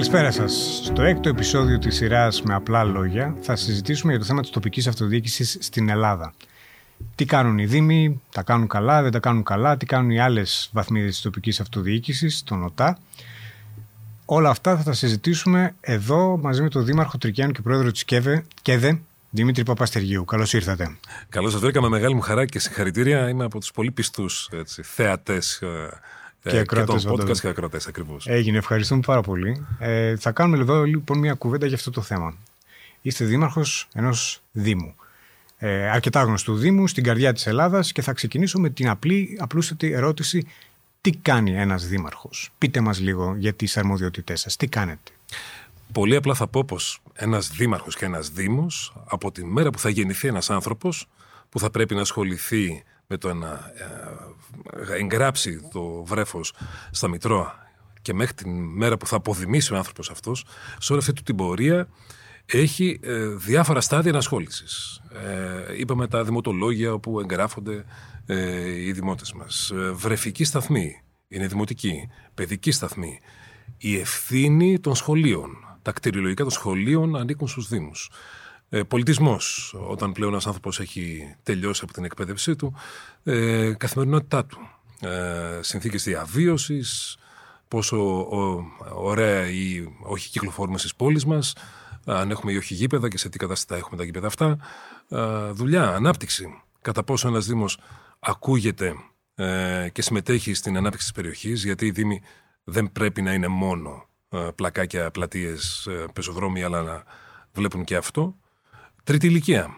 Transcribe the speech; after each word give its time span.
Καλησπέρα 0.00 0.30
σας. 0.30 0.80
Στο 0.84 1.02
έκτο 1.02 1.28
επεισόδιο 1.28 1.78
της 1.78 1.96
σειράς 1.96 2.42
με 2.42 2.54
απλά 2.54 2.84
λόγια 2.84 3.36
θα 3.40 3.56
συζητήσουμε 3.56 4.12
για 4.12 4.20
το 4.20 4.26
θέμα 4.26 4.40
της 4.40 4.50
τοπικής 4.50 4.86
αυτοδιοίκησης 4.86 5.56
στην 5.60 5.88
Ελλάδα. 5.88 6.32
Τι 7.14 7.24
κάνουν 7.24 7.58
οι 7.58 7.66
Δήμοι, 7.66 8.20
τα 8.32 8.42
κάνουν 8.42 8.68
καλά, 8.68 9.02
δεν 9.02 9.10
τα 9.10 9.18
κάνουν 9.18 9.42
καλά, 9.42 9.76
τι 9.76 9.86
κάνουν 9.86 10.10
οι 10.10 10.20
άλλες 10.20 10.70
βαθμίδες 10.72 11.10
της 11.10 11.20
τοπικής 11.20 11.60
αυτοδιοίκησης, 11.60 12.42
τον 12.42 12.64
ΟΤΑ. 12.64 12.98
Όλα 14.24 14.50
αυτά 14.50 14.76
θα 14.76 14.82
τα 14.82 14.92
συζητήσουμε 14.92 15.74
εδώ 15.80 16.38
μαζί 16.42 16.62
με 16.62 16.68
τον 16.68 16.84
Δήμαρχο 16.84 17.18
Τρικιάνου 17.18 17.52
και 17.52 17.62
Πρόεδρο 17.62 17.90
της 17.90 18.04
ΚΕΔΕ, 18.62 19.00
Δημήτρη 19.30 19.62
Παπαστεργίου. 19.62 20.24
Καλώς 20.24 20.52
ήρθατε. 20.52 20.96
Καλώς 21.28 21.52
σας 21.52 21.60
βρήκα 21.60 21.82
με 21.82 21.88
μεγάλη 21.88 22.14
μου 22.14 22.20
χαρά 22.20 22.46
και 22.46 22.58
συγχαρητήρια. 22.58 23.28
Είμαι 23.28 23.44
από 23.44 23.58
τους 23.58 23.70
πολύ 23.70 23.90
πιστούς 23.90 24.50
θεατές 24.82 25.60
ε, 25.62 26.00
και, 26.42 26.56
ε, 26.58 26.62
και 26.62 26.82
τον 26.82 26.98
podcast 27.06 27.38
και 27.38 27.48
ακροτέ 27.48 27.78
ακριβώς. 27.88 28.26
Έγινε, 28.26 28.58
ευχαριστούμε 28.58 29.00
πάρα 29.06 29.20
πολύ. 29.20 29.66
Ε, 29.78 30.16
θα 30.16 30.32
κάνουμε 30.32 30.62
εδώ 30.62 30.82
λοιπόν 30.82 31.18
μια 31.18 31.34
κουβέντα 31.34 31.66
για 31.66 31.76
αυτό 31.76 31.90
το 31.90 32.00
θέμα. 32.00 32.34
Είστε 33.02 33.24
δήμαρχος 33.24 33.88
ενός 33.94 34.42
Δήμου. 34.52 34.94
Ε, 35.58 35.90
αρκετά 35.90 36.22
γνωστού 36.22 36.56
Δήμου 36.56 36.86
στην 36.86 37.04
καρδιά 37.04 37.32
της 37.32 37.46
Ελλάδας 37.46 37.92
και 37.92 38.02
θα 38.02 38.12
ξεκινήσω 38.12 38.58
με 38.58 38.70
την 38.70 38.88
απλή, 38.88 39.36
απλούστατη 39.40 39.92
ερώτηση. 39.92 40.46
Τι 41.00 41.10
κάνει 41.10 41.56
ένας 41.56 41.86
δήμαρχος, 41.86 42.50
Πείτε 42.58 42.80
μας 42.80 43.00
λίγο 43.00 43.34
για 43.38 43.52
τις 43.52 43.76
αρμοδιότητές 43.76 44.40
σας, 44.40 44.56
τι 44.56 44.66
κάνετε; 44.66 45.12
Πολύ 45.92 46.16
απλά 46.16 46.34
θα 46.34 46.46
πω 46.46 46.64
πως 46.64 47.02
ένας 47.14 47.50
δήμαρχος 47.50 47.96
και 47.96 48.04
ένας 48.04 48.30
Δήμος, 48.30 48.92
από 49.06 49.32
τη 49.32 49.44
μέρα 49.44 49.70
που 49.70 49.78
θα 49.78 49.88
γεννηθεί 49.88 50.28
ένας 50.28 50.50
άνθρωπος 50.50 51.08
που 51.48 51.58
θα 51.58 51.70
πρέπει 51.70 51.94
να 51.94 52.00
ασχοληθεί 52.00 52.82
με 53.10 53.16
το 53.16 53.34
να 53.34 53.72
ε, 54.88 54.98
εγγράψει 54.98 55.68
το 55.72 56.04
βρέφος 56.04 56.52
στα 56.90 57.08
Μητρώα 57.08 57.54
και 58.02 58.14
μέχρι 58.14 58.34
την 58.34 58.50
μέρα 58.50 58.96
που 58.96 59.06
θα 59.06 59.16
αποδημήσει 59.16 59.72
ο 59.72 59.76
άνθρωπος 59.76 60.10
αυτός, 60.10 60.44
σε 60.78 60.92
όλη 60.92 61.00
αυτή 61.08 61.22
την 61.22 61.36
πορεία 61.36 61.88
έχει 62.46 63.00
ε, 63.02 63.26
διάφορα 63.26 63.80
στάδια 63.80 64.10
ενασχόλησης. 64.10 65.02
Ε, 65.68 65.78
είπαμε 65.78 66.06
τα 66.06 66.24
δημοτολόγια 66.24 66.92
όπου 66.92 67.20
εγγράφονται 67.20 67.84
ε, 68.26 68.84
οι 68.84 68.92
δημότες 68.92 69.32
μας. 69.32 69.70
Ε, 69.70 69.90
βρεφική 69.90 70.44
σταθμή, 70.44 71.02
είναι 71.28 71.46
δημοτική. 71.46 72.08
Παιδική 72.34 72.70
σταθμή. 72.70 73.20
Η 73.76 73.98
ευθύνη 73.98 74.80
των 74.80 74.94
σχολείων. 74.94 75.50
Τα 75.82 75.92
κτηριολογικά 75.92 76.42
των 76.42 76.52
σχολείων 76.52 77.16
ανήκουν 77.16 77.48
στους 77.48 77.68
Δήμους 77.68 78.10
ε, 78.70 78.82
πολιτισμός, 78.82 79.74
όταν 79.88 80.12
πλέον 80.12 80.30
ένας 80.30 80.46
άνθρωπος 80.46 80.80
έχει 80.80 81.34
τελειώσει 81.42 81.80
από 81.84 81.92
την 81.92 82.04
εκπαίδευσή 82.04 82.56
του, 82.56 82.74
ε, 83.24 83.72
καθημερινότητά 83.72 84.44
του, 84.44 84.68
ε, 85.00 85.58
συνθήκες 85.60 86.04
διαβίωσης, 86.04 87.18
πόσο 87.68 88.20
ο, 88.20 88.64
ωραία 88.94 89.50
ή 89.50 89.84
όχι 90.02 90.30
κυκλοφορούμε 90.30 90.78
στις 90.78 90.94
πόλεις 90.94 91.24
μας, 91.24 91.52
αν 92.04 92.30
έχουμε 92.30 92.52
ή 92.52 92.56
όχι 92.56 92.74
γήπεδα 92.74 93.08
και 93.08 93.18
σε 93.18 93.28
τι 93.28 93.38
κατάσταση 93.38 93.80
έχουμε 93.80 93.96
τα 93.96 94.04
γήπεδα 94.04 94.26
αυτά, 94.26 94.58
ε, 95.08 95.50
δουλειά, 95.50 95.88
ανάπτυξη, 95.94 96.62
κατά 96.82 97.04
πόσο 97.04 97.28
ένας 97.28 97.46
Δήμος 97.46 97.78
ακούγεται 98.18 98.94
ε, 99.34 99.88
και 99.92 100.02
συμμετέχει 100.02 100.54
στην 100.54 100.76
ανάπτυξη 100.76 101.06
της 101.06 101.14
περιοχής, 101.14 101.64
γιατί 101.64 101.86
οι 101.86 101.90
Δήμοι 101.90 102.22
δεν 102.64 102.92
πρέπει 102.92 103.22
να 103.22 103.32
είναι 103.32 103.48
μόνο 103.48 104.08
ε, 104.28 104.48
πλακάκια, 104.54 105.10
πλατείες, 105.10 105.86
ε, 105.86 106.04
πεζοδρόμια, 106.12 106.66
αλλά 106.66 106.82
να 106.82 107.04
βλέπουν 107.52 107.84
και 107.84 107.96
αυτό. 107.96 108.36
Τρίτη 109.10 109.26
ηλικία. 109.26 109.68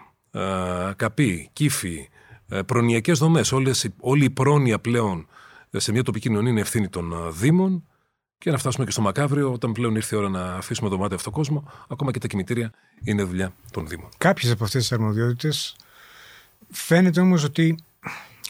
Καπή, 0.96 1.50
κύφη, 1.52 2.08
ε, 2.48 2.62
προνοιακές 2.62 3.18
δομές. 3.18 3.52
Όλη 4.00 4.24
η 4.24 4.30
πρόνοια 4.30 4.78
πλέον 4.78 5.26
ε, 5.70 5.78
σε 5.78 5.92
μια 5.92 6.02
τοπική 6.02 6.28
κοινωνία 6.28 6.50
είναι 6.50 6.60
ευθύνη 6.60 6.88
των 6.88 7.32
Δήμων. 7.32 7.86
Και 8.38 8.50
να 8.50 8.58
φτάσουμε 8.58 8.84
και 8.84 8.90
στο 8.90 9.00
μακάβριο, 9.00 9.52
όταν 9.52 9.72
πλέον 9.72 9.94
ήρθε 9.94 10.16
η 10.16 10.18
ώρα 10.18 10.28
να 10.28 10.54
αφήσουμε 10.54 10.88
το 10.88 10.98
μάτι 10.98 11.14
αυτό 11.14 11.30
το 11.30 11.36
κόσμο, 11.36 11.64
ακόμα 11.88 12.10
και 12.10 12.18
τα 12.18 12.26
κημητήρια 12.26 12.72
είναι 13.04 13.22
δουλειά 13.22 13.52
των 13.70 13.86
Δήμων. 13.86 14.08
Κάποιες 14.18 14.52
από 14.52 14.64
αυτές 14.64 14.80
τις 14.80 14.92
αρμοδιότητες 14.92 15.76
φαίνεται 16.70 17.20
όμως 17.20 17.44
ότι 17.44 17.78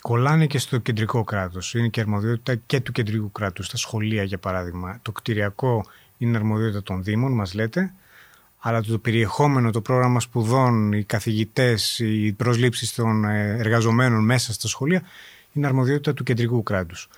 κολλάνε 0.01 0.47
και 0.47 0.59
στο 0.59 0.79
κεντρικό 0.79 1.25
κράτος. 1.25 1.75
Είναι 1.75 1.89
και 1.89 2.01
αρμοδιότητα 2.01 2.55
και 2.55 2.81
του 2.81 2.93
κεντρικού 2.93 3.33
κράτους. 3.33 3.67
Στα 3.67 3.77
σχολεία, 3.77 4.23
για 4.23 4.39
παράδειγμα. 4.39 4.99
Το 5.03 5.13
κτηριακό 5.13 5.85
είναι 6.19 6.37
αρμοδιότητα 6.37 6.83
των 6.83 7.03
Δήμων, 7.03 7.33
μας 7.33 7.55
λέτε 7.55 7.93
αλλά 8.65 8.83
το 8.83 8.99
περιεχόμενο, 8.99 9.71
το 9.71 9.81
πρόγραμμα 9.81 10.21
σπουδών, 10.21 10.93
οι 10.93 11.05
καθηγητές, 11.05 11.99
οι 11.99 12.33
προσλήψεις 12.33 12.95
των 12.95 13.25
ε, 13.25 13.57
εργαζομένων 13.59 14.25
μέσα 14.25 14.53
στα 14.53 14.69
σχολεία 14.69 15.03
είναι 15.53 15.67
αρμοδιότητα 15.67 16.15
του 16.15 16.23
κεντρικού 16.23 16.63
κράτους. 16.63 17.09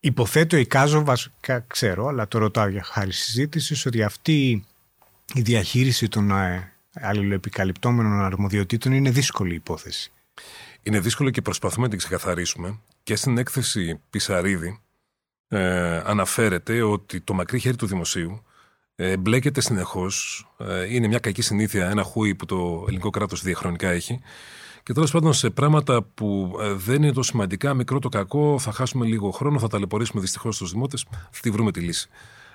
Υποθέτω, 0.00 0.56
εικάζω, 0.56 1.04
βασικά 1.04 1.64
ξέρω, 1.66 2.06
αλλά 2.06 2.28
το 2.28 2.38
ρωτάω 2.38 2.68
για 2.68 2.82
χάρη 2.82 3.12
συζήτηση, 3.12 3.88
ότι 3.88 4.02
αυτή 4.02 4.64
η 5.34 5.40
διαχείριση 5.40 6.08
των 6.08 6.30
ε, 6.30 6.72
αλληλοεπικαλυπτόμενων 6.92 8.20
αρμοδιοτήτων 8.24 8.92
είναι 8.92 9.10
δύσκολη 9.10 9.54
υπόθεση. 9.54 10.12
Είναι 10.82 11.00
δύσκολο 11.00 11.30
και 11.30 11.42
προσπαθούμε 11.42 11.82
να 11.82 11.88
την 11.88 11.98
ξεκαθαρίσουμε. 11.98 12.78
Και 13.02 13.16
στην 13.16 13.38
έκθεση 13.38 14.00
Πισαρίδη 14.10 14.80
ε, 15.48 15.96
αναφέρεται 16.04 16.82
ότι 16.82 17.20
το 17.20 17.34
μακρύ 17.34 17.58
χέρι 17.58 17.76
του 17.76 17.86
δημοσίου 17.86 18.42
ε, 19.02 19.16
μπλέκεται 19.16 19.60
συνεχώς. 19.60 20.46
Ε, 20.58 20.94
είναι 20.94 21.06
μια 21.08 21.18
κακή 21.18 21.42
συνήθεια, 21.42 21.90
ένα 21.90 22.02
χούι 22.02 22.34
που 22.34 22.46
το 22.46 22.84
ελληνικό 22.86 23.10
κράτος 23.10 23.42
διαχρονικά 23.42 23.88
έχει. 23.88 24.20
Και 24.82 24.92
τέλος 24.92 25.10
πάντων 25.10 25.32
σε 25.32 25.50
πράγματα 25.50 26.02
που 26.02 26.56
ε, 26.60 26.72
δεν 26.72 27.02
είναι 27.02 27.12
τόσο 27.12 27.30
σημαντικά, 27.30 27.74
μικρό 27.74 27.98
το 27.98 28.08
κακό, 28.08 28.58
θα 28.58 28.72
χάσουμε 28.72 29.06
λίγο 29.06 29.30
χρόνο, 29.30 29.58
θα 29.58 29.68
ταλαιπωρήσουμε 29.68 30.20
δυστυχώς 30.20 30.56
τους 30.56 30.70
δημότες, 30.70 31.06
θα 31.10 31.40
τη 31.40 31.50
βρούμε 31.50 31.72
τη 31.72 31.80
λύση. 31.80 32.08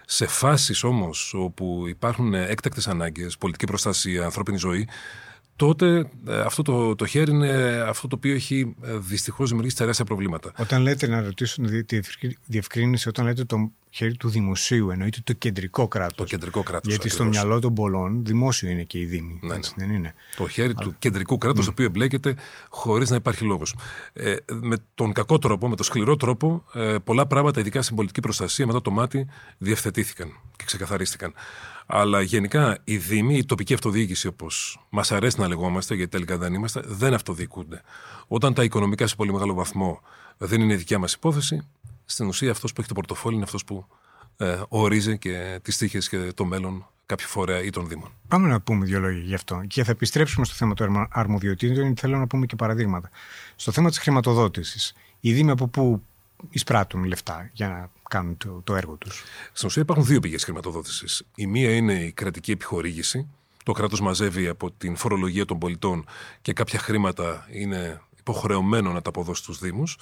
Σε 0.06 0.28
φάσεις 0.28 0.84
όμως 0.84 1.34
όπου 1.38 1.84
υπάρχουν 1.88 2.34
έκτακτες 2.34 2.88
ανάγκες, 2.88 3.38
πολιτική 3.38 3.66
προστασία, 3.66 4.24
ανθρώπινη 4.24 4.58
ζωή, 4.58 4.88
τότε 5.56 6.10
ε, 6.28 6.40
αυτό 6.40 6.62
το, 6.62 6.96
το 6.96 7.06
χέρι 7.06 7.32
είναι 7.32 7.84
αυτό 7.88 8.08
το 8.08 8.16
οποίο 8.16 8.34
έχει 8.34 8.76
ε, 8.82 8.98
δυστυχώς 8.98 9.48
δημιουργήσει 9.48 9.78
τεράστια 9.78 10.06
προβλήματα. 10.06 10.52
Όταν 10.58 10.82
λέτε, 10.82 11.08
να 11.08 11.22
ρωτήσω 11.22 11.62
τη 11.86 12.00
διευκρίνηση, 12.46 13.10
όταν 13.10 13.26
λέτε 13.26 13.44
το 13.44 13.72
χέρι 13.90 14.16
του 14.16 14.30
δημοσίου, 14.30 14.90
εννοείται 14.90 15.20
το 15.24 15.34
κεντρικό 15.34 15.88
κράτος. 15.88 16.16
Το 16.18 16.24
κεντρικό 16.24 16.64
κράτος. 16.64 16.94
Γιατί 16.94 17.10
στο 17.10 17.26
μυαλό 17.26 17.60
των 17.60 17.74
πολλών 17.74 18.26
δημόσιο 18.26 18.70
είναι 18.70 18.84
και 18.84 19.00
η 19.00 19.06
Δήμη. 19.06 19.40
Ναι, 19.42 19.56
έτσι, 19.56 19.74
ναι. 19.76 19.86
δεν 19.86 19.96
είναι; 19.96 20.14
Το 20.36 20.48
χέρι 20.48 20.74
του 20.74 20.96
κεντρικού 21.00 21.38
κράτους, 21.38 21.66
το 21.66 21.72
οποίο 21.72 21.86
εμπλέκεται 21.86 22.36
χωρίς 22.70 23.10
να 23.10 23.16
υπάρχει 23.16 23.46
λόγος. 23.46 23.76
Ε, 24.14 24.36
με 24.62 24.78
τον 24.96 25.14
κακό 25.14 25.40
τρόπο, 25.40 25.70
με 25.70 25.76
τον 25.76 25.86
σκληρό 25.86 26.16
τρόπο, 26.16 26.64
ε, 26.74 26.96
πολλά 27.04 27.26
πράγματα, 27.26 27.60
ειδικά 27.60 27.82
στην 27.82 27.96
πολιτική 27.96 28.20
προστασία, 28.20 28.66
μετά 28.66 28.82
το 28.82 28.92
μάτι, 28.92 29.28
διευθετήθηκαν 29.58 30.28
και 30.56 30.64
ξεκαθαρίστηκαν. 30.66 31.34
Αλλά 31.86 32.22
γενικά 32.22 32.78
οι 32.84 32.98
Δήμοι, 32.98 33.38
η 33.38 33.46
τοπική 33.46 33.74
αυτοδιοίκηση, 33.74 34.28
όπως 34.28 34.80
μας 34.90 35.12
αρέσει 35.12 35.40
να 35.40 35.48
λεγόμαστε, 35.48 35.96
γιατί 35.96 36.12
τελικά 36.12 36.38
δεν 36.38 36.54
είμαστε, 36.54 36.82
δεν 36.86 37.14
αυτοδιοικούνται. 37.14 37.82
Όταν 38.28 38.54
τα 38.54 38.64
οικονομικά 38.64 39.08
σε 39.08 39.16
πολύ 39.16 39.34
μεγάλο 39.34 39.54
βαθμό 39.54 40.02
δεν 40.38 40.62
είναι 40.62 40.76
δικιά 40.76 41.00
μας 41.00 41.14
υπόθεση, 41.14 41.68
στην 42.06 42.28
ουσία 42.28 42.52
αυτός 42.52 42.74
που 42.74 42.80
έχει 42.80 42.90
το 42.90 42.96
πορτοφόλι 42.96 43.36
είναι 43.36 43.44
αυτός 43.44 43.64
που 43.64 43.86
ε, 44.38 44.62
ορίζει 44.68 45.18
και 45.18 45.60
τις 45.62 45.78
τύχε 45.78 45.98
και 45.98 46.32
το 46.36 46.46
μέλλον 46.46 46.86
κάποιου 47.06 47.28
φορέα 47.28 47.64
ή 47.64 47.70
των 47.70 47.88
Δήμων. 47.88 48.12
Πάμε 48.28 48.48
να 48.48 48.62
πούμε 48.62 48.86
δύο 48.86 49.00
λόγια 49.00 49.24
γι' 49.24 49.34
αυτό. 49.34 49.62
Και 49.68 49.84
θα 49.84 49.92
επιστρέψουμε 49.92 50.46
στο 50.46 50.56
θέμα 50.56 50.74
των 50.74 51.08
αρμοδιοτήτων, 51.12 51.76
γιατί 51.76 52.00
θέλω 52.02 52.18
να 52.18 52.28
πούμε 52.28 52.46
και 52.46 52.56
παραδείγματα. 52.56 53.10
Στο 53.56 53.72
θέμα 53.72 53.90
της 53.90 53.98
χρηματοδότησης. 54.00 54.94
Οι 55.20 55.34
Δήμοι 55.34 55.52
από 55.52 55.68
πού 55.68 56.04
εισπράττουν 56.50 57.04
λεφτά 57.04 57.50
για 57.54 57.68
να 57.68 57.90
κάνουν 58.10 58.38
το, 58.38 58.62
το 58.64 58.76
έργο 58.76 58.96
τους. 58.96 59.24
Στην 59.54 59.68
ουσία 59.68 59.82
υπάρχουν 59.82 60.06
δύο 60.06 60.20
πηγές 60.20 60.44
χρηματοδότησης. 60.44 61.24
Η 61.36 61.48
μία 61.48 61.76
είναι 61.76 61.94
η 61.94 62.12
κρατική 62.12 62.52
επιχορήγηση. 62.52 63.28
Το 63.64 63.72
κράτος 63.72 64.02
μαζεύει 64.02 64.48
από 64.48 64.72
την 64.72 64.96
φορολογία 64.96 65.46
των 65.46 65.60
πολιτών 65.60 66.06
και 66.42 66.54
κάποια 66.54 66.80
χρήματα 66.80 67.48
είναι 67.52 68.02
υποχρεωμένο 68.20 68.92
να 68.92 69.02
τα 69.02 69.10
αποδώσει 69.10 69.42
στους 69.42 69.60
Δήμους. 69.60 69.98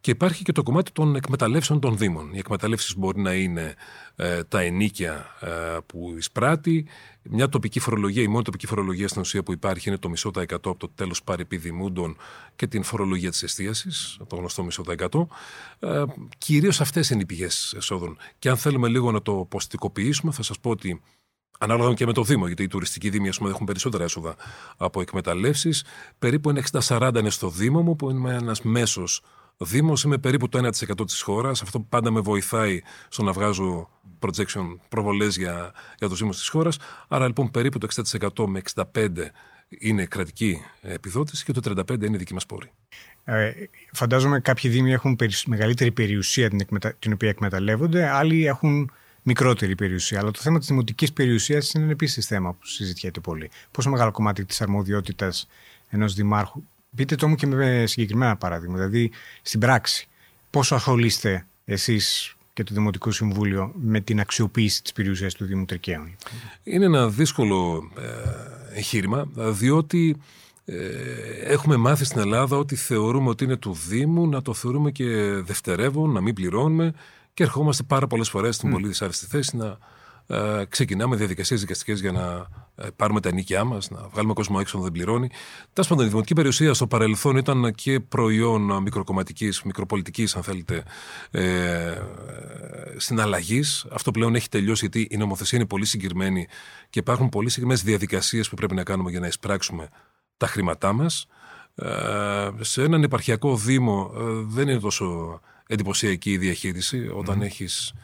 Και 0.00 0.10
υπάρχει 0.10 0.44
και 0.44 0.52
το 0.52 0.62
κομμάτι 0.62 0.92
των 0.92 1.16
εκμεταλλεύσεων 1.16 1.80
των 1.80 1.96
Δήμων. 1.96 2.30
Οι 2.32 2.38
εκμεταλλεύσεις 2.38 2.96
μπορεί 2.96 3.20
να 3.20 3.34
είναι 3.34 3.74
ε, 4.16 4.44
τα 4.44 4.60
ενίκια 4.60 5.26
ε, 5.40 5.76
που 5.86 6.14
εισπράττει. 6.16 6.86
Μια 7.22 7.48
τοπική 7.48 7.80
φορολογία, 7.80 8.22
η 8.22 8.26
μόνη 8.26 8.44
τοπική 8.44 8.66
φορολογία 8.66 9.08
στην 9.08 9.20
ουσία 9.20 9.42
που 9.42 9.52
υπάρχει 9.52 9.88
είναι 9.88 9.98
το 9.98 10.08
μισό 10.08 10.30
τα 10.30 10.40
εκατό 10.40 10.70
από 10.70 10.78
το 10.78 10.88
τέλος 10.94 11.22
παρεπιδημούντων 11.22 12.16
και 12.56 12.66
την 12.66 12.82
φορολογία 12.82 13.30
της 13.30 13.42
εστίασης, 13.42 14.18
το 14.26 14.36
γνωστό 14.36 14.64
μισό 14.64 14.82
τα 14.82 14.92
εκατό. 14.92 15.28
Ε, 15.78 16.02
Κυρίως 16.38 16.80
αυτές 16.80 17.10
είναι 17.10 17.22
οι 17.22 17.26
πηγές 17.26 17.74
εσόδων. 17.76 18.16
Και 18.38 18.48
αν 18.48 18.56
θέλουμε 18.56 18.88
λίγο 18.88 19.10
να 19.10 19.22
το 19.22 19.46
ποστικοποιήσουμε, 19.48 20.32
θα 20.32 20.42
σας 20.42 20.58
πω 20.58 20.70
ότι 20.70 21.00
Ανάλογα 21.58 21.94
και 21.94 22.06
με 22.06 22.12
το 22.12 22.22
Δήμο, 22.22 22.46
γιατί 22.46 22.62
οι 22.62 22.68
τουριστικοί 22.68 23.10
Δήμοι 23.10 23.30
πούμε, 23.36 23.50
έχουν 23.50 23.66
περισσότερα 23.66 24.04
έσοδα 24.04 24.34
από 24.76 25.00
εκμεταλλεύσεις. 25.00 25.84
Περίπου 26.18 26.50
ένα 26.50 26.64
60-40 26.88 27.12
είναι 27.18 27.30
στο 27.30 27.48
Δήμο 27.48 27.82
μου, 27.82 27.96
που 27.96 28.10
είναι 28.10 28.34
ένας 28.34 28.62
μέσος 28.62 29.22
Δήμος 29.60 30.02
είμαι 30.02 30.18
περίπου 30.18 30.48
το 30.48 30.58
1% 30.58 31.06
της 31.06 31.20
χώρας. 31.20 31.62
Αυτό 31.62 31.80
πάντα 31.80 32.10
με 32.10 32.20
βοηθάει 32.20 32.80
στο 33.08 33.22
να 33.22 33.32
βγάζω 33.32 33.88
projection, 34.20 34.76
προβολές 34.88 35.36
για, 35.36 35.72
για 35.98 36.08
τους 36.08 36.18
Δήμους 36.18 36.36
της 36.36 36.48
χώρας. 36.48 36.78
Άρα 37.08 37.26
λοιπόν 37.26 37.50
περίπου 37.50 37.78
το 37.78 37.88
60% 38.36 38.46
με 38.46 38.62
65% 38.94 39.08
είναι 39.68 40.04
κρατική 40.04 40.62
επιδότηση 40.82 41.44
και 41.44 41.52
το 41.52 41.84
35% 41.88 42.02
είναι 42.02 42.16
δική 42.16 42.34
μας 42.34 42.46
πόρη. 42.46 42.70
Ε, 43.24 43.52
φαντάζομαι 43.92 44.40
κάποιοι 44.40 44.70
Δήμοι 44.70 44.92
έχουν 44.92 45.16
μεγαλύτερη 45.46 45.92
περιουσία 45.92 46.48
την, 46.48 46.60
εκμετα... 46.60 46.94
την 46.98 47.12
οποία 47.12 47.28
εκμεταλλεύονται, 47.28 48.08
άλλοι 48.08 48.46
έχουν 48.46 48.90
μικρότερη 49.22 49.74
περιουσία. 49.74 50.20
Αλλά 50.20 50.30
το 50.30 50.40
θέμα 50.40 50.58
της 50.58 50.68
δημοτικής 50.68 51.12
περιουσίας 51.12 51.72
είναι 51.72 51.92
επίσης 51.92 52.26
θέμα 52.26 52.52
που 52.52 52.66
συζητιέται 52.66 53.20
πολύ. 53.20 53.50
Πόσο 53.70 53.90
μεγάλο 53.90 54.10
κομμάτι 54.10 54.44
της 54.44 54.60
αρμοδιότητας 54.60 55.48
ενός 55.88 56.14
δημάρχου. 56.14 56.62
Πείτε 56.96 57.14
το 57.14 57.28
μου 57.28 57.34
και 57.34 57.46
με 57.46 57.84
συγκεκριμένα 57.86 58.36
παράδειγμα. 58.36 58.76
Δηλαδή, 58.76 59.10
στην 59.42 59.60
πράξη, 59.60 60.08
πόσο 60.50 60.74
ασχολείστε 60.74 61.46
εσείς 61.64 62.36
και 62.52 62.64
το 62.64 62.74
Δημοτικό 62.74 63.10
Συμβούλιο 63.10 63.72
με 63.74 64.00
την 64.00 64.20
αξιοποίηση 64.20 64.82
της 64.82 64.92
περιουσίας 64.92 65.34
του 65.34 65.44
Δήμου 65.44 65.64
Τρικαίων; 65.64 66.16
Είναι 66.62 66.84
ένα 66.84 67.08
δύσκολο 67.08 67.90
ε, 67.98 68.76
εγχείρημα, 68.76 69.28
διότι 69.34 70.16
ε, 70.64 70.76
έχουμε 71.42 71.76
μάθει 71.76 72.04
στην 72.04 72.20
Ελλάδα 72.20 72.56
ότι 72.56 72.76
θεωρούμε 72.76 73.28
ότι 73.28 73.44
είναι 73.44 73.56
του 73.56 73.76
Δήμου, 73.88 74.28
να 74.28 74.42
το 74.42 74.54
θεωρούμε 74.54 74.90
και 74.90 75.04
δευτερεύον, 75.44 76.10
να 76.10 76.20
μην 76.20 76.34
πληρώνουμε 76.34 76.94
και 77.34 77.42
ερχόμαστε 77.42 77.82
πάρα 77.82 78.06
πολλές 78.06 78.28
φορές 78.28 78.54
στην 78.54 78.68
mm. 78.68 78.72
πολύ 78.72 78.86
δυσάρεστη 78.86 79.26
θέση 79.26 79.56
να 79.56 79.78
ε, 80.30 80.64
ξεκινάμε 80.68 81.16
διαδικασίες 81.16 81.60
δικαστικές 81.60 82.00
για 82.00 82.12
να 82.12 82.46
ε, 82.74 82.88
πάρουμε 82.96 83.20
τα 83.20 83.32
νίκια 83.32 83.64
μας, 83.64 83.90
να 83.90 84.08
βγάλουμε 84.12 84.32
κόσμο 84.32 84.56
έξω 84.60 84.76
να 84.78 84.82
δεν 84.82 84.92
πληρώνει. 84.92 85.30
Τέλο 85.72 85.86
πάντων, 85.88 86.06
η 86.06 86.08
δημοτική 86.08 86.34
περιουσία 86.34 86.74
στο 86.74 86.86
παρελθόν 86.86 87.36
ήταν 87.36 87.74
και 87.74 88.00
προϊόν 88.00 88.82
μικροκομματικής, 88.82 89.62
μικροπολιτικής, 89.62 90.36
αν 90.36 90.42
θέλετε, 90.42 90.82
ε, 91.30 91.98
συναλλαγής. 92.96 93.86
Αυτό 93.90 94.10
πλέον 94.10 94.34
έχει 94.34 94.48
τελειώσει 94.48 94.88
γιατί 94.90 95.14
η 95.14 95.16
νομοθεσία 95.16 95.58
είναι 95.58 95.66
πολύ 95.66 95.84
συγκεκριμένη 95.84 96.48
και 96.90 96.98
υπάρχουν 96.98 97.28
πολύ 97.28 97.48
συγκεκριμένες 97.48 97.82
διαδικασίες 97.82 98.48
που 98.48 98.56
πρέπει 98.56 98.74
να 98.74 98.82
κάνουμε 98.82 99.10
για 99.10 99.20
να 99.20 99.26
εισπράξουμε 99.26 99.88
τα 100.36 100.46
χρήματά 100.46 100.92
μας. 100.92 101.26
Ε, 101.74 102.50
σε 102.60 102.82
έναν 102.82 103.02
επαρχιακό 103.02 103.56
δήμο 103.56 104.12
ε, 104.16 104.22
δεν 104.46 104.68
είναι 104.68 104.80
τόσο 104.80 105.40
εντυπωσιακή 105.66 106.30
η 106.30 106.38
διαχείριση 106.38 107.10
όταν 107.14 107.40
mm. 107.40 107.44
έχεις 107.44 107.88
ε, 107.88 107.96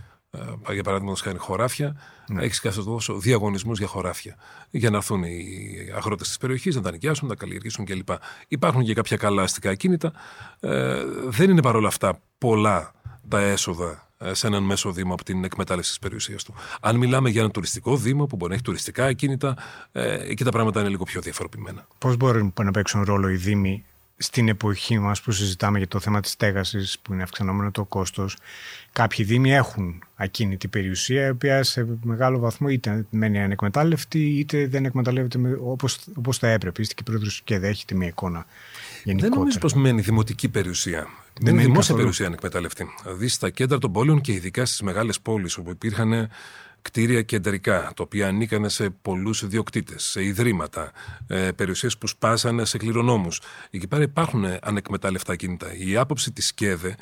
για 0.73 0.83
παράδειγμα, 0.83 1.15
κάνει 1.23 1.39
χωράφια, 1.39 1.97
mm. 2.29 2.37
έχεις 2.39 2.61
κάθε 2.61 2.83
τόσο 2.83 3.19
διαγωνισμούς 3.19 3.79
για 3.79 3.87
χωράφια. 3.87 4.37
Για 4.71 4.91
να 4.91 4.97
έρθουν 4.97 5.23
οι 5.23 5.77
αγρότες 5.97 6.29
της 6.29 6.37
περιοχής, 6.37 6.75
να 6.75 6.83
τα 6.83 6.91
νοικιάσουν, 6.91 7.29
να 7.29 7.35
τα 7.35 7.41
καλλιεργήσουν 7.41 7.85
κλπ. 7.85 8.09
Υπάρχουν 8.49 8.85
και 8.85 8.95
κάποια 8.95 9.17
καλά 9.17 9.43
αστικά 9.43 9.75
κίνητα. 9.75 10.13
Ε, 10.61 11.03
δεν 11.27 11.51
είναι 11.51 11.63
παρόλα 11.63 11.89
αυτά 11.89 12.21
πολλά 12.39 12.93
τα 13.29 13.41
έσοδα 13.41 14.09
ε, 14.19 14.35
σε 14.35 14.47
έναν 14.47 14.63
μέσο 14.63 14.93
δήμο 14.93 15.13
από 15.13 15.25
την 15.25 15.45
εκμετάλλευση 15.45 15.91
της 15.91 15.99
περιουσίας 15.99 16.45
του. 16.45 16.55
Αν 16.81 16.97
μιλάμε 16.97 17.31
για 17.31 17.41
ένα 17.41 17.51
τουριστικό 17.51 17.97
δήμο 17.97 18.27
που 18.27 18.37
μπορεί 18.37 18.49
να 18.49 18.55
έχει 18.55 18.65
τουριστικά 18.65 19.05
ακίνητα, 19.05 19.57
ε, 19.93 20.31
εκεί 20.31 20.45
τα 20.45 20.51
πράγματα 20.51 20.81
είναι 20.81 20.89
λίγο 20.89 21.05
πιο 21.05 21.21
διαφοροποιημένα. 21.21 21.87
Πώς 21.99 22.17
μπορεί 22.17 22.53
να 22.63 22.71
παίξουν 22.71 23.03
ρόλο 23.03 23.29
οι 23.29 23.37
δήμοι 23.37 23.85
στην 24.17 24.49
εποχή 24.49 24.99
μας 24.99 25.21
που 25.21 25.33
συζητάμε 25.33 25.79
για 25.79 25.89
το 25.89 26.01
θέμα 26.01 26.21
της 26.21 26.31
στέγασης 26.31 26.99
που 26.99 27.13
είναι 27.13 27.23
αυξανόμενο 27.23 27.71
το 27.71 27.85
κόστος 27.85 28.37
κάποιοι 28.93 29.25
δήμοι 29.25 29.53
έχουν 29.53 30.03
ακίνητη 30.17 30.69
περιουσία 30.69 31.27
η 31.27 31.31
οποία 31.31 31.63
σε 31.63 31.87
μεγάλο 32.03 32.39
βαθμό 32.39 32.69
είτε 32.69 33.07
μένει 33.11 33.43
ανεκμετάλλευτη 33.43 34.39
είτε 34.39 34.67
δεν 34.67 34.85
εκμεταλλεύεται 34.85 35.39
όπως, 35.65 35.99
όπως 36.15 36.39
θα 36.39 36.49
έπρεπε 36.49 36.83
είστε 36.83 36.95
και 36.95 37.03
πρόεδρος 37.03 37.41
και 37.45 37.59
δέχεται 37.59 37.95
μια 37.95 38.09
εικόνα 38.09 38.47
γενικότερα. 39.05 39.29
Δεν 39.29 39.39
νομίζω 39.39 39.59
πως 39.59 39.75
μένει 39.75 40.01
δημοτική 40.01 40.49
περιουσία 40.49 41.07
δεν 41.41 41.53
είναι 41.53 41.63
δημόσια 41.63 41.81
καθόλου. 41.81 41.99
περιουσία 41.99 42.27
ανεκμετάλλευτη. 42.27 42.87
Δηλαδή 43.03 43.29
στα 43.29 43.51
κέντρα 43.51 43.79
των 43.79 43.93
πόλεων 43.93 44.21
και 44.21 44.33
ειδικά 44.33 44.65
στις 44.67 44.81
μεγάλες 44.83 45.21
πόλεις 45.21 45.57
όπου 45.57 45.71
υπήρχαν 45.71 46.29
κτίρια 46.85 47.23
κεντρικά, 47.23 47.93
τα 47.97 48.03
οποία 48.03 48.29
ανήκαν 48.29 48.71
σε 48.71 48.91
πολλούς 48.91 49.43
ιδιοκτήτες, 49.43 50.05
σε 50.05 50.25
ιδρύματα, 50.25 50.93
ε, 51.27 51.53
περιουσίες 51.53 51.99
που 51.99 52.07
σπάσανε 52.07 52.65
σε 52.65 52.79
κληρονόμους. 52.79 53.41
Εκεί 53.71 53.87
πέρα 53.89 54.03
υπάρχουν 54.03 54.45
ανεκμετάλλευτα 54.63 55.37
κίνητα. 55.37 55.75
Η 55.75 55.97
άποψη 55.97 56.33
της 56.33 56.55
ΚΕΔΕ 56.55 56.95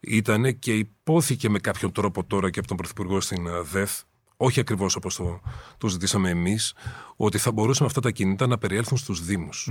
ήταν 0.00 0.58
και 0.58 0.74
υπόθηκε 0.74 1.48
με 1.48 1.58
κάποιον 1.58 1.92
τρόπο 1.92 2.24
τώρα 2.24 2.50
και 2.50 2.58
από 2.58 2.68
τον 2.68 2.76
Πρωθυπουργό 2.76 3.20
στην 3.20 3.46
ΔΕΘ, 3.70 3.90
όχι 4.36 4.60
ακριβώς 4.60 4.96
όπως 4.96 5.16
το, 5.16 5.40
το 5.78 5.88
ζητήσαμε 5.88 6.30
εμείς, 6.30 6.74
ότι 7.16 7.38
θα 7.38 7.52
μπορούσαν 7.52 7.86
αυτά 7.86 8.00
τα 8.00 8.10
κινητά 8.10 8.46
να 8.46 8.58
περιέλθουν 8.58 8.96
στους 8.96 9.24
Δήμους. 9.24 9.70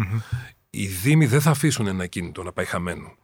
Οι 0.69 0.85
Δήμοι 0.85 1.25
δεν 1.25 1.41
θα 1.41 1.49
αφήσουν 1.49 1.87
ένα 1.87 2.07
κίνητο 2.07 2.43
να 2.43 2.51
πάει 2.51 2.65
χαμένο. 2.65 3.15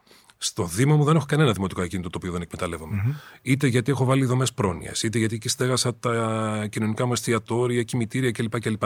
Στο 0.43 0.65
Δήμο 0.65 0.95
μου 0.95 1.03
δεν 1.03 1.15
έχω 1.15 1.25
κανένα 1.25 1.51
δημοτικό 1.51 1.81
ακίνητο 1.81 2.09
το 2.09 2.17
οποίο 2.17 2.31
δεν 2.31 2.41
εκμεταλλεύομαι. 2.41 3.03
Mm-hmm. 3.05 3.39
Είτε 3.41 3.67
γιατί 3.67 3.91
έχω 3.91 4.05
βάλει 4.05 4.25
δομές 4.25 4.53
πρόνοιας, 4.53 5.03
είτε 5.03 5.17
γιατί 5.17 5.35
εκεί 5.35 5.49
στέγασα 5.49 5.95
τα 5.95 6.67
κοινωνικά 6.69 7.05
μου 7.05 7.13
εστιατόρια, 7.13 7.83
κημητήρια 7.83 8.31
κλπ. 8.31 8.59
κλπ. 8.59 8.83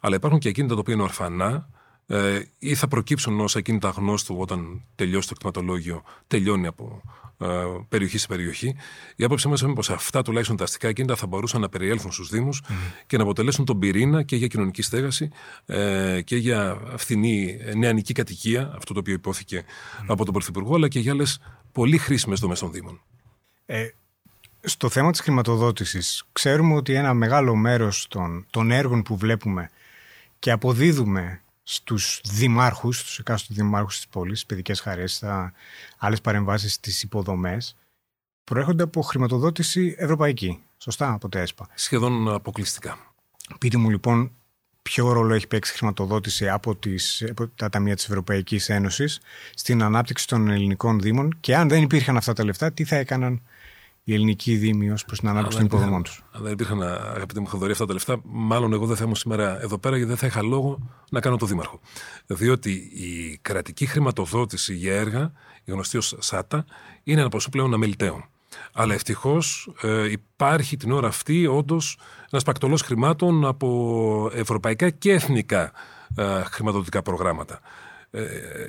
Αλλά 0.00 0.16
υπάρχουν 0.16 0.38
και 0.38 0.48
ακίνητα 0.48 0.74
τα 0.74 0.80
οποία 0.80 0.94
είναι 0.94 1.02
ορφανά 1.02 1.68
ε, 2.06 2.40
ή 2.58 2.74
θα 2.74 2.88
προκύψουν 2.88 3.40
ως 3.40 3.56
ακίνητα 3.56 3.88
γνώστου 3.88 4.36
όταν 4.38 4.82
τελειώσει 4.94 5.28
το 5.28 5.34
κτηματολόγιο, 5.34 6.02
τελειώνει 6.26 6.66
από 6.66 7.02
ε, 7.04 7.21
περιοχή 7.88 8.18
σε 8.18 8.26
περιοχή. 8.26 8.76
Η 9.16 9.24
άποψή 9.24 9.48
μας 9.48 9.60
είναι 9.60 9.74
πως 9.74 9.90
αυτά 9.90 10.22
τουλάχιστον 10.22 10.56
τα 10.56 10.64
αστικά 10.64 10.92
κίνητα 10.92 11.16
θα 11.16 11.26
μπορούσαν 11.26 11.60
να 11.60 11.68
περιέλθουν 11.68 12.12
στους 12.12 12.28
Δήμους 12.28 12.62
και 13.06 13.16
να 13.16 13.22
αποτελέσουν 13.22 13.64
τον 13.64 13.78
πυρήνα 13.78 14.22
και 14.22 14.36
για 14.36 14.46
κοινωνική 14.46 14.82
στέγαση 14.82 15.30
ε, 15.66 16.20
και 16.24 16.36
για 16.36 16.80
φθηνή 16.96 17.58
ε, 17.60 17.74
νεανική 17.74 18.12
κατοικία, 18.12 18.72
αυτό 18.76 18.92
το 18.92 19.00
οποίο 19.00 19.14
υπόθηκε 19.14 19.64
από 20.06 20.24
τον 20.24 20.32
Πρωθυπουργό, 20.32 20.74
αλλά 20.74 20.88
και 20.88 20.98
για 20.98 21.12
άλλες 21.12 21.40
πολύ 21.72 21.98
χρήσιμες 21.98 22.40
δομές 22.40 22.58
των 22.58 22.72
Δήμων. 22.72 23.00
Ε, 23.66 23.88
στο 24.60 24.88
θέμα 24.88 25.10
της 25.10 25.20
χρηματοδότησης, 25.20 26.24
ξέρουμε 26.32 26.74
ότι 26.74 26.94
ένα 26.94 27.14
μεγάλο 27.14 27.54
μέρος 27.54 28.06
των, 28.08 28.46
των 28.50 28.70
έργων 28.70 29.02
που 29.02 29.16
βλέπουμε 29.16 29.70
και 30.38 30.50
αποδίδουμε 30.50 31.41
στους 31.62 32.20
δημάρχους, 32.24 32.98
στους 32.98 33.18
εκάστοτε 33.18 33.62
δημάρχους 33.62 33.96
της 33.96 34.08
πόλης, 34.08 34.46
παιδικές 34.46 34.80
χαρές, 34.80 35.24
άλλες 35.98 36.20
παρεμβάσεις 36.20 36.72
στις 36.72 37.02
υποδομές, 37.02 37.76
προέρχονται 38.44 38.82
από 38.82 39.02
χρηματοδότηση 39.02 39.94
ευρωπαϊκή. 39.98 40.62
Σωστά, 40.78 41.12
από 41.12 41.28
τα 41.28 41.38
ΕΣΠΑ. 41.38 41.68
Σχεδόν 41.74 42.28
αποκλειστικά. 42.28 43.14
Πείτε 43.58 43.76
μου 43.76 43.90
λοιπόν 43.90 44.32
ποιο 44.82 45.12
ρόλο 45.12 45.34
έχει 45.34 45.46
παίξει 45.46 45.72
χρηματοδότηση 45.72 46.48
από, 46.48 46.76
τις, 46.76 47.24
από 47.30 47.48
τα 47.48 47.68
ταμεία 47.68 47.94
της 47.94 48.04
Ευρωπαϊκής 48.04 48.68
Ένωσης 48.68 49.20
στην 49.54 49.82
ανάπτυξη 49.82 50.26
των 50.26 50.50
ελληνικών 50.50 51.00
δήμων 51.00 51.36
και 51.40 51.56
αν 51.56 51.68
δεν 51.68 51.82
υπήρχαν 51.82 52.16
αυτά 52.16 52.32
τα 52.32 52.44
λεφτά, 52.44 52.72
τι 52.72 52.84
θα 52.84 52.96
έκαναν 52.96 53.42
η 54.04 54.14
ελληνική 54.14 54.56
δήμοι 54.56 54.90
ως 54.90 55.04
προς 55.04 55.18
την 55.18 55.28
ανάπτυξη 55.28 55.56
των 55.56 55.66
υποδομών 55.66 56.02
τους. 56.02 56.22
Αν 56.32 56.42
δεν 56.42 56.52
υπήρχαν, 56.52 56.82
αγαπητοί 56.82 57.40
μου 57.40 57.46
Χαδωρή, 57.46 57.72
αυτά 57.72 57.86
τα 57.86 57.92
λεφτά, 57.92 58.20
μάλλον 58.24 58.72
εγώ 58.72 58.86
δεν 58.86 58.96
θα 58.96 59.02
ήμουν 59.02 59.16
σήμερα 59.16 59.62
εδώ 59.62 59.78
πέρα 59.78 59.96
γιατί 59.96 60.10
δεν 60.10 60.18
θα 60.20 60.26
είχα 60.26 60.42
λόγο 60.42 60.78
να 61.10 61.20
κάνω 61.20 61.36
το 61.36 61.46
δήμαρχο. 61.46 61.80
Διότι 62.26 62.70
η 62.94 63.38
κρατική 63.42 63.86
χρηματοδότηση 63.86 64.74
για 64.74 64.94
έργα, 64.94 65.32
η 65.64 65.70
γνωστή 65.70 65.96
ως 65.96 66.16
ΣΑΤΑ, 66.18 66.64
είναι 67.02 67.20
ένα 67.20 67.28
ποσό 67.28 67.48
πλέον 67.48 67.74
αμεληταίο. 67.74 68.24
Αλλά 68.72 68.94
ευτυχώς 68.94 69.72
ε, 69.82 70.10
υπάρχει 70.10 70.76
την 70.76 70.92
ώρα 70.92 71.08
αυτή 71.08 71.46
όντως 71.46 71.98
ένας 72.30 72.42
πακτολός 72.42 72.82
χρημάτων 72.82 73.46
από 73.46 74.30
ευρωπαϊκά 74.34 74.90
και 74.90 75.12
εθνικά 75.12 75.72
ε, 76.16 76.42
χρηματοδοτικά 76.42 77.02
προγράμματα. 77.02 77.60
Ε, 78.14 78.24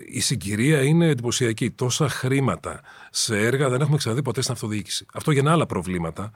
η 0.05 0.19
συγκυρία 0.19 0.83
είναι 0.83 1.07
εντυπωσιακή. 1.07 1.71
Τόσα 1.71 2.09
χρήματα 2.09 2.81
σε 3.11 3.37
έργα 3.37 3.69
δεν 3.69 3.81
έχουμε 3.81 3.97
ξαναδεί 3.97 4.21
ποτέ 4.21 4.41
στην 4.41 4.53
αυτοδιοίκηση. 4.53 5.05
Αυτό 5.13 5.31
γεννά 5.31 5.51
άλλα 5.51 5.65
προβλήματα. 5.65 6.31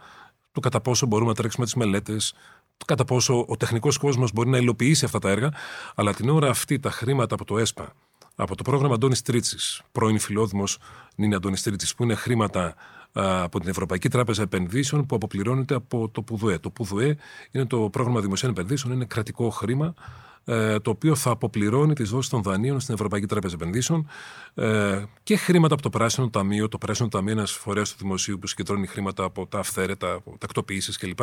Το 0.52 0.60
κατά 0.60 0.82
πόσο 0.82 1.06
μπορούμε 1.06 1.30
να 1.30 1.36
τρέξουμε 1.36 1.66
τις 1.66 1.76
μελέτες, 1.76 2.34
το 2.78 2.86
κατά 2.86 3.06
πόσο 3.06 3.46
ο 3.48 3.58
τεχνικός 3.58 3.98
κόσμος 3.98 4.32
μπορεί 4.32 4.50
να 4.50 4.58
υλοποιήσει 4.58 5.06
αυτά 5.06 5.20
τα 5.20 5.30
έργα. 5.30 5.52
Αλλά 5.96 6.14
την 6.14 6.30
ώρα 6.30 6.50
αυτή 6.50 6.80
τα 6.80 6.92
χρήματα 6.92 7.36
από 7.36 7.46
το 7.46 7.58
ΕΣΠΑ, 7.58 7.94
από 8.36 8.56
το 8.56 8.64
πρόγραμμα 8.64 8.94
Αντώνης 8.94 9.22
Τρίτσης, 9.22 9.82
πρώην 9.92 10.20
φιλόδημος 10.20 10.78
Νίνη 11.16 11.36
Αντώνης 11.36 11.64
Τρίτσης, 11.64 11.96
που 11.96 12.04
είναι 12.04 12.16
χρήματα 12.16 12.76
από 13.14 13.60
την 13.60 13.70
Ευρωπαϊκή 13.70 14.10
Τράπεζα 14.10 14.42
Επενδύσεων 14.42 15.06
που 15.06 15.16
αποπληρώνεται 15.16 15.76
από 15.76 16.10
το 16.10 16.22
ΠΟΔΟΕ. 16.22 16.58
Το 16.58 16.70
ΠΟΔΟΕ 16.70 17.18
είναι 17.52 17.66
το 17.66 17.90
πρόγραμμα 17.92 18.22
δημοσίων 18.22 18.52
επενδύσεων, 18.52 18.94
είναι 18.94 19.06
κρατικό 19.06 19.50
χρήμα 19.50 19.86
ε, 19.86 20.37
το 20.82 20.90
οποίο 20.90 21.16
θα 21.16 21.32
αποπληρώνει 21.32 21.94
τις 21.94 22.10
δόσεις 22.10 22.30
των 22.30 22.42
δανείων 22.42 22.80
στην 22.80 22.94
Ευρωπαϊκή 22.94 23.26
Τράπεζα 23.26 23.56
Επενδύσεων 23.56 24.08
ε, 24.54 25.04
και 25.24 25.38
χρήματα 25.38 25.74
από 25.74 25.84
το 25.84 25.90
Πράσινο 25.90 26.30
Ταμείο. 26.30 26.68
Το 26.68 26.78
Πράσινο 26.78 27.08
Ταμείο 27.08 27.32
είναι 27.32 27.40
ένας 27.40 27.52
φορέας 27.52 27.92
του 27.92 27.96
δημοσίου 28.00 28.40
που 28.40 28.48
συγκεντρώνει 28.48 28.88
χρήματα 28.88 29.24
από 29.24 29.48
τα 29.48 29.60
αυθαίρετα, 29.60 30.14
από 30.14 30.38
τακτοποιήσεις 30.40 30.98
κλπ. 30.98 31.20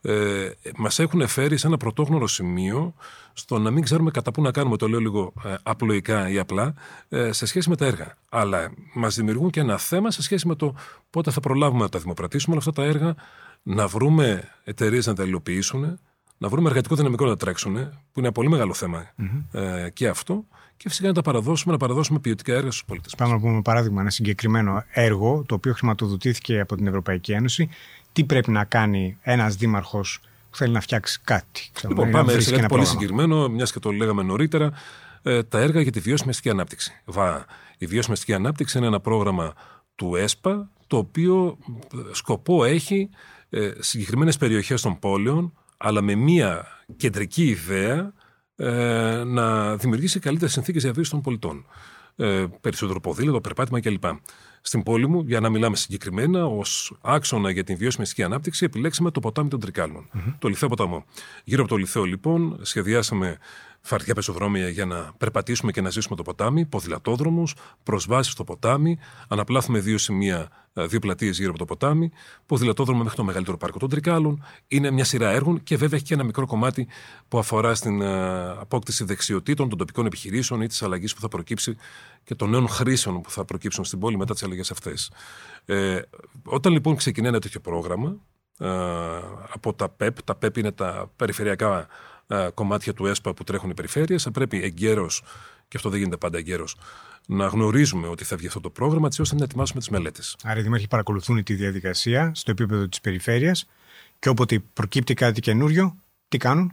Ε, 0.00 0.50
Μας 0.76 0.98
έχουν 0.98 1.26
φέρει 1.26 1.56
σε 1.56 1.66
ένα 1.66 1.76
πρωτόγνωρο 1.76 2.26
σημείο 2.26 2.94
στο 3.32 3.58
να 3.58 3.70
μην 3.70 3.82
ξέρουμε 3.82 4.10
κατά 4.10 4.30
πού 4.30 4.42
να 4.42 4.50
κάνουμε, 4.50 4.76
το 4.76 4.88
λέω 4.88 5.00
λίγο 5.00 5.32
ε, 5.44 5.54
απλοϊκά 5.62 6.28
ή 6.28 6.38
απλά, 6.38 6.74
ε, 7.08 7.32
σε 7.32 7.46
σχέση 7.46 7.68
με 7.68 7.76
τα 7.76 7.86
έργα. 7.86 8.16
Αλλά 8.28 8.72
μας 8.94 9.14
δημιουργούν 9.14 9.50
και 9.50 9.60
ένα 9.60 9.78
θέμα 9.78 10.10
σε 10.10 10.22
σχέση 10.22 10.46
με 10.46 10.54
το 10.54 10.74
πότε 11.10 11.30
θα 11.30 11.40
προλάβουμε 11.40 11.82
να 11.82 11.88
τα 11.88 11.98
δημοπρατήσουμε 11.98 12.56
όλα 12.56 12.64
αυτά 12.66 12.82
τα 12.82 12.88
έργα, 12.88 13.14
να 13.62 13.86
βρούμε 13.86 14.48
εταιρείες 14.64 15.06
να 15.06 15.14
τα 15.14 15.24
υλοποιήσουν, 15.24 15.98
να 16.38 16.48
βρούμε 16.48 16.68
εργατικό 16.68 16.94
δυναμικό 16.94 17.24
να 17.26 17.36
τρέξουν, 17.36 17.72
που 17.72 17.80
είναι 17.80 18.26
ένα 18.26 18.32
πολύ 18.32 18.48
μεγάλο 18.48 18.74
ε, 19.52 19.90
και 19.92 20.08
αυτό, 20.08 20.44
και 20.76 20.88
φυσικά 20.88 21.08
να 21.08 21.14
τα 21.14 21.22
παραδώσουμε, 21.22 21.72
να 21.72 21.78
παραδώσουμε 21.78 22.18
ποιοτικά 22.18 22.54
έργα 22.54 22.70
στους 22.70 22.84
πολίτες. 22.84 23.14
Πάμε 23.14 23.32
να 23.32 23.40
πούμε 23.40 23.62
παράδειγμα, 23.62 24.00
ένα 24.00 24.10
συγκεκριμένο 24.10 24.84
έργο, 24.90 25.44
το 25.46 25.54
οποίο 25.54 25.72
χρηματοδοτήθηκε 25.72 26.60
από 26.60 26.76
την 26.76 26.86
Ευρωπαϊκή 26.86 27.32
Ένωση. 27.32 27.68
Τι 28.12 28.24
πρέπει 28.24 28.50
να 28.50 28.64
κάνει 28.64 29.18
ένας 29.22 29.56
δήμαρχος 29.56 30.20
που 30.50 30.56
θέλει 30.56 30.72
να 30.72 30.80
φτιάξει 30.80 31.20
κάτι. 31.24 31.70
Λοιπόν, 31.88 32.10
πάμε 32.10 32.40
σε 32.40 32.50
κάτι 32.50 32.66
πολύ 32.66 32.84
συγκεκριμένο, 32.84 33.48
μιας 33.48 33.72
και 33.72 33.78
το 33.78 33.90
λέγαμε 33.90 34.22
νωρίτερα. 34.22 34.72
Ε, 35.22 35.42
τα 35.42 35.58
έργα 35.58 35.80
για 35.80 35.92
τη 35.92 36.00
βιώσιμη 36.00 36.30
αστική 36.30 36.50
ανάπτυξη. 36.50 37.02
Βα, 37.04 37.46
η 37.78 37.86
βιώσιμη 37.86 38.14
αστική 38.14 38.34
ανάπτυξη 38.34 38.78
είναι 38.78 38.86
ένα 38.86 39.00
πρόγραμμα 39.00 39.52
του 39.94 40.16
ΕΣΠΑ, 40.16 40.70
το 40.86 40.96
οποίο 40.96 41.58
σκοπό 42.12 42.64
έχει 42.64 43.08
ε, 43.50 43.70
συγκεκριμένες 43.78 44.36
περιοχές 44.36 44.82
των 44.82 44.98
πόλεων, 44.98 45.52
αλλά 45.78 46.00
με 46.00 46.14
μία 46.14 46.66
κεντρική 46.96 47.44
ιδέα 47.44 48.12
ε, 48.56 49.22
να 49.24 49.76
δημιουργήσει 49.76 50.20
καλύτερες 50.20 50.52
συνθήκες 50.52 50.82
διαβίωσης 50.82 51.12
των 51.12 51.20
πολιτών. 51.20 51.66
Ε, 52.20 52.46
περισσότερο 52.60 53.00
ποδήλατο, 53.00 53.40
περπάτημα 53.40 53.80
κλπ. 53.80 54.04
Στην 54.60 54.82
πόλη 54.82 55.08
μου, 55.08 55.24
για 55.26 55.40
να 55.40 55.48
μιλάμε 55.48 55.76
συγκεκριμένα, 55.76 56.46
ως 56.46 56.98
άξονα 57.00 57.50
για 57.50 57.64
την 57.64 57.76
βιώσιμη 57.76 58.02
αστική 58.02 58.22
ανάπτυξη, 58.22 58.64
επιλέξαμε 58.64 59.10
το 59.10 59.20
ποτάμι 59.20 59.48
των 59.48 59.60
τρικαλων 59.60 60.10
το 60.38 60.48
Λιθέο 60.48 60.68
ποταμό. 60.68 61.04
Γύρω 61.44 61.60
από 61.60 61.70
το 61.70 61.76
Λιθέο, 61.76 62.04
λοιπόν, 62.04 62.58
σχεδιάσαμε 62.62 63.38
φαρτιά 63.80 64.14
πεζοδρόμια 64.14 64.68
για 64.68 64.84
να 64.84 65.12
περπατήσουμε 65.18 65.72
και 65.72 65.80
να 65.80 65.90
ζήσουμε 65.90 66.16
το 66.16 66.22
ποτάμι, 66.22 66.66
ποδηλατόδρομους, 66.66 67.54
προσβάσεις 67.82 68.32
στο 68.32 68.44
ποτάμι, 68.44 68.98
αναπλάθουμε 69.28 69.78
δύο 69.78 69.98
σημεία, 69.98 70.48
ε, 70.72 70.86
δύο 70.86 70.98
πλατείες 70.98 71.38
γύρω 71.38 71.50
από 71.50 71.58
το 71.58 71.64
ποτάμι, 71.64 72.10
ποδηλατόδρομο 72.46 73.02
μέχρι 73.02 73.16
το 73.16 73.24
μεγαλύτερο 73.24 73.56
πάρκο 73.56 73.78
των 73.78 73.88
Τρικάλων. 73.88 74.44
Είναι 74.68 74.90
μια 74.90 75.04
σειρά 75.04 75.30
έργων 75.30 75.62
και 75.62 75.76
βέβαια 75.76 75.98
έχει 75.98 76.06
και 76.06 76.14
ένα 76.14 76.24
μικρό 76.24 76.46
κομμάτι 76.46 76.86
που 77.28 77.38
αφορά 77.38 77.74
στην 77.74 78.00
ε, 78.00 78.48
απόκτηση 78.50 79.04
δεξιοτήτων 79.04 79.68
των 79.68 79.78
τοπικών 79.78 80.06
επιχειρήσεων 80.06 80.60
ή 80.60 80.66
της 80.66 80.82
αλλαγής 80.82 81.14
που 81.14 81.20
θα 81.20 81.28
προκύψει 81.28 81.76
και 82.24 82.34
των 82.34 82.50
νέων 82.50 82.68
χρήσεων 82.68 83.20
που 83.20 83.30
θα 83.30 83.44
προκύψουν 83.44 83.84
στην 83.84 83.98
πόλη 83.98 84.16
μετά 84.16 84.32
τις 84.32 84.42
αλλαγέ 84.42 84.60
αυτές. 84.60 85.10
Ε, 85.64 86.00
όταν 86.44 86.72
λοιπόν 86.72 86.96
ξεκινάει 86.96 87.30
ένα 87.30 87.40
τέτοιο 87.40 87.60
πρόγραμμα, 87.60 88.16
ε, 88.58 88.68
από 89.52 89.74
τα 89.74 89.88
ΠΕΠ, 89.88 90.22
τα 90.22 90.34
ΠΕΠ 90.34 90.56
είναι 90.56 90.72
τα 90.72 91.10
περιφερειακά 91.16 91.86
ε, 92.26 92.48
κομμάτια 92.54 92.94
του 92.94 93.06
ΕΣΠΑ 93.06 93.34
που 93.34 93.44
τρέχουν 93.44 93.70
οι 93.70 93.74
περιφέρειες. 93.74 94.22
Θα 94.22 94.30
πρέπει 94.30 94.62
εγκαίρως, 94.62 95.22
και 95.68 95.76
αυτό 95.76 95.88
δεν 95.88 95.98
γίνεται 95.98 96.16
πάντα 96.16 96.38
εγκαίρως, 96.38 96.76
να 97.26 97.46
γνωρίζουμε 97.46 98.08
ότι 98.08 98.24
θα 98.24 98.36
βγει 98.36 98.46
αυτό 98.46 98.60
το 98.60 98.70
πρόγραμμα, 98.70 99.06
έτσι 99.06 99.20
ώστε 99.20 99.34
να 99.34 99.44
ετοιμάσουμε 99.44 99.78
τις 99.78 99.88
μελέτες. 99.88 100.36
Άρα 100.42 100.58
οι 100.58 100.62
δημάρχοι 100.62 100.88
παρακολουθούν 100.88 101.42
τη 101.42 101.54
διαδικασία 101.54 102.30
στο 102.34 102.50
επίπεδο 102.50 102.88
της 102.88 103.00
περιφέρειας 103.00 103.66
και 104.18 104.28
όποτε 104.28 104.62
προκύπτει 104.72 105.14
κάτι 105.14 105.40
καινούριο, 105.40 105.96
τι 106.28 106.36
κάνουν; 106.36 106.72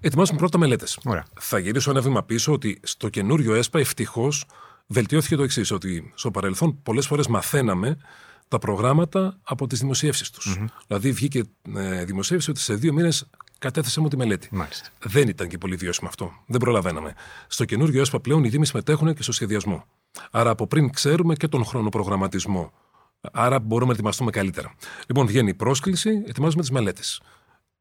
Ετοιμάσουμε 0.00 0.38
πρώτα 0.38 0.58
μελέτες. 0.58 0.98
Θα 1.40 1.58
γυρίσω 1.58 1.90
ένα 1.90 2.00
βήμα 2.00 2.22
πίσω 2.22 2.52
ότι 2.52 2.80
στο 2.82 3.08
καινούριο 3.08 3.54
ΕΣΠΑ 3.54 3.78
ευτυχώς 3.78 4.44
βελτιώθηκε 4.92 5.36
το 5.36 5.42
εξής, 5.42 5.70
ότι 5.70 6.12
στο 6.14 6.30
παρελθόν 6.30 6.82
πολλές 6.82 7.06
φορές 7.06 7.26
μαθαίναμε 7.26 7.96
τα 8.48 8.58
προγράμματα 8.58 9.38
από 9.42 9.66
τις 9.66 9.80
δημοσιεύσεις 9.80 10.30
τους. 10.30 10.56
Mm-hmm. 10.58 10.66
Δηλαδή, 10.86 11.12
βγήκε 11.12 11.42
ε, 11.76 12.04
δημοσίευση 12.04 12.50
ότι 12.50 12.60
σε 12.60 12.74
δύο 12.74 12.92
μήνες 12.92 13.30
κατέθεσα 13.58 14.00
μου 14.00 14.08
τη 14.08 14.16
μελέτη. 14.16 14.48
Μάλιστα. 14.52 14.88
Δεν 15.02 15.28
ήταν 15.28 15.48
και 15.48 15.58
πολύ 15.58 15.76
βιώσιμο 15.76 16.08
αυτό. 16.08 16.32
Δεν 16.46 16.60
προλαβαίναμε. 16.60 17.14
Στο 17.46 17.64
καινούριο 17.64 18.00
ΕΣΠΑ 18.00 18.20
πλέον 18.20 18.44
οι 18.44 18.48
Δήμοι 18.48 18.66
συμμετέχουν 18.66 19.14
και 19.14 19.22
στο 19.22 19.32
σχεδιασμό. 19.32 19.84
Άρα 20.30 20.50
από 20.50 20.66
πριν 20.66 20.90
ξέρουμε 20.90 21.34
και 21.34 21.48
τον 21.48 21.64
χρονοπρογραμματισμό. 21.64 22.72
Άρα 23.32 23.58
μπορούμε 23.58 23.86
να 23.86 23.92
ετοιμαστούμε 23.92 24.30
καλύτερα. 24.30 24.74
Λοιπόν, 25.06 25.26
βγαίνει 25.26 25.48
η 25.48 25.54
πρόσκληση, 25.54 26.22
ετοιμάζουμε 26.26 26.62
τις 26.62 26.70
μελέτες. 26.70 27.22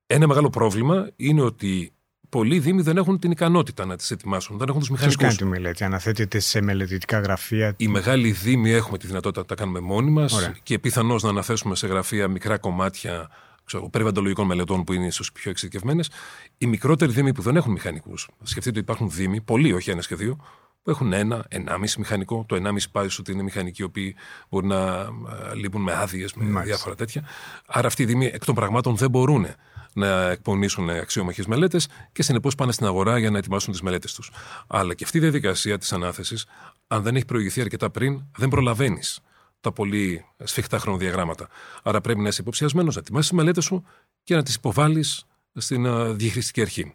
Ένα 0.07 0.27
μεγάλο 0.27 0.49
πρόβλημα 0.49 1.11
είναι 1.15 1.41
ότι 1.41 1.93
πολλοί 2.29 2.59
Δήμοι 2.59 2.81
δεν 2.81 2.97
έχουν 2.97 3.19
την 3.19 3.31
ικανότητα 3.31 3.85
να 3.85 3.95
τις 3.95 4.11
ετοιμάσουν. 4.11 4.57
Δεν 4.57 4.67
έχουν 4.67 4.79
τους 4.79 4.89
μηχανικούς. 4.89 5.17
Ποιο 5.17 5.27
κάνει 5.27 5.37
τη 5.37 5.45
μελέτη, 5.45 5.83
αναθέτεται 5.83 6.39
σε 6.39 6.61
μελετητικά 6.61 7.19
γραφεία; 7.19 7.73
Οι 7.77 7.87
μεγάλοι 7.87 8.31
Δήμοι 8.31 8.71
έχουμε 8.71 8.97
τη 8.97 9.07
δυνατότητα 9.07 9.39
να 9.41 9.45
τα 9.45 9.55
κάνουμε 9.55 9.79
μόνοι 9.79 10.11
μας 10.11 10.51
και 10.63 10.79
πιθανώς 10.79 11.23
να 11.23 11.29
αναθέσουμε 11.29 11.75
σε 11.75 11.87
γραφεία 11.87 12.27
μικρά 12.27 12.57
κομμάτια 12.57 13.29
ξέρω, 13.65 13.89
περιβαλλοντολογικών 13.89 14.45
μελετών 14.45 14.83
που 14.83 14.93
είναι 14.93 15.05
ίσως 15.05 15.31
πιο 15.31 15.51
εξειδικευμένες. 15.51 16.09
Οι 16.57 16.65
μικρότεροι 16.65 17.11
Δήμοι 17.11 17.33
που 17.33 17.41
δεν 17.41 17.55
έχουν 17.55 17.71
μηχανικούς, 17.71 18.29
σκεφτείτε 18.43 18.69
ότι 18.69 18.79
υπάρχουν 18.79 19.09
Δήμοι, 19.09 19.41
πολλοί, 19.41 19.73
όχι 19.73 19.89
ένας 19.89 20.07
και 20.07 20.15
δύο, 20.15 20.37
που 20.83 20.89
έχουν 20.89 21.13
ένα, 21.13 21.45
ενάμιση 21.47 21.99
μηχανικό. 21.99 22.45
Το 22.47 22.55
ενάμιση 22.55 22.91
πάει 22.91 23.07
ότι 23.19 23.31
είναι 23.31 23.43
μηχανικοί 23.43 23.81
οι 23.81 23.85
οποίοι 23.85 24.15
μπορεί 24.49 24.67
να 24.67 24.77
ε, 24.77 25.55
λείπουν 25.55 25.81
με 25.81 25.93
άδειες, 25.93 26.33
με 26.33 26.43
Μάλιστα. 26.43 26.63
διάφορα 26.63 26.95
τέτοια. 26.95 27.23
Άρα 27.67 27.87
αυτοί 27.87 28.03
οι 28.03 28.05
Δήμοι 28.05 28.25
εκ 28.25 28.45
των 28.45 28.55
πραγμάτων 28.55 28.95
δεν 28.95 29.09
μπορούν 29.09 29.45
να 29.93 30.29
εκπονήσουν 30.29 30.89
αξιόμαχες 30.89 31.45
μελέτες 31.45 31.87
και 32.11 32.23
συνεπώς 32.23 32.55
πάνε 32.55 32.71
στην 32.71 32.85
αγορά 32.85 33.17
για 33.17 33.29
να 33.29 33.37
ετοιμάσουν 33.37 33.71
τις 33.71 33.81
μελέτες 33.81 34.13
τους. 34.13 34.31
Αλλά 34.67 34.93
και 34.93 35.03
αυτή 35.03 35.17
η 35.17 35.21
διαδικασία 35.21 35.77
της 35.77 35.93
ανάθεσης, 35.93 36.45
αν 36.87 37.01
δεν 37.03 37.15
έχει 37.15 37.25
προηγηθεί 37.25 37.61
αρκετά 37.61 37.89
πριν, 37.89 38.23
δεν 38.37 38.49
προλαβαίνεις 38.49 39.19
τα 39.61 39.71
πολύ 39.71 40.25
σφιχτά 40.43 40.79
χρονοδιαγράμματα. 40.79 41.47
Άρα 41.83 42.01
πρέπει 42.01 42.19
να 42.19 42.27
είσαι 42.27 42.41
υποψιασμένος, 42.41 42.95
να 42.95 43.01
ετοιμάσεις 43.01 43.29
τις 43.29 43.37
μελέτες 43.37 43.63
σου 43.63 43.85
και 44.23 44.35
να 44.35 44.43
τις 44.43 44.55
υποβάλεις 44.55 45.25
στην 45.53 45.85
uh, 45.87 46.13
διαχειριστική 46.15 46.61
αρχή. 46.61 46.93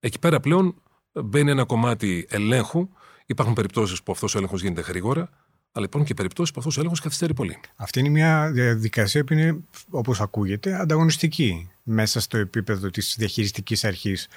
Εκεί 0.00 0.18
πέρα 0.18 0.40
πλέον 0.40 0.74
μπαίνει 1.12 1.50
ένα 1.50 1.64
κομμάτι 1.64 2.26
ελέγχου. 2.28 2.88
Υπάρχουν 3.26 3.54
περιπτώσεις 3.54 4.02
που 4.02 4.12
αυτός 4.12 4.34
ο 4.34 4.38
έλεγχος 4.38 4.62
γίνεται 4.62 4.80
γρήγορα, 4.80 5.28
αλλά 5.76 5.84
υπάρχουν 5.84 6.08
και 6.08 6.14
περιπτώσεις 6.14 6.52
που 6.52 6.58
αυτός 6.58 6.76
ο 6.76 6.80
έλεγχος 6.80 7.00
καθυστερεί 7.00 7.34
πολύ. 7.34 7.58
Αυτή 7.76 7.98
είναι 7.98 8.08
μια 8.08 8.50
διαδικασία 8.50 9.24
που 9.24 9.32
είναι, 9.32 9.56
όπως 9.90 10.20
ακούγεται, 10.20 10.74
ανταγωνιστική 10.80 11.70
μέσα 11.82 12.20
στο 12.20 12.36
επίπεδο 12.36 12.90
της 12.90 13.14
διαχειριστικής 13.18 13.84
αρχής. 13.84 14.28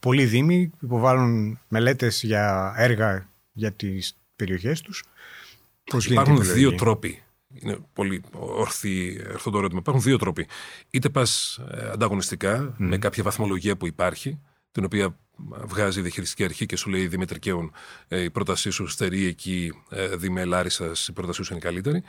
Πολλοί 0.00 0.24
Δήμοι 0.24 0.70
υποβάλλουν 0.82 1.58
μελέτες 1.68 2.22
για 2.22 2.74
έργα 2.76 3.28
για 3.52 3.72
τις 3.72 4.16
περιοχές 4.36 4.80
τους. 4.80 5.04
Υπάρχουν 6.08 6.42
δύο 6.42 6.74
τρόποι. 6.74 7.22
Είναι 7.54 7.78
πολύ 7.92 8.22
ορθή, 8.32 9.20
ορθό 9.32 9.50
το 9.50 9.58
ερώτημα. 9.58 9.80
Υπάρχουν 9.80 10.02
δύο 10.02 10.18
τρόποι. 10.18 10.46
Είτε 10.90 11.08
πας 11.08 11.60
ε, 11.70 11.90
ανταγωνιστικά, 11.90 12.74
με 12.76 12.98
κάποια 12.98 13.22
βαθμολογία 13.22 13.76
που 13.76 13.86
υπάρχει, 13.86 14.38
την 14.70 14.84
οποία 14.84 15.16
βγάζει 15.64 15.98
η 15.98 16.02
διαχειριστική 16.02 16.44
αρχή 16.44 16.66
και 16.66 16.76
σου 16.76 16.90
λέει 16.90 17.06
Δημήτρη 17.06 17.38
Κέων, 17.38 17.72
ε, 18.08 18.22
η 18.22 18.30
πρότασή 18.30 18.70
σου 18.70 18.86
στερεί 18.86 19.26
εκεί, 19.26 19.72
ε, 19.90 20.16
Δήμε 20.16 20.44
Λάρισας, 20.44 21.08
η 21.08 21.12
πρότασή 21.12 21.42
σου 21.42 21.52
είναι 21.52 21.62
καλύτερη 21.62 22.02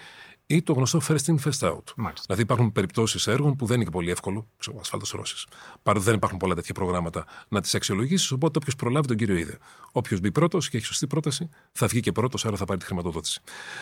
ή 0.52 0.62
το 0.62 0.74
γνωστό 0.74 1.02
first 1.08 1.26
in, 1.26 1.36
first 1.44 1.60
out. 1.60 1.84
Μάλιστα. 1.96 2.24
Δηλαδή 2.26 2.42
υπάρχουν 2.42 2.72
περιπτώσεις 2.72 3.28
έργων 3.28 3.56
που 3.56 3.66
δεν 3.66 3.76
είναι 3.76 3.84
και 3.84 3.90
πολύ 3.90 4.12
εύκολο, 4.12 4.48
ξέρω, 4.58 4.78
ασφάλτο 4.80 5.18
Ρώσης. 5.18 5.48
Παρότι 5.84 6.06
δεν 6.06 6.16
υπάρχουν 6.16 6.38
πολλά 6.38 6.56
τέτοια 6.56 6.74
προγράμματα 6.74 7.26
να 7.48 7.62
τις 7.62 7.76
αξιολογήσεις, 7.76 8.32
οπότε 8.32 8.58
όποιος 8.58 8.76
προλάβει 8.76 9.08
τον 9.08 9.18
κύριο 9.18 9.36
είδε. 9.36 9.58
Όποιος 9.92 10.20
μπει 10.20 10.32
πρώτος 10.32 10.70
και 10.70 10.78
έχει 10.78 10.86
σωστή 10.86 11.08
πρόταση, 11.08 11.50
θα 11.72 11.88
βγει 11.88 12.00
και 12.00 12.12
πρώτος, 12.12 12.46
άρα 12.46 12.58
θα 12.58 12.66
πάρει 12.66 12.80
τη 12.80 12.86
χρηματοδότηση. 12.86 13.42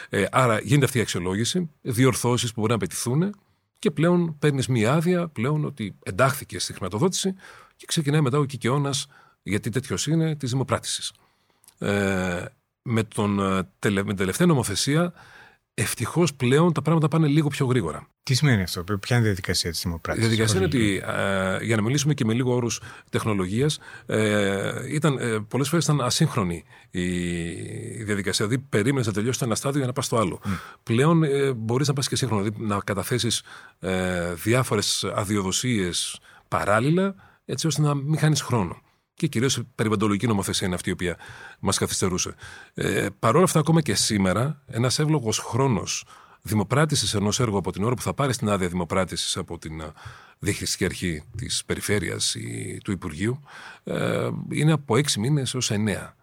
Ε, 0.10 0.25
άρα 0.32 0.60
γίνεται 0.60 0.86
αυτή 0.86 0.98
η 0.98 1.01
αξιολόγηση, 1.01 1.70
διορθώσεις 1.82 2.54
που 2.54 2.60
μπορεί 2.60 2.72
να 2.72 2.77
απαιτηθούν 2.77 3.36
και 3.80 3.92
πλέον 3.92 4.38
παίρνεις 4.39 4.68
μία 4.68 4.94
άδεια, 4.94 5.27
πλέον 5.27 5.66
ότι 5.66 5.96
εντάχθηκε 6.04 6.60
στη 6.60 6.74
χρηματοδότηση 6.74 7.34
και 7.75 7.86
ξεκινάει 7.86 8.22
μετά 8.22 8.38
ο 8.38 8.46
κικαιώνας, 8.46 9.08
γιατί 9.48 9.70
τέτοιος 9.70 10.08
είναι, 10.08 10.36
της 10.36 10.51
δημοπράτησης. 10.51 11.12
Ε, 11.77 12.46
με, 12.82 13.04
τον, 13.04 13.39
ε, 13.39 13.89
με 13.89 14.04
την 14.04 14.16
τελευταία 14.16 14.48
νομοθεσία 14.48 15.13
Ευτυχώς 15.80 16.34
πλέον 16.34 16.74
τα 16.74 16.82
πράγματα 16.82 17.08
πάνε 17.08 17.27
λίγο 17.27 17.48
πιο 17.48 17.66
γρήγορα. 17.66 18.08
Τι 18.24 18.34
σημαίνει 18.34 18.62
αυτό, 18.62 18.84
Ποια 18.84 19.16
είναι 19.16 19.25
η 19.25 19.27
διαδικασία 19.27 19.72
της 19.72 19.82
δημοπράτησης; 19.82 20.27
Η 20.27 20.30
διαδικασία 20.30 20.58
είναι 20.58 20.66
ότι, 20.66 21.04
ε, 21.06 21.66
για 21.66 21.75
να 21.75 21.82
μιλήσουμε 21.82 22.13
και 22.13 22.25
με 22.25 22.34
λίγο 22.34 22.56
όρους 22.56 22.82
τεχνολογίας, 23.10 23.80
ε, 24.06 24.94
ήταν, 24.94 25.18
ε, 25.18 25.39
πολλές 25.48 25.70
φορές 25.70 25.84
ήταν 25.84 26.01
ασύγχρονη 26.01 26.63
η, 26.89 27.01
η 28.00 28.04
διαδικασία. 28.04 28.48
Δηλαδή, 28.48 28.66
περίμενες 28.70 29.08
να 29.08 29.13
τελειώσει 29.13 29.39
το 29.39 29.46
ένα 29.46 29.56
στάδιο 29.56 29.77
για 29.77 29.88
να 29.88 29.94
πας 29.94 30.06
στο 30.06 30.18
άλλο. 30.18 30.42
Mm. 30.46 30.50
Πλέον 30.84 31.24
ε, 31.24 31.54
μπορείς 31.54 31.88
να 31.88 31.94
πας 31.94 32.08
και 32.08 32.16
σύγχρονο, 32.16 32.44
δηλαδή 32.44 32.63
να 32.66 32.80
καταθέσεις 32.80 33.44
ε, 33.80 34.34
διάφορες 34.34 35.04
αδειοδοσίες 35.16 36.20
παράλληλα, 36.48 37.16
έτσι 37.46 37.68
ώστε 37.68 37.82
να 37.82 37.96
μην 37.96 38.18
χάνεις 38.18 38.42
χρόνο 38.42 38.82
και 39.17 39.27
κυρίως 39.27 39.57
η 39.57 39.67
περιβαλλοντολογική 39.75 40.27
νομοθεσία 40.27 40.67
είναι 40.67 40.75
αυτή 40.75 40.89
η 40.89 40.91
οποία 40.91 41.17
μας 41.59 41.77
καθυστερούσε. 41.77 42.36
Ε, 42.74 43.07
Παρ' 43.19 43.36
όλα 43.36 43.43
αυτά, 43.43 43.59
ακόμα 43.59 43.81
και 43.81 43.95
σήμερα, 43.95 44.62
ένας 44.65 45.00
εύλογος 45.00 45.39
χρόνος 45.39 46.05
δημοπράτησης 46.41 47.13
ενός 47.13 47.39
έργου 47.39 47.57
από 47.57 47.71
την 47.71 47.83
ώρα 47.83 47.95
που 47.95 48.01
θα 48.01 48.13
πάρει 48.13 48.36
την 48.36 48.50
άδεια 48.50 48.67
δημοπράτησης 48.67 49.38
από 49.38 49.57
την 49.57 49.79
ε, 49.81 49.91
διαχειριστική 50.39 50.86
αρχή 50.86 51.24
της 51.38 51.65
περιφέρειας 51.65 52.36
ή 52.36 52.77
του 52.83 52.91
Υπουργείου 52.91 53.39
ε, 53.83 54.29
είναι 54.51 54.71
από 54.71 54.97
έξι 54.97 55.19
μήνες 55.19 55.53
έως 55.53 55.71
εννέα. 55.71 56.15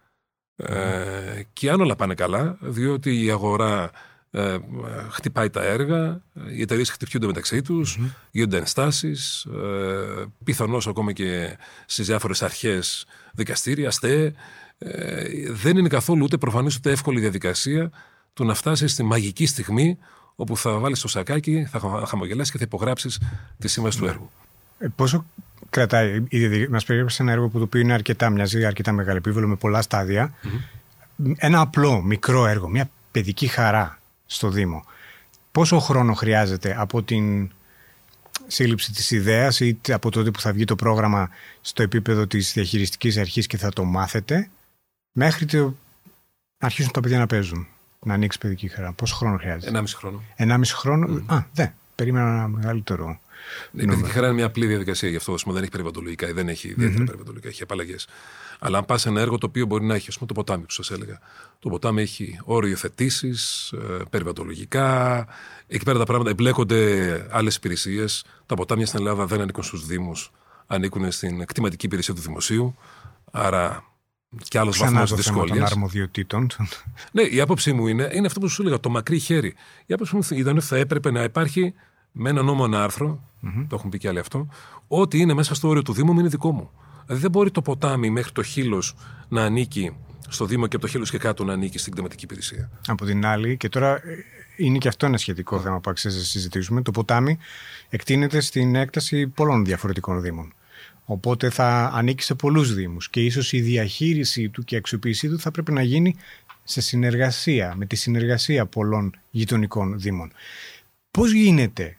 Ε, 0.55 1.41
και 1.53 1.69
αν 1.69 1.81
όλα 1.81 1.95
πάνε 1.95 2.13
καλά, 2.13 2.57
διότι 2.61 3.23
η 3.25 3.31
αγορά 3.31 3.91
ε, 4.37 4.57
χτυπάει 5.09 5.49
τα 5.49 5.63
έργα, 5.63 6.21
οι 6.55 6.61
εταιρείες 6.61 6.89
χτυπιούνται 6.89 7.25
μεταξύ 7.25 7.61
τους, 7.61 7.99
mm-hmm. 7.99 8.09
γίνονται 8.31 8.57
ενστάσεις, 8.57 9.45
ε, 9.45 10.25
πιθανώς 10.43 10.87
ακόμα 10.87 11.11
και 11.11 11.57
στις 11.85 12.05
διάφορες 12.05 12.41
αρχές 12.41 13.05
δικαστήρια, 13.33 13.87
αστέ. 13.87 14.33
Ε, 14.77 15.51
δεν 15.51 15.77
είναι 15.77 15.87
καθόλου 15.87 16.23
ούτε 16.23 16.37
προφανής 16.37 16.75
ούτε 16.75 16.91
εύκολη 16.91 17.19
διαδικασία 17.19 17.91
του 18.33 18.45
να 18.45 18.53
φτάσεις 18.53 18.91
στη 18.91 19.03
μαγική 19.03 19.45
στιγμή 19.45 19.97
όπου 20.35 20.57
θα 20.57 20.77
βάλεις 20.77 20.99
το 20.99 21.07
σακάκι, 21.07 21.67
θα 21.71 22.05
χαμογελάσεις 22.07 22.51
και 22.51 22.57
θα 22.57 22.63
υπογράψεις 22.67 23.21
τη 23.59 23.67
σύμβαση 23.67 23.97
του 23.97 24.05
έργου. 24.05 24.29
Ε, 24.77 24.87
πόσο 24.95 25.25
κρατάει, 25.69 26.23
μας 26.69 26.85
περιέγραψε 26.85 27.21
ένα 27.21 27.31
έργο 27.31 27.47
που 27.47 27.57
το 27.57 27.63
οποίο 27.63 27.81
είναι 27.81 27.93
αρκετά, 27.93 28.29
μοιάζει 28.29 28.65
αρκετά 28.65 28.91
μεγάλο 28.91 29.17
επίβολο 29.17 29.47
με 29.47 29.55
πολλά 29.55 29.83
Ένα 31.35 31.59
απλό, 31.59 32.01
μικρό 32.01 32.45
έργο, 32.45 32.69
μια 32.69 32.89
παιδική 33.11 33.47
χαρά 33.47 33.99
στο 34.25 34.49
Δήμο. 34.49 34.83
Πόσο 35.51 35.79
χρόνο 35.79 36.13
χρειάζεται 36.13 36.75
από 36.77 37.03
την 37.03 37.51
σύλληψη 38.47 38.91
της 38.91 39.11
ιδέας 39.11 39.59
ή 39.59 39.79
από 39.89 40.11
τότε 40.11 40.31
που 40.31 40.39
θα 40.39 40.51
βγει 40.53 40.65
το 40.65 40.75
πρόγραμμα 40.75 41.29
στο 41.61 41.83
επίπεδο 41.83 42.27
της 42.27 42.53
διαχειριστικής 42.53 43.17
αρχής 43.17 43.47
και 43.47 43.57
θα 43.57 43.71
το 43.71 43.83
μάθετε 43.83 44.49
μέχρι 45.11 45.45
το 45.45 45.57
να 46.57 46.67
αρχίσουν 46.67 46.91
τα 46.91 46.99
παιδιά 46.99 47.19
να 47.19 47.27
παίζουν, 47.27 47.67
να 47.99 48.13
ανοίξει 48.13 48.37
παιδική 48.37 48.67
χαρά. 48.67 48.93
Πόσο 48.93 49.15
χρόνο 49.15 49.37
χρειάζεται; 49.37 49.67
Ενάμιση 49.67 49.95
χρόνο. 49.95 50.23
Ενάμιση 50.35 50.75
χρόνο. 50.75 51.07
Mm. 51.15 51.33
Α, 51.35 51.43
δεν. 51.53 51.73
Περίμενα 51.95 52.27
ένα 52.27 52.47
μεγαλύτερο 52.47 53.19
Ναι, 53.71 53.83
η 53.83 53.85
παιδική 53.85 54.09
χαρά 54.09 54.25
είναι 54.25 54.35
μια 54.35 54.45
απλή 54.45 54.65
διαδικασία 54.65 55.09
γι' 55.09 55.15
αυτό. 55.15 55.35
Δεν 55.45 55.61
έχει 55.61 55.71
περιβαλλοντολογικά 55.71 56.29
ή 56.29 56.31
δεν 56.31 56.49
έχει 56.49 56.67
ιδιαίτερα 56.67 56.93
mm-hmm. 56.93 57.05
περιβαλλοντολογικά, 57.05 57.47
έχει 57.47 57.63
απαλλαγές. 57.63 58.07
Αλλά 58.59 58.77
αν 58.77 58.85
πας 58.85 59.01
σε 59.01 59.09
ένα 59.09 59.21
έργο 59.21 59.37
το 59.37 59.45
οποίο 59.45 59.65
μπορεί 59.65 59.85
να 59.85 59.95
έχει, 59.95 60.05
ας 60.09 60.15
πούμε, 60.15 60.27
το 60.27 60.33
ποτάμι 60.33 60.63
που 60.63 60.71
σας 60.71 60.91
έλεγα. 60.91 61.19
Το 61.59 61.69
ποτάμι 61.69 62.01
έχει 62.01 62.39
όριο 62.43 62.75
θετήσει, 62.75 63.33
ε, 63.71 64.03
περιβαλλοντολογικά. 64.09 65.27
Εκεί 65.67 65.83
πέρα 65.83 65.97
τα 65.97 66.05
πράγματα 66.05 66.29
εμπλέκονται 66.29 67.27
άλλες 67.31 67.55
υπηρεσίες. 67.55 68.25
Τα 68.45 68.55
ποτάμια 68.55 68.85
στην 68.85 68.99
Ελλάδα 68.99 69.25
δεν 69.25 69.41
ανήκουν 69.41 69.63
στους 69.63 69.85
Δήμους, 69.85 70.31
ανήκουν 70.67 71.11
στην 71.11 71.45
κτηματική 71.45 71.85
υπηρεσία 71.85 72.13
του 72.13 72.21
δημοσίου. 72.21 72.75
Άρα 73.31 73.83
και 74.47 74.59
άλλος 74.59 74.77
βαθμός 74.77 75.13
δυσκολία. 75.13 75.53
των 75.53 75.63
αρμοδιοτήτων. 75.63 76.47
ναι, 77.11 77.21
η 77.21 77.39
άποψή 77.41 77.73
μου 77.73 77.87
είναι, 77.87 78.09
είναι 78.13 78.27
αυτό 78.27 78.39
που 78.39 78.47
σου 78.47 78.61
έλεγα, 78.61 78.79
το 78.79 78.89
μακρύ 78.89 79.19
χέρι. 79.19 79.53
Η 79.85 79.93
άποψή 79.93 80.15
μου 80.15 80.21
ήταν 80.29 80.57
ότι 80.57 80.65
θα 80.65 80.77
έπρεπε 80.77 81.11
να 81.11 81.23
υπάρχει 81.23 81.73
με 82.11 82.29
ένα 82.29 82.41
νόμο 82.41 82.63
ένα 82.65 82.83
άρθρο, 82.83 83.19
mm-hmm. 83.43 83.65
το 83.69 83.75
έχουν 83.75 83.89
πει 83.89 83.97
και 83.97 84.07
άλλοι 84.07 84.19
αυτό, 84.19 84.47
ότι 84.87 85.19
είναι 85.19 85.33
μέσα 85.33 85.55
στο 85.55 85.67
όριο 85.67 85.81
του 85.81 85.93
Δήμου 85.93 86.13
μου 86.13 86.19
είναι 86.19 86.29
δικό 86.29 86.51
μου. 86.51 86.71
Δηλαδή 87.05 87.21
δεν 87.21 87.31
μπορεί 87.31 87.51
το 87.51 87.61
ποτάμι 87.61 88.09
μέχρι 88.09 88.31
το 88.31 88.43
χείλος 88.43 88.95
να 89.27 89.43
ανήκει 89.43 89.95
στο 90.27 90.45
Δήμο 90.45 90.67
και 90.67 90.75
από 90.75 90.85
το 90.85 90.91
χείλος 90.91 91.09
και 91.11 91.17
κάτω 91.17 91.43
να 91.43 91.53
ανήκει 91.53 91.77
στην 91.77 91.91
κτηματική 91.91 92.23
υπηρεσία. 92.23 92.69
Από 92.87 93.05
την 93.05 93.25
άλλη, 93.25 93.57
και 93.57 93.69
τώρα 93.69 93.95
ε, 93.95 94.01
είναι 94.57 94.77
και 94.77 94.87
αυτό 94.87 95.05
ένα 95.05 95.17
σχετικό 95.17 95.59
θέμα 95.59 95.79
που 95.79 95.89
αξίζει 95.89 96.17
να 96.17 96.23
συζητήσουμε, 96.23 96.81
το 96.81 96.91
ποτάμι 96.91 97.37
εκτείνεται 97.89 98.39
στην 98.39 98.75
έκταση 98.75 99.27
πολλών 99.27 99.65
διαφορετικών 99.65 100.21
Δήμων. 100.21 100.53
Οπότε 101.05 101.49
θα 101.49 101.91
ανήκει 101.93 102.23
σε 102.23 102.35
πολλούς 102.35 102.73
Δήμους 102.73 103.09
και 103.09 103.21
ίσως 103.21 103.51
η 103.53 103.61
διαχείρισή 103.61 104.49
του 104.49 104.63
και 104.63 104.75
η 104.75 104.77
αξιοποίησή 104.77 105.29
του 105.29 105.39
θα 105.39 105.51
πρέπει 105.51 105.71
να 105.71 105.81
γίνει 105.81 106.15
σε 106.63 106.81
συνεργασία, 106.81 107.73
με 107.75 107.85
τη 107.85 107.95
συνεργασία 107.95 108.65
πολλών 108.65 109.19
γειτονικών 109.31 109.99
Δήμων. 109.99 110.31
Πώς 111.11 111.31
γίνεται 111.31 111.95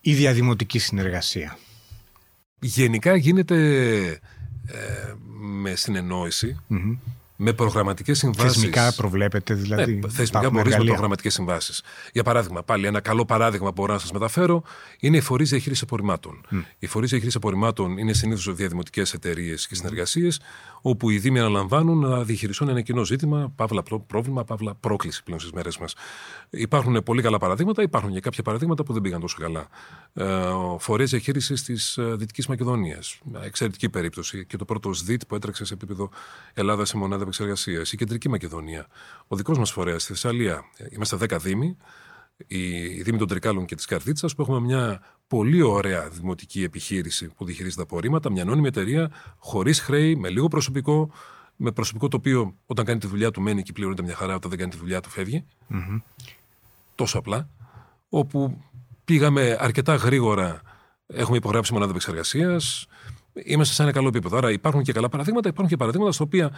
η 0.00 0.14
διαδημοτική 0.14 0.78
συνεργασία; 0.78 1.58
Γενικά 2.60 3.16
γίνεται 3.16 3.56
ε, 4.06 4.18
με 5.40 5.74
συνεννόηση 5.74 6.56
με 7.40 7.52
προγραμματικές 7.52 8.18
συμβάσεις. 8.18 8.52
Θεσμικά 8.52 8.92
προβλέπετε, 8.96 9.54
δηλαδή. 9.54 9.94
Ναι, 9.94 10.08
θεσμικά 10.08 10.50
μπορείς 10.50 10.76
με 10.76 10.84
προγραμματικές 10.84 11.34
συμβάσεις. 11.34 11.82
Για 12.12 12.22
παράδειγμα, 12.22 12.62
πάλι 12.62 12.86
ένα 12.86 13.00
καλό 13.00 13.24
παράδειγμα 13.24 13.66
που 13.66 13.72
μπορώ 13.72 13.92
να 13.92 13.98
σας 13.98 14.12
μεταφέρω 14.12 14.62
είναι 15.00 15.16
οι 15.16 15.20
φορείς 15.20 15.50
διαχείρισης 15.50 15.82
απορριμμάτων. 15.82 16.46
Mm. 16.50 16.64
Οι 16.78 16.86
φορείς 16.86 17.08
διαχείρισης 17.08 17.36
απορριμμάτων 17.36 17.98
είναι 17.98 18.12
συνήθως 18.12 18.54
διαδημοτικές 18.54 19.12
εταιρείες 19.12 19.66
και 19.66 19.74
συνεργασίες, 19.74 20.40
όπου 20.82 21.10
οι 21.10 21.18
Δήμοι 21.18 21.38
αναλαμβάνουν 21.38 21.98
να 21.98 22.22
διαχειριστούν 22.22 22.68
ένα 22.68 22.80
κοινό 22.80 23.04
ζήτημα, 23.04 23.52
παύλα 23.56 23.82
πρόβλημα, 24.06 24.44
παύλα 24.44 24.74
πρόκληση 24.74 25.22
πλέον 25.22 25.40
στις 25.40 25.52
μέρες 25.52 25.78
μας. 25.78 25.94
Υπάρχουν 26.50 27.02
πολύ 27.02 27.22
καλά 27.22 27.38
παραδείγματα, 27.38 27.82
υπάρχουν 27.82 28.12
και 28.12 28.20
κάποια 28.20 28.42
παραδείγματα 28.42 28.82
που 28.82 28.92
δεν 28.92 29.02
πήγαν 29.02 29.20
τόσο 29.20 29.36
καλά. 29.40 29.68
Ε, 30.14 30.26
Φορέ 30.78 31.04
διαχείρισης 31.04 31.62
της 31.62 31.96
ε, 31.96 32.14
Δυτικής 32.16 32.46
Μακεδονίας. 32.46 33.18
Εξαιρετική 33.44 33.88
περίπτωση. 33.88 34.44
Και 34.46 34.56
το 34.56 34.64
πρώτο 34.64 34.92
ΣΔΙΤ 34.92 35.22
που 35.28 35.34
έτρεξε 35.34 35.64
σε 35.64 35.74
επίπεδο 35.74 36.10
Ελλάδας 36.54 36.88
σε 36.88 36.96
μονάδα 36.96 37.24
επεξεργασίας. 37.28 37.92
Η 37.92 37.96
Κεντρική 37.96 38.28
Μακεδονία. 38.28 38.86
Ο 39.28 39.36
δικός 39.36 39.58
μας 39.58 39.70
φορέας 39.70 40.02
στη 40.02 40.12
Θεσσαλία. 40.12 40.64
Είμαστε 40.90 41.16
10 41.16 41.38
Δήμοι. 41.38 41.76
Οι 42.46 43.02
Δήμοι 43.02 43.18
των 43.18 43.28
Τρικάλων 43.28 43.64
και 43.64 43.74
της 43.74 43.84
Καρδίτσας, 43.84 44.34
που 44.34 44.42
έχουμε 44.42 44.60
μια 44.60 45.02
πολύ 45.26 45.62
ωραία 45.62 46.08
δημοτική 46.08 46.62
επιχείρηση 46.62 47.28
που 47.28 47.44
διαχειρίζεται 47.44 47.82
τα 47.82 47.88
απορρίμματα, 47.88 48.30
μια 48.30 48.42
ανώνυμη 48.42 48.66
εταιρεία, 48.66 49.10
χωρίς 49.38 49.80
χρέη, 49.80 50.16
με 50.16 50.28
λίγο 50.28 50.48
προσωπικό, 50.48 51.10
με 51.56 51.72
προσωπικό 51.72 52.08
το 52.08 52.16
οποίο 52.16 52.54
όταν 52.66 52.84
κάνει 52.84 53.00
τη 53.00 53.06
δουλειά 53.06 53.30
του 53.30 53.40
μένει 53.40 53.62
και 53.62 53.72
πληρώνεται 53.72 54.02
μια 54.02 54.14
χαρά, 54.14 54.34
όταν 54.34 54.50
δεν 54.50 54.58
κάνει 54.58 54.70
τη 54.70 54.76
δουλειά 54.76 55.00
του 55.00 55.10
φεύγει. 55.10 55.44
Mm-hmm. 55.70 56.02
Τόσο 56.94 57.18
απλά. 57.18 57.48
Όπου 58.08 58.62
πήγαμε 59.04 59.56
αρκετά 59.60 59.94
γρήγορα, 59.94 60.60
έχουμε 61.06 61.36
υπογράψει 61.36 61.72
μονάδα 61.72 61.90
επεξεργασίας, 61.90 62.86
είμαστε 63.44 63.74
σε 63.74 63.82
ένα 63.82 63.92
καλό 63.92 64.08
επίπεδο. 64.08 64.36
Άρα 64.36 64.50
υπάρχουν 64.50 64.82
και 64.82 64.92
καλά 64.92 65.08
παραδείγματα, 65.08 65.48
υπάρχουν 65.48 65.70
και 65.70 65.76
παραδείγματα 65.76 66.12
στα 66.12 66.24
οποία 66.24 66.52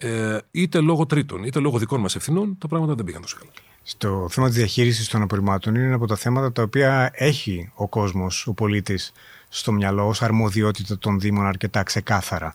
ε, 0.00 0.38
είτε 0.50 0.80
λόγω 0.80 1.06
τρίτων 1.06 1.44
είτε 1.44 1.58
λόγω 1.58 1.78
δικών 1.78 2.00
μας 2.00 2.16
ευθυνών 2.16 2.58
τα 2.58 2.68
πράγματα 2.68 2.94
δεν 2.94 3.04
πήγαν 3.04 3.20
τόσο 3.20 3.36
καλά. 3.38 3.50
Στο 3.82 4.26
θέμα 4.30 4.46
της 4.46 4.56
διαχείρισης 4.56 5.08
των 5.08 5.22
απορριμμάτων 5.22 5.74
είναι 5.74 5.84
ένα 5.84 5.94
από 5.94 6.06
τα 6.06 6.16
θέματα 6.16 6.52
τα 6.52 6.62
οποία 6.62 7.10
έχει 7.14 7.70
ο 7.74 7.88
κόσμος, 7.88 8.46
ο 8.46 8.52
πολίτης, 8.52 9.12
στο 9.48 9.72
μυαλό 9.72 10.06
ως 10.06 10.22
αρμοδιότητα 10.22 10.98
των 10.98 11.20
Δήμων 11.20 11.46
αρκετά 11.46 11.82
ξεκάθαρα. 11.82 12.54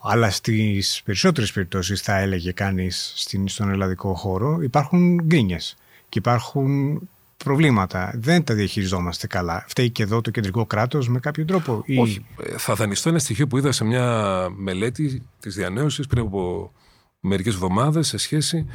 Αλλά 0.00 0.30
στις 0.30 1.02
περισσότερες 1.04 1.52
περιπτώσεις, 1.52 2.00
θα 2.00 2.18
έλεγε 2.18 2.52
κανείς 2.52 3.12
στον 3.44 3.70
ελλαδικό 3.70 4.14
χώρο, 4.14 4.58
υπάρχουν 4.62 5.20
γκρίνιες 5.22 5.76
και 6.08 6.18
υπάρχουν 6.18 7.00
προβλήματα. 7.46 8.12
Δεν 8.14 8.44
τα 8.44 8.54
διαχειριζόμαστε 8.54 9.26
καλά. 9.26 9.64
Φταίει 9.68 9.90
και 9.90 10.02
εδώ 10.02 10.20
το 10.20 10.30
κεντρικό 10.30 10.66
κράτος 10.66 11.08
με 11.08 11.18
κάποιο 11.18 11.44
τρόπο. 11.44 11.82
Ή... 11.84 11.98
Όχι. 11.98 12.26
Ε, 12.42 12.58
θα 12.58 12.74
δανειστώ 12.74 13.08
ένα 13.08 13.18
στοιχείο 13.18 13.46
που 13.46 13.58
είδα 13.58 13.72
σε 13.72 13.84
μια 13.84 14.48
μελέτη 14.56 15.22
της 15.40 15.54
διανέωσης 15.54 16.06
πριν 16.06 16.22
από 16.22 16.72
μερικές 17.20 17.54
εβδομάδες 17.54 18.06
σε 18.06 18.16
σχέση 18.16 18.66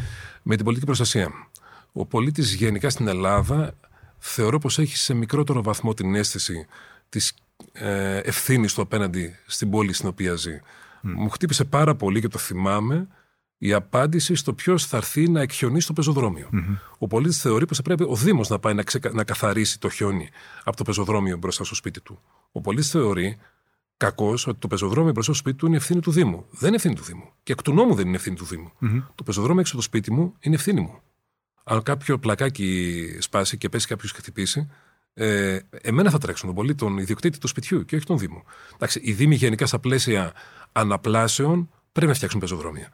με 0.41 0.55
την 0.55 0.63
πολιτική 0.63 0.85
προστασία. 0.85 1.31
Ο 1.91 2.05
πολίτης 2.05 2.53
γενικά 2.53 2.89
στην 2.89 3.07
Ελλάδα 3.07 3.73
θεωρώ 4.17 4.59
πως 4.59 4.79
έχει 4.79 4.97
σε 4.97 5.13
μικρότερο 5.13 5.63
βαθμό 5.63 5.93
την 5.93 6.15
αίσθηση 6.15 6.65
της 7.09 7.33
ε, 7.73 8.17
ευθύνης 8.17 8.73
του 8.73 8.81
απέναντι 8.81 9.35
στην 9.45 9.69
πόλη 9.69 9.93
στην 9.93 10.09
οποία 10.09 10.35
ζει. 10.35 10.59
Μου 11.01 11.29
χτύπησε 11.29 11.63
πάρα 11.63 11.95
πολύ 11.95 12.21
και 12.21 12.27
το 12.27 12.37
θυμάμαι 12.37 13.07
η 13.63 13.73
απάντηση 13.73 14.35
στο 14.35 14.53
ποιος 14.53 14.85
θα 14.85 14.97
έρθει 14.97 15.29
να 15.29 15.41
εκχιονίσει 15.41 15.87
το 15.87 15.93
πεζοδρομιο 15.93 16.49
Ο 16.97 17.07
πολίτης 17.07 17.41
θεωρεί 17.41 17.65
πως 17.65 17.77
θα 17.77 17.83
πρέπει 17.83 18.03
ο 18.03 18.15
Δήμος 18.15 18.49
να 18.49 18.59
πάει 18.59 18.73
να, 18.73 18.83
να 19.11 19.23
καθαρίσει 19.23 19.79
το 19.79 19.89
χιόνι 19.89 20.29
από 20.63 20.77
το 20.77 20.83
πεζοδρόμιο 20.83 21.37
μπροστά 21.37 21.63
στο 21.63 21.75
σπίτι 21.75 22.01
του. 22.01 22.19
Ο 22.51 22.61
πολίτης 22.61 22.89
θεωρεί 22.89 23.37
κακώς 23.97 24.47
ότι 24.47 24.59
το 24.59 24.67
πεζοδρόμιο 24.67 25.11
μπροστά 25.11 25.33
στο 25.33 25.41
σπίτι 25.41 25.57
του 25.57 25.67
είναι 25.67 25.75
ευθύνη 25.75 25.99
του 25.99 26.11
Δήμου. 26.11 26.45
Δεν 26.49 26.67
είναι 26.67 26.75
ευθύνη 26.75 26.95
του 26.95 27.03
Δήμου. 27.03 27.29
Και 27.43 27.51
εκ 27.51 27.61
του 27.61 27.73
νόμου 27.73 27.95
δεν 27.95 28.07
είναι 28.07 28.15
ευθύνη 28.15 28.35
του 28.35 28.45
Δήμου. 28.45 28.71
Το 29.15 29.23
πεζοδρόμιο 29.23 29.59
έξω 29.59 29.73
από 29.73 29.81
το 29.81 29.87
σπίτι 29.87 30.11
μου 30.11 30.35
είναι 30.39 30.55
ευθύνη 30.55 30.81
μου. 30.81 31.01
Αν 31.63 31.83
κάποιο 31.83 32.19
πλακάκι 32.19 33.05
σπάσει 33.19 33.57
και 33.57 33.69
πέσει 33.69 33.87
κάποιος 33.87 34.11
και 34.11 34.17
χτυπήσει, 34.17 34.69
ε, 35.13 35.59
εμένα 35.81 36.09
θα 36.09 36.17
τρέξουν 36.17 36.47
τον 36.47 36.55
πολίτη, 36.55 36.77
τον 36.77 36.97
ιδιοκτήτη 36.97 37.37
του 37.37 37.47
σπιτιού 37.47 37.85
και 37.85 37.95
όχι 37.95 38.05
τον 38.05 38.17
Δήμο. 38.17 38.43
Εντάξει, 38.73 38.99
οι 39.03 39.11
Δήμοι 39.13 39.35
γενικά 39.35 39.65
στα 39.65 39.79
πλαίσια 39.79 40.33
αναπλάσεων 40.71 41.69
πρέπει 41.91 42.07
να 42.07 42.13
φτιάξουν 42.13 42.39
πεζοδρόμια. 42.39 42.89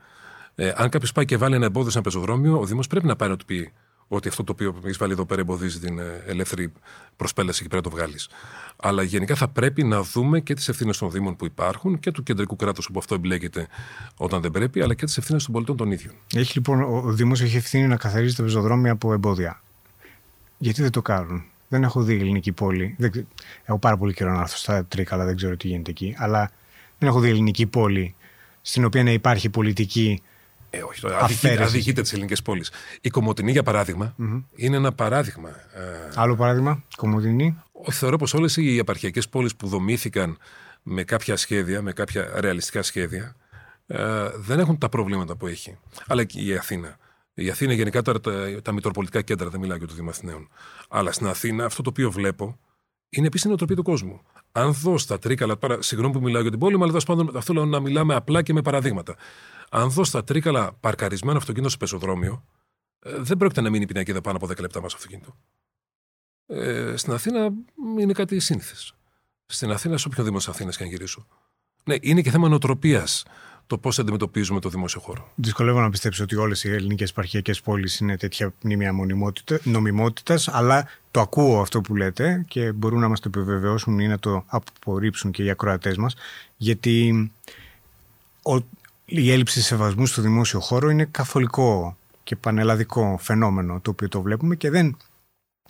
Ε, 0.59 0.71
αν 0.75 0.89
κάποιος 0.89 1.11
πάει 1.11 1.25
και 1.25 1.37
βάλει 1.37 1.55
ένα 1.55 1.65
εμπόδιο 1.65 1.91
σε 1.91 1.97
ένα 1.97 2.09
πεζοδρόμιο, 2.09 2.59
ο 2.59 2.65
Δήμος 2.65 2.87
πρέπει 2.87 3.05
να 3.05 3.15
πάει 3.15 3.29
να 3.29 3.37
του 3.37 3.45
πει 3.45 3.71
ότι 4.07 4.27
αυτό 4.27 4.43
το 4.43 4.51
οποίο 4.51 4.75
έχεις 4.83 4.97
βάλει 4.97 5.11
εδώ 5.11 5.25
πέρα 5.25 5.41
εμποδίζει 5.41 5.79
την 5.79 5.99
ε, 5.99 6.23
ελεύθερη 6.25 6.71
προσπέλαση 7.15 7.61
και 7.61 7.67
πρέπει 7.67 7.85
να 7.85 7.91
το 7.91 7.97
βγάλεις. 7.97 8.29
Αλλά 8.75 9.03
γενικά 9.03 9.35
θα 9.35 9.47
πρέπει 9.47 9.83
να 9.83 10.01
δούμε 10.01 10.39
και 10.39 10.53
τις 10.53 10.67
ευθύνες 10.67 10.97
των 10.97 11.11
Δήμων 11.11 11.35
που 11.35 11.45
υπάρχουν 11.45 11.99
και 11.99 12.11
του 12.11 12.23
κεντρικού 12.23 12.55
κράτους 12.55 12.87
όπου 12.87 12.99
αυτό 12.99 13.15
εμπλέκεται 13.15 13.67
όταν 14.17 14.41
δεν 14.41 14.51
πρέπει, 14.51 14.81
αλλά 14.81 14.93
και 14.93 15.05
τις 15.05 15.17
ευθύνες 15.17 15.43
των 15.43 15.53
πολιτών 15.53 15.77
των 15.77 15.91
ίδιων. 15.91 16.13
Έχει 16.35 16.51
λοιπόν, 16.55 16.81
ο 16.81 17.11
Δήμος 17.11 17.41
έχει 17.41 17.57
ευθύνη 17.57 17.87
να 17.87 17.95
καθαρίζει 17.95 18.35
τα 18.35 18.43
πεζοδρόμια 18.43 18.91
από 18.91 19.13
εμπόδια. 19.13 19.61
Γιατί 20.57 20.81
δεν 20.81 20.91
το 20.91 21.01
κάνουν; 21.01 21.43
Δεν 21.67 21.83
έχω 21.83 22.01
δει 22.01 22.13
ελληνική 22.13 22.51
πόλη. 22.51 22.95
Δεν... 22.97 23.27
Έχω 23.63 23.77
πάρα 23.77 23.97
πολύ 23.97 24.13
καιρό 24.13 24.33
να 24.33 24.41
έρθω 24.41 24.57
στα 24.57 24.85
Τρίκαλα, 24.85 25.25
δεν 25.25 25.35
ξέρω 25.35 25.57
τι 25.57 25.67
γίνεται 25.67 25.91
εκεί. 25.91 26.15
Αλλά 26.17 26.51
δεν 26.97 27.09
έχω 27.09 27.19
δει 27.19 27.29
ελληνική 27.29 27.65
πόλη 27.65 28.15
στην 28.61 28.85
οποία 28.85 29.03
να 29.03 29.11
υπάρχει 29.11 29.49
πολιτική 29.49 30.21
ε, 30.69 30.81
όχι, 30.81 31.01
το 31.01 31.15
αδικείται 31.61 32.01
τις 32.01 32.13
ελληνικές 32.13 32.41
πόλεις. 32.41 32.71
Η 33.01 33.09
Κομωτινή, 33.09 33.51
για 33.51 33.63
παραδειγμα 33.63 34.15
είναι 34.55 34.75
ένα 34.75 34.91
παράδειγμα. 34.91 35.49
Ε, 35.49 36.09
Άλλο 36.15 36.35
παράδειγμα, 36.35 36.83
Κομωτινή. 36.95 37.61
Θεωρώ 37.91 38.17
πως 38.17 38.33
όλες 38.33 38.57
οι 38.57 38.77
επαρχιακέ 38.77 39.21
πόλεις 39.29 39.55
που 39.55 39.67
δομήθηκαν 39.67 40.37
με 40.83 41.03
κάποια 41.03 41.35
σχέδια, 41.35 41.81
με 41.81 41.91
κάποια 41.91 42.31
ρεαλιστικά 42.35 42.81
σχέδια, 42.81 43.35
ε, 43.87 44.29
δεν 44.35 44.59
έχουν 44.59 44.77
τα 44.77 44.89
προβλήματα 44.89 45.35
που 45.35 45.47
έχει. 45.47 45.77
Αλλά 46.07 46.23
και 46.23 46.39
η 46.41 46.55
Αθήνα. 46.55 46.97
Η 47.33 47.49
Αθήνα 47.49 47.73
γενικά 47.73 48.01
τώρα 48.01 48.19
τα, 48.19 48.61
τα 48.61 48.71
μητροπολιτικά 48.71 49.21
κέντρα, 49.21 49.49
δεν 49.49 49.59
μιλάω 49.59 49.77
για 49.77 49.87
το 49.87 49.93
Δήμο 49.93 50.09
Αθηναίων. 50.09 50.49
Αλλά 50.89 51.11
στην 51.11 51.27
Αθήνα 51.27 51.65
αυτό 51.65 51.81
το 51.81 51.89
οποίο 51.89 52.11
βλέπω 52.11 52.57
είναι 53.09 53.27
επίσης 53.27 53.45
η 53.45 53.47
νοοτροπία 53.47 53.75
του 53.75 53.83
κόσμου. 53.83 54.21
Αν 54.51 54.73
δω 54.73 54.97
στα 54.97 55.19
τρίκαλα, 55.19 55.57
τώρα 55.57 55.81
συγγνώμη 55.81 56.13
που 56.13 56.21
μιλάω 56.21 56.41
για 56.41 56.51
την 56.51 56.59
πόλη, 56.59 56.75
αλλά 56.75 56.87
τέλο 56.87 57.03
πάντων 57.05 57.37
αυτό 57.37 57.53
λέω 57.53 57.65
να 57.65 57.79
μιλάμε 57.79 58.15
απλά 58.15 58.41
και 58.41 58.53
με 58.53 58.61
παραδείγματα. 58.61 59.15
Αν 59.69 59.89
δω 59.89 60.03
στα 60.03 60.23
τρίκαλα 60.23 60.73
παρκαρισμένο 60.79 61.37
αυτοκίνητο 61.37 61.69
στο 61.69 61.77
πεζοδρόμιο, 61.77 62.43
ε, 62.99 63.17
δεν 63.17 63.37
πρόκειται 63.37 63.61
να 63.61 63.69
μείνει 63.69 63.83
η 63.83 63.87
πινακίδα 63.87 64.21
πάνω 64.21 64.37
από 64.37 64.47
10 64.47 64.59
λεπτά 64.59 64.81
μας 64.81 64.93
αυτοκίνητο. 64.93 65.35
Ε, 66.45 66.95
στην 66.95 67.13
Αθήνα 67.13 67.49
είναι 67.99 68.13
κάτι 68.13 68.39
σύνηθες. 68.39 68.93
Στην 69.45 69.71
Αθήνα, 69.71 69.97
σε 69.97 70.07
όποιο 70.07 70.23
δήμο 70.23 70.37
Αθήνας 70.37 70.77
και 70.77 70.83
αν 70.83 70.89
γυρίσω. 70.89 71.27
Ναι, 71.83 71.95
είναι 72.01 72.21
και 72.21 72.31
θέμα 72.31 72.49
νοοτροπίας 72.49 73.23
το 73.67 73.77
πώς 73.77 73.99
αντιμετωπίζουμε 73.99 74.59
το 74.59 74.69
δημόσιο 74.69 75.01
χώρο. 75.01 75.31
Δυσκολεύω 75.35 75.81
να 75.81 75.89
πιστέψω 75.89 76.23
ότι 76.23 76.35
όλες 76.35 76.63
οι 76.63 76.69
ελληνικές 76.69 77.09
επαρχιακές 77.09 77.61
πόλεις 77.61 77.99
είναι 77.99 78.17
τέτοια 78.17 78.53
μνήμια 78.61 78.93
νομιμότητας, 79.63 80.47
αλλά 80.47 80.87
το 81.11 81.21
ακούω 81.21 81.61
αυτό 81.61 81.81
που 81.81 81.95
λέτε 81.95 82.45
και 82.47 82.71
μπορούν 82.71 82.99
να 82.99 83.07
μας 83.07 83.19
το 83.19 83.29
επιβεβαιώσουν 83.35 83.99
ή 83.99 84.07
να 84.07 84.19
το 84.19 84.43
απορρίψουν 84.47 85.31
και 85.31 85.43
οι 85.43 85.49
ακροατές 85.49 85.97
μας, 85.97 86.15
γιατί 86.57 87.31
η 89.05 89.31
έλλειψη 89.31 89.61
σεβασμού 89.61 90.05
στο 90.05 90.21
δημόσιο 90.21 90.59
χώρο 90.59 90.89
είναι 90.89 91.05
καθολικό 91.05 91.97
και 92.23 92.35
πανελλαδικό 92.35 93.17
φαινόμενο 93.21 93.79
το 93.81 93.89
οποίο 93.89 94.07
το 94.07 94.21
βλέπουμε 94.21 94.55
και 94.55 94.69
δεν 94.69 94.97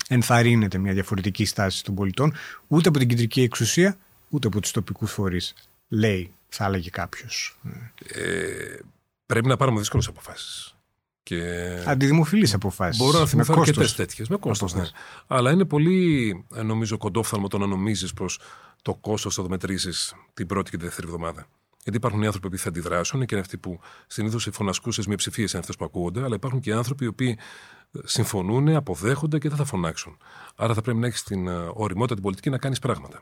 ενθαρρύνεται 0.07 0.77
μια 0.77 0.93
διαφορετική 0.93 1.45
στάση 1.45 1.83
των 1.83 1.95
πολιτών, 1.95 2.33
ούτε 2.67 2.89
από 2.89 2.99
την 2.99 3.07
κεντρική 3.07 3.41
εξουσία, 3.41 3.97
ούτε 4.29 4.47
από 4.47 4.62
τους 4.62 4.71
τοπικούς 4.71 5.12
φορείς. 5.12 5.53
Λέει, 5.88 6.31
θα 6.47 6.65
έλεγε 6.65 6.89
κάποιος. 6.89 7.60
Ε, 8.07 8.77
πρέπει 9.25 9.47
να 9.47 9.57
πάρουμε 9.57 9.79
δύσκολες 9.79 10.07
αποφάσεις. 10.07 10.75
Και... 11.23 11.43
Αντιδημοφιλείς 11.86 12.53
αποφάσεις. 12.53 13.03
Μπορώ 13.03 13.19
να 13.19 13.25
θυμηθώ 13.25 13.53
αρκετές 13.57 13.95
τέτοιες. 13.95 14.27
Με 14.27 14.38
κόστος, 14.38 14.73
ναι. 14.73 14.83
Αλλά 15.27 15.51
είναι 15.51 15.65
πολύ, 15.65 16.45
νομίζω, 16.63 16.97
κοντόφθαλμο 16.97 17.47
το 17.47 17.57
να 17.57 17.65
νομίζεις 17.65 18.13
πως 18.13 18.39
το 18.81 18.95
κόστος 18.95 19.36
θα 19.36 19.41
το 19.41 19.49
μετρήσεις 19.49 20.15
την 20.33 20.47
πρώτη 20.47 20.71
και 20.71 20.77
τη 20.77 20.83
δεύτερη 20.83 21.07
εβδομάδα. 21.07 21.47
Γιατί 21.83 21.97
υπάρχουν 21.97 22.21
οι 22.21 22.25
άνθρωποι 22.25 22.49
που 22.49 22.57
θα 22.57 22.69
αντιδράσουν 22.69 23.19
και 23.19 23.36
είναι 23.36 23.43
αυτοί 23.43 23.57
που 23.57 23.79
συνήθως 24.07 24.45
οι 24.47 24.51
φωνασκούσες 24.51 25.07
μειοψηφίε 25.07 25.45
είναι 25.49 25.60
αυτές 25.60 25.75
που 25.75 25.86
ακούγονται, 25.86 26.23
αλλά 26.23 26.36
υπάρχουν 26.36 26.60
και 26.60 26.73
άνθρωποι 26.73 27.03
οι 27.03 27.07
οποίοι 27.07 27.38
συμφωνούν, 28.03 28.75
αποδέχονται 28.75 29.38
και 29.38 29.49
δεν 29.49 29.57
θα 29.57 29.65
φωνάξουν. 29.65 30.17
Άρα 30.55 30.73
θα 30.73 30.81
πρέπει 30.81 30.97
να 30.99 31.07
έχεις 31.07 31.23
την 31.23 31.47
ε, 31.47 31.69
οριμότητα 31.73 32.13
την 32.13 32.23
πολιτική 32.23 32.49
να 32.49 32.57
κάνεις 32.57 32.79
πράγματα. 32.79 33.21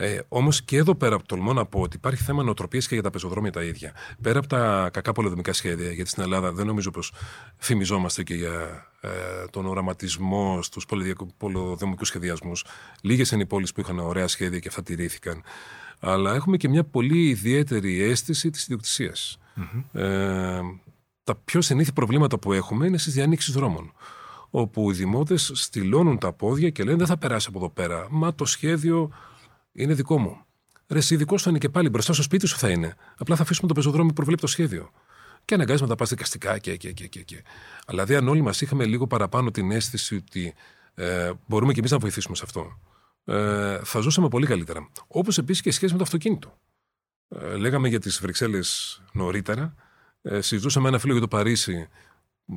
Ε, 0.00 0.18
Όμως 0.28 0.62
και 0.62 0.76
εδώ 0.76 0.94
πέρα 0.94 1.18
τολμώ 1.26 1.52
να 1.52 1.66
πω 1.66 1.80
ότι 1.80 1.96
υπάρχει 1.96 2.22
θέμα 2.22 2.42
νοοτροπίας 2.42 2.88
και 2.88 2.94
για 2.94 3.02
τα 3.02 3.10
πεζοδρόμια 3.10 3.52
τα 3.52 3.62
ίδια. 3.62 3.92
Πέρα 4.22 4.38
από 4.38 4.48
τα 4.48 4.90
κακά 4.92 5.12
πολεοδομικά 5.12 5.52
σχέδια, 5.52 5.92
γιατί 5.92 6.10
στην 6.10 6.22
Ελλάδα 6.22 6.52
δεν 6.52 6.66
νομίζω 6.66 6.90
πως 6.90 7.12
φημιζόμαστε 7.56 8.22
και 8.22 8.34
για 8.34 8.86
ε, 9.00 9.08
τον 9.50 9.66
οραματισμό 9.66 10.62
στους 10.62 10.86
πολεοδομικού 11.36 12.04
σχεδιασμούς. 12.04 12.64
Λίγες 13.00 13.30
είναι 13.30 13.42
οι 13.42 13.46
πόλεις 13.46 13.72
που 13.72 13.80
είχαν 13.80 13.98
ωραία 13.98 14.28
σχέδια 14.28 14.58
και 14.58 14.68
αυτά 14.68 14.82
τηρήθηκαν. 14.82 15.42
Αλλά 16.00 16.34
έχουμε 16.34 16.56
και 16.56 16.68
μια 16.68 16.84
πολύ 16.84 17.28
ιδιαίτερη 17.28 18.02
αίσθηση 18.02 18.50
της 18.50 18.62
ιδιοκτησίας. 18.62 19.38
Mm-hmm. 19.56 20.00
Ε, 20.00 20.60
τα 21.24 21.34
πιο 21.44 21.60
συνήθι 21.60 21.92
προβλήματα 21.92 22.38
που 22.38 22.52
έχουμε 22.52 22.86
είναι 22.86 22.98
στις 22.98 23.14
διανοίξεις 23.14 23.54
δρόμων. 23.54 23.92
Όπου 24.50 24.90
οι 24.90 24.94
δημότες 24.94 25.50
στυλώνουν 25.54 26.18
τα 26.18 26.32
πόδια 26.32 26.70
και 26.70 26.84
λένε 26.84 26.96
δεν 26.96 27.06
θα 27.06 27.18
περάσει 27.18 27.46
από 27.48 27.58
εδώ 27.58 27.70
πέρα. 27.70 28.06
Μα 28.10 28.34
το 28.34 28.44
σχέδιο 28.44 29.10
είναι 29.78 29.94
δικό 29.94 30.18
μου. 30.18 30.42
Ρε, 30.88 30.98
εσύ 30.98 31.16
δικός 31.16 31.40
σου 31.40 31.48
είναι 31.48 31.58
και 31.58 31.68
πάλι 31.68 31.88
μπροστά 31.88 32.12
στο 32.12 32.22
σπίτι 32.22 32.46
σου 32.46 32.56
θα 32.58 32.70
είναι. 32.70 32.94
Απλά 33.18 33.36
θα 33.36 33.42
αφήσουμε 33.42 33.68
το 33.68 33.74
πεζοδρόμιο 33.74 34.08
που 34.08 34.14
προβλέπει 34.14 34.40
το 34.40 34.46
σχέδιο. 34.46 34.90
Και 35.44 35.54
αναγκάζει 35.54 35.82
να 35.82 35.88
τα 35.88 35.94
πας 35.94 36.08
δικαστικά 36.08 36.58
και, 36.58 36.76
και, 36.76 36.92
και, 36.92 37.06
και, 37.06 37.22
και. 37.22 37.42
Αλλά 37.86 38.04
δηλαδή, 38.04 38.24
αν 38.24 38.32
όλοι 38.32 38.42
μας 38.42 38.60
είχαμε 38.60 38.84
λίγο 38.84 39.06
παραπάνω 39.06 39.50
την 39.50 39.70
αίσθηση 39.70 40.14
ότι 40.14 40.54
ε, 40.94 41.30
μπορούμε 41.46 41.72
και 41.72 41.78
εμείς 41.78 41.90
να 41.90 41.98
βοηθήσουμε 41.98 42.36
σε 42.36 42.42
αυτό, 42.44 42.78
ε, 43.24 43.80
θα 43.84 44.00
ζούσαμε 44.00 44.28
πολύ 44.28 44.46
καλύτερα. 44.46 44.88
Όπως 45.06 45.38
επίσης 45.38 45.62
και 45.62 45.70
σχέση 45.70 45.92
με 45.92 45.98
το 45.98 46.04
αυτοκίνητο. 46.04 46.58
Ε, 47.28 47.56
λέγαμε 47.56 47.88
για 47.88 48.00
τις 48.00 48.20
Βρυξέλλες 48.20 49.00
νωρίτερα. 49.12 49.74
Ε, 50.22 50.40
συζητούσαμε 50.40 50.88
ένα 50.88 50.98
φίλο 50.98 51.12
για 51.12 51.20
το 51.20 51.28
Παρίσι 51.28 51.88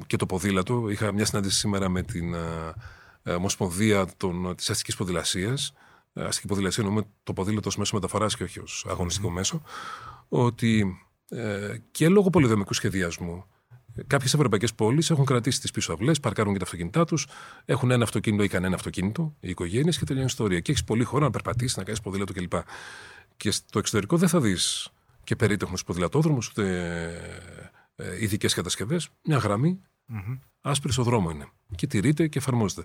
και 0.08 0.18
το 0.18 0.26
ποδήλατο. 0.26 0.90
Είχα 0.90 1.12
μια 1.12 1.26
συνάντηση 1.26 1.58
σήμερα 1.58 1.90
με 1.90 2.02
την 2.02 2.34
ε, 2.34 2.74
ε 3.24 3.34
Ομοσπονδία 3.34 4.06
της 4.56 4.70
Αστικής 4.70 4.96
Ποδηλασίας 4.96 5.74
αστική 6.14 6.48
ποδηλασία, 6.48 6.84
εννοούμε 6.84 7.08
το 7.24 7.34
ποδήλατος 7.34 7.76
ω 7.76 7.80
μέσο 7.80 7.96
μεταφοράς 7.96 8.36
και 8.36 8.44
όχι 8.44 8.60
ως 8.60 8.86
αγωνιστικό 8.90 9.30
μέσο, 9.30 9.62
ότι 10.28 10.98
ε, 11.30 11.78
και 11.92 12.10
λόγω 12.10 12.30
πολυδομικού 12.30 12.74
σχεδιασμού 12.74 13.46
Κάποιες 14.08 14.34
ευρωπαϊκές 14.34 14.74
πόλεις 14.74 15.10
έχουν 15.10 15.26
κρατήσει 15.26 15.62
τις 15.62 15.72
πίσω 15.72 15.94
αυλές, 15.94 16.20
παρκάρουν 16.20 16.54
και 16.54 16.60
τα 16.60 16.66
αυτοκίνητά 16.66 17.06
τους, 17.06 17.28
έχουν 17.66 17.92
ένα 17.92 18.04
αυτοκίνητο 18.04 18.44
ή 18.44 18.48
κανένα 18.48 18.76
αυτοκίνητο, 18.76 19.36
οι 19.40 19.50
οικογένειες 19.50 19.98
και 19.98 20.06
τελειώνει 20.06 20.28
η 20.28 20.32
ιστορία. 20.32 20.60
Και 20.60 20.72
έχεις 20.72 20.84
πολύ 20.84 21.04
χώρο 21.04 21.26
να 21.26 21.32
περπατήσεις, 21.32 21.78
να 21.78 21.84
κάνεις 21.84 22.02
ποδήλατο 22.02 22.34
κλπ. 22.34 22.54
Και 23.38 23.52
στο 23.52 23.80
εξωτερικό 23.80 24.18
δεν 24.18 24.28
θα 24.28 24.40
δεις 24.40 24.90
και 25.24 25.36
περίτεχνους 25.36 25.84
ποδηλατόδρομους, 25.84 26.50
ούτε 26.50 26.66
ε, 27.96 28.24
ειδικές 28.24 28.54
κατασκευές. 28.54 29.10
Μια 29.24 29.38
γραμμή, 29.38 29.82
mm-hmm. 30.14 30.40
άσπρη 30.62 30.92
στο 30.92 31.04
δρόμο 31.04 31.30
είναι. 31.30 31.48
Και 31.76 31.88
τηρείται 31.88 32.28
και 32.28 32.38
εφαρμόζεται. 32.38 32.84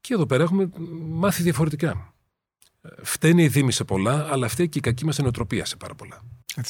Και 0.00 0.14
εδώ 0.14 0.26
πέρα 0.26 0.42
έχουμε 0.42 0.70
μάθει 1.00 1.42
διαφορετικά. 1.42 2.13
Φταίνει 3.02 3.42
η 3.42 3.48
Δήμη 3.48 3.72
σε 3.72 3.84
πολλά, 3.84 4.28
αλλά 4.30 4.48
φταίει 4.48 4.68
και 4.68 4.78
η 4.78 4.80
κακή 4.80 5.04
μας 5.04 5.18
ενοτροπία 5.18 5.64
σε 5.64 5.76
πάρα 5.76 5.94
πολλά. 5.94 6.22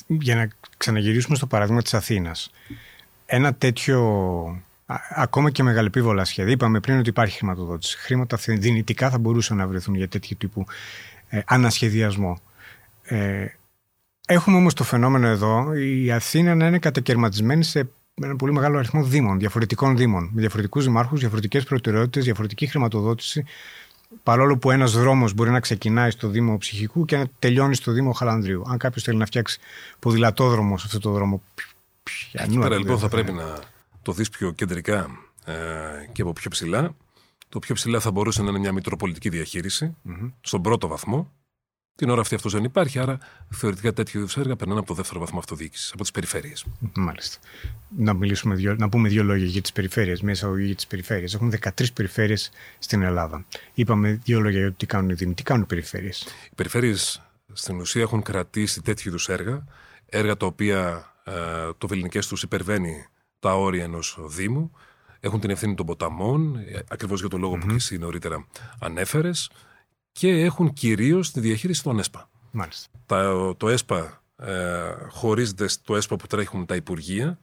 Για 0.07 0.35
να 0.35 0.49
ξαναγυρίσουμε 0.77 1.37
στο 1.37 1.47
παράδειγμα 1.47 1.83
της 1.83 1.95
Αθήνας. 1.95 2.51
Ένα 3.27 3.55
τέτοιο 3.55 4.01
ακόμα 5.11 5.51
και 5.51 5.63
μεγαλεπίβολα 5.63 6.25
σχέδια. 6.25 6.53
Είπαμε 6.53 6.81
πριν 6.81 6.99
ότι 6.99 7.09
υπάρχει 7.09 7.37
χρηματοδότηση. 7.37 7.97
Χρήματα 7.99 8.39
δυνητικά 8.47 9.11
θα 9.11 9.19
μπορούσαν 9.19 9.57
να 9.57 9.67
βρεθούν 9.67 9.95
για 9.95 10.09
τέτοιου 10.09 10.37
τύπου 10.39 10.65
ε, 11.29 11.41
ανασχεδιασμό. 11.47 12.39
Ε, 13.03 13.47
έχουμε 14.27 14.57
όμως 14.57 14.75
το 14.75 14.85
φαινόμενο 14.85 15.27
εδώ 15.27 15.75
η 15.75 16.13
Αθήνα 16.13 16.55
να 16.55 16.67
είναι 16.67 16.79
κατακαιρματισμένη 16.79 17.65
σε 17.65 17.89
ένα 18.23 18.37
πολύ 18.37 18.53
μεγάλο 18.53 18.79
αριθμό 18.79 19.03
δήμων, 19.03 19.39
διαφορετικών 19.39 19.97
δήμων, 19.97 20.31
με 20.33 20.41
διαφορετικούς 20.41 20.85
δημάρχους, 20.85 21.21
διαφορετικές 21.21 21.65
προτεραιότητες, 21.65 22.25
διαφορετική 22.25 22.67
χρηματοδότηση 22.67 23.45
παρόλο 24.23 24.59
που 24.59 24.71
ένας 24.71 24.93
δρόμος 24.93 25.33
μπορεί 25.33 25.51
να 25.51 25.61
ξεκινάει 25.61 26.11
στο 26.11 26.29
Δήμο 26.29 26.59
Ψυχικού 26.59 27.05
και 27.05 27.17
να 27.17 27.27
τελειώνει 27.39 27.75
στο 27.75 27.93
Δήμο 27.93 28.13
Χαλανδρίου. 28.13 28.63
Αν 28.67 28.79
κάποιος 28.79 29.03
θέλει 29.03 29.19
να 29.19 29.27
φτιάξει 29.27 29.59
ποδηλατόδρομο 29.99 30.79
σε 30.79 30.85
αυτό 30.87 30.99
το 30.99 31.11
δρόμο. 31.11 31.43
Εκεί 32.33 32.59
πέρα 32.59 32.79
λοιπόν 32.79 32.99
θα 32.99 33.09
πρέπει 33.09 33.33
να 33.33 33.59
το 34.03 34.13
δεις 34.13 34.31
πιο 34.31 34.51
κεντρικά 34.51 35.11
ε, 35.45 35.53
και 36.13 36.23
από 36.23 36.33
πιο 36.33 36.51
ψηλά. 36.51 36.95
Το 37.49 37.59
πιο 37.59 37.75
ψηλά 37.75 38.01
θα 38.01 38.11
μπορούσε 38.11 38.43
να 38.43 38.49
είναι 38.49 38.59
μια 38.59 38.73
μητροπολιτική 38.73 39.45
στον 40.41 40.63
πρώτο 40.63 40.89
βαθμό 40.89 41.33
την 41.97 42.11
ώρα 42.11 42.21
αυτή 42.21 42.35
αυτός 42.35 42.53
δεν 42.53 42.65
υπάρχει, 42.65 42.99
άρα 42.99 43.19
θεωρητικά 43.49 43.93
τέτοιου 43.93 44.19
είδους 44.19 44.37
έργα 44.37 44.57
περνάνε 44.57 44.79
από 44.79 44.89
το 44.89 44.95
δεύτερο 44.95 45.21
βαθμό 45.21 45.39
αυτοδιοίκησης, 45.39 45.93
από 45.93 46.03
τις 46.03 46.11
περιφέρειες. 46.11 46.65
Μάλιστα. 46.95 47.39
Να, 47.97 48.15
μιλήσουμε 48.15 48.55
δυο, 48.55 48.75
να 48.79 48.89
πούμε 48.89 49.09
δύο 49.09 49.23
λόγια 49.23 49.47
για 49.47 49.61
τις 49.61 49.73
περιφέρειες, 49.73 50.21
μια 50.21 50.33
εισαγωγή 50.33 50.67
για 50.67 50.75
τις 50.75 50.87
περιφέρειες. 50.87 51.35
Έχουν 51.35 51.51
13 51.51 51.93
περιφέρειες 51.95 52.51
στην 52.79 53.03
Ελλάδα. 53.03 53.45
Είπαμε 53.75 54.21
δύο 54.25 54.41
λόγια 54.41 54.59
για 54.61 54.69
το 54.69 54.75
τι 54.77 54.87
κάνουν 54.87 55.11
οι 55.11 55.15
Δήμοι. 55.15 55.35
Τι 55.35 55.43
κάνουν 55.43 55.63
οι 55.63 55.67
περιφέρειες; 55.67 56.27
Οι 56.51 56.55
περιφέρειες 56.55 57.23
στην 57.53 57.81
ουσία 57.81 58.03
έχουν 58.03 58.23
κρατήσει 58.23 58.83
τέτοιου 58.83 59.09
είδους 59.09 59.29
έργα, 59.29 59.65
έργα 60.07 60.37
τα 60.37 60.47
οποία 60.47 61.13
ε, 61.25 61.33
το 61.79 61.87
βεληνικέ 61.87 62.21
τους 62.21 62.43
υπερβαίνει 62.43 63.07
τα 63.39 63.57
όρια 63.57 63.85
ενός 63.85 64.19
Δήμου. 64.21 64.71
Έχουν 65.21 65.41
την 65.41 65.51
ευθύνη 65.51 65.75
των 65.75 65.87
ποταμών, 65.87 66.57
ε, 66.57 66.79
ακριβώς 66.89 67.21
για 67.21 67.29
τον 67.29 67.41
λόγο 67.41 67.55
mm-hmm. 67.55 67.61
που 67.61 67.67
και 67.67 67.75
εσύ 67.75 67.99
νωρίτερα 67.99 68.47
ανέφερες 68.79 69.51
και 70.19 70.29
έχουν 70.29 70.73
κυρίως 70.73 71.31
τη 71.31 71.41
διαχείριση 71.41 71.83
των 71.83 71.99
ΕΣΠΑ. 71.99 72.31
Μάλιστα. 72.51 72.89
Τα, 73.07 73.55
το 73.57 73.69
ΕΣΠΑ 73.69 74.23
ε, 74.37 74.93
χωρίζεται 75.09 75.69
στο 75.69 75.97
ΕΣΠΑ 75.97 76.17
που 76.17 76.27
τρέχουν 76.27 76.67
τα 76.67 76.75
Υπουργεία 76.75 77.39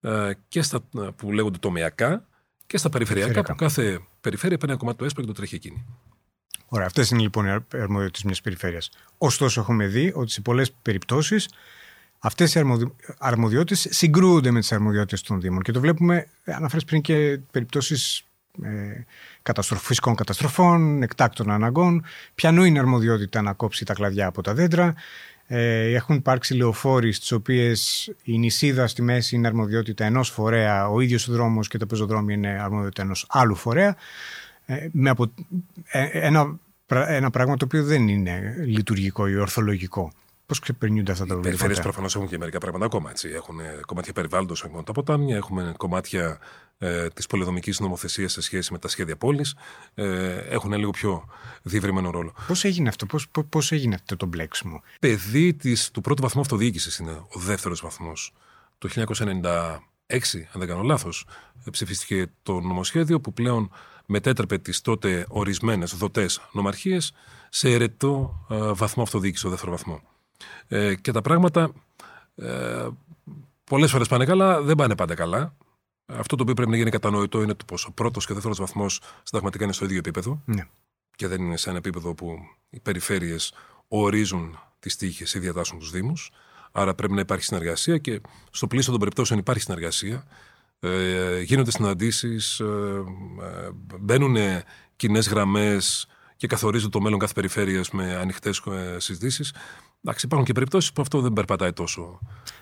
ε, 0.00 0.30
και 0.48 0.62
στα 0.62 0.80
που 1.16 1.32
λέγονται 1.32 1.58
τομεακά 1.58 2.26
και 2.66 2.78
στα 2.78 2.88
περιφερειακά, 2.88 3.42
που 3.42 3.54
κάθε 3.54 4.00
περιφέρεια 4.20 4.56
παίρνει 4.56 4.72
ένα 4.72 4.80
κομμάτι 4.80 4.98
του 4.98 5.04
ΕΣΠΑ 5.04 5.20
και 5.20 5.26
το 5.26 5.32
τρέχει 5.32 5.54
εκείνη. 5.54 5.86
Ωραία, 6.66 6.86
αυτές 6.86 7.10
είναι 7.10 7.22
λοιπόν 7.22 7.46
οι 7.46 7.50
αρμοδιότητες 7.72 8.22
μιας 8.22 8.40
περιφέρειας. 8.40 8.90
Ωστόσο, 9.18 9.60
έχουμε 9.60 9.86
δει 9.86 10.12
ότι 10.14 10.30
σε 10.30 10.40
πολλές 10.40 10.72
περιπτώσεις 10.72 11.48
αυτές 12.18 12.54
οι 12.54 12.62
αρμοδιότητες 13.18 13.86
συγκρούονται 13.90 14.50
με 14.50 14.60
τις 14.60 14.72
αρμοδιότητες 14.72 15.22
των 15.22 15.40
Δήμων. 15.40 15.62
Και 15.62 15.72
το 15.72 15.80
βλέπουμε, 15.80 16.28
αναφέρεις 16.44 16.84
πριν 16.84 17.00
και 17.00 17.40
περιπτώσεις 17.50 18.24
ε, 18.62 19.04
φυσικών 19.76 20.14
καταστροφών, 20.14 21.02
εκτάκτων 21.02 21.50
αναγκών. 21.50 22.04
Πιανού 22.34 22.64
είναι 22.64 22.78
αρμοδιότητα 22.78 23.42
να 23.42 23.52
κόψει 23.52 23.84
τα 23.84 23.94
κλαδιά 23.94 24.26
από 24.26 24.42
τα 24.42 24.54
δέντρα. 24.54 24.94
Ε, 25.46 25.94
έχουν 25.94 26.16
υπάρξει 26.16 26.54
λεωφόροι 26.54 27.12
στις 27.12 27.32
οποίες 27.32 28.10
η 28.22 28.38
νησίδα 28.38 28.86
στη 28.86 29.02
μέση 29.02 29.36
είναι 29.36 29.46
αρμοδιότητα 29.46 30.04
ενός 30.04 30.30
φορέα, 30.30 30.88
ο 30.88 31.00
ίδιος 31.00 31.28
ο 31.28 31.32
δρόμος 31.32 31.68
και 31.68 31.78
το 31.78 31.86
πεζοδρόμιο 31.86 32.34
είναι 32.34 32.60
αρμοδιότητα 32.62 33.02
ενός 33.02 33.26
άλλου 33.28 33.54
φορέα. 33.54 33.96
Ε, 34.66 34.88
με 34.92 35.10
απο... 35.10 35.32
ε, 35.86 36.08
ένα, 36.12 36.58
ένα 36.88 37.30
πράγμα 37.30 37.56
το 37.56 37.64
οποίο 37.64 37.84
δεν 37.84 38.08
είναι 38.08 38.54
λειτουργικό 38.66 39.28
ή 39.28 39.36
ορθολογικό. 39.36 40.12
Πώς 40.46 40.58
ξεπερνιούνται 40.58 41.12
αυτά 41.12 41.24
τα 41.24 41.32
προβλήματα; 41.32 41.48
Οι 41.48 41.58
περιφέρειες 41.58 41.80
προφανώς 41.80 42.14
έχουν 42.14 42.28
και 42.28 42.38
μερικά 42.38 42.58
πράγματα 42.58 42.84
ακόμα. 42.84 43.10
Έτσι. 43.10 43.28
Έχουν 43.28 43.58
κομμάτια 43.86 44.12
περιβάλλοντος, 44.12 44.64
έχουν 44.64 44.84
τα 44.84 44.92
ποτάμια, 44.92 45.36
έχουμε 45.36 45.74
κομμάτια 45.76 46.38
ε, 46.78 47.08
της 47.08 47.26
πολυδομική 47.26 47.74
νομοθεσίας 47.78 48.32
σε 48.32 48.40
σχέση 48.40 48.72
με 48.72 48.78
τα 48.78 48.88
σχέδια 48.88 49.16
πόλης. 49.16 49.54
Ε, 49.94 50.36
έχουν 50.36 50.72
λίγο 50.72 50.90
πιο 50.90 51.24
διευρυμένο 51.62 52.10
ρόλο. 52.10 52.34
Πώς 52.46 52.64
έγινε 52.64 52.88
αυτό, 52.88 53.06
πώς, 53.06 53.28
πώς 53.48 53.72
έγινε 53.72 53.94
αυτό 53.94 54.16
το 54.16 54.26
μπλέξιμο; 54.26 54.82
Παιδί 55.00 55.54
της, 55.54 55.90
του 55.90 56.00
πρώτου 56.00 56.22
βαθμού 56.22 56.40
αυτοδιοίκησης 56.40 56.96
είναι 56.96 57.10
ο 57.10 57.38
δεύτερος 57.40 57.80
βαθμός. 57.80 58.32
Το 58.78 58.88
1996, 58.88 60.48
αν 60.52 60.60
δεν 60.60 60.68
κάνω 60.68 60.82
λάθος, 60.82 61.26
ψηφίστηκε 61.70 62.26
το 62.42 62.60
νομοσχέδιο 62.60 63.20
που 63.20 63.32
πλέον 63.32 63.70
μετέτρεπε 64.06 64.58
τις 64.58 64.80
τότε 64.80 65.26
ορισμένες 65.28 65.94
δοτές 65.96 66.40
νομαρχίες 66.52 67.12
σε 67.48 67.70
ερετό 67.70 68.46
ε, 68.50 68.72
βαθμό 68.72 69.02
αυτοδιοίκησης, 69.02 69.44
το 69.44 69.50
δεύτερο 69.50 69.70
βαθμό. 69.70 70.02
Ε, 70.68 70.94
και 70.94 71.12
τα 71.12 71.22
πράγματα 71.22 71.72
ε, 72.34 72.88
πολλές 73.64 73.90
φορές 73.90 74.08
πάνε 74.08 74.24
καλά, 74.24 74.62
δεν 74.62 74.76
πάνε 74.76 74.94
πάντα 74.94 75.14
καλά. 75.14 75.54
Αυτό 76.06 76.36
το 76.36 76.42
οποίο 76.42 76.54
πρέπει 76.54 76.70
να 76.70 76.76
γίνει 76.76 76.90
κατανοητό 76.90 77.42
είναι 77.42 77.54
το 77.54 77.64
πως 77.64 77.84
ο 77.84 77.92
πρώτος 77.92 78.26
και 78.26 78.32
ο 78.32 78.34
δεύτερος 78.34 78.58
βαθμός 78.58 79.00
συνταγματικά 79.22 79.64
είναι 79.64 79.72
στο 79.72 79.84
ίδιο 79.84 79.98
επίπεδο. 79.98 80.42
Ναι. 80.44 80.68
Και 81.16 81.26
δεν 81.28 81.42
είναι 81.42 81.56
σε 81.56 81.68
ένα 81.68 81.78
επίπεδο 81.78 82.14
που 82.14 82.38
οι 82.70 82.80
περιφέρειες 82.80 83.52
ορίζουν 83.88 84.58
τις 84.78 84.96
τύχες 84.96 85.34
ή 85.34 85.38
διατάσσουν 85.38 85.78
τους 85.78 85.90
Δήμους. 85.90 86.30
Άρα 86.72 86.94
πρέπει 86.94 87.12
να 87.12 87.20
υπάρχει 87.20 87.44
συνεργασία 87.44 87.98
και 87.98 88.20
στο 88.50 88.66
πλήσιο 88.66 88.90
των 88.90 89.00
περιπτώσεων 89.00 89.38
υπάρχει 89.38 89.62
συνεργασία. 89.62 90.24
Ε, 90.80 91.40
γίνονται 91.40 91.70
συναντήσεις, 91.70 92.60
ε, 92.60 92.64
ε, 93.42 93.70
μπαίνουν 93.98 94.36
κοινές 94.96 95.28
γραμμές 95.28 96.06
και 96.36 96.46
καθορίζουν 96.46 96.90
το 96.90 97.00
μέλλον 97.00 97.18
κάθε 97.18 97.32
περιφέρειας 97.32 97.90
με 97.90 98.16
ανοιχτές 98.16 98.62
ε, 98.66 98.96
συζητήσεις. 99.00 99.54
Εντάξει, 100.08 100.26
υπάρχουν 100.26 100.46
και 100.46 100.52
περιπτώσεις 100.52 100.92
που 100.92 101.02
αυτό 101.02 101.20
δεν 101.20 101.32
περπατάει 101.32 101.72
τόσο. 101.72 102.18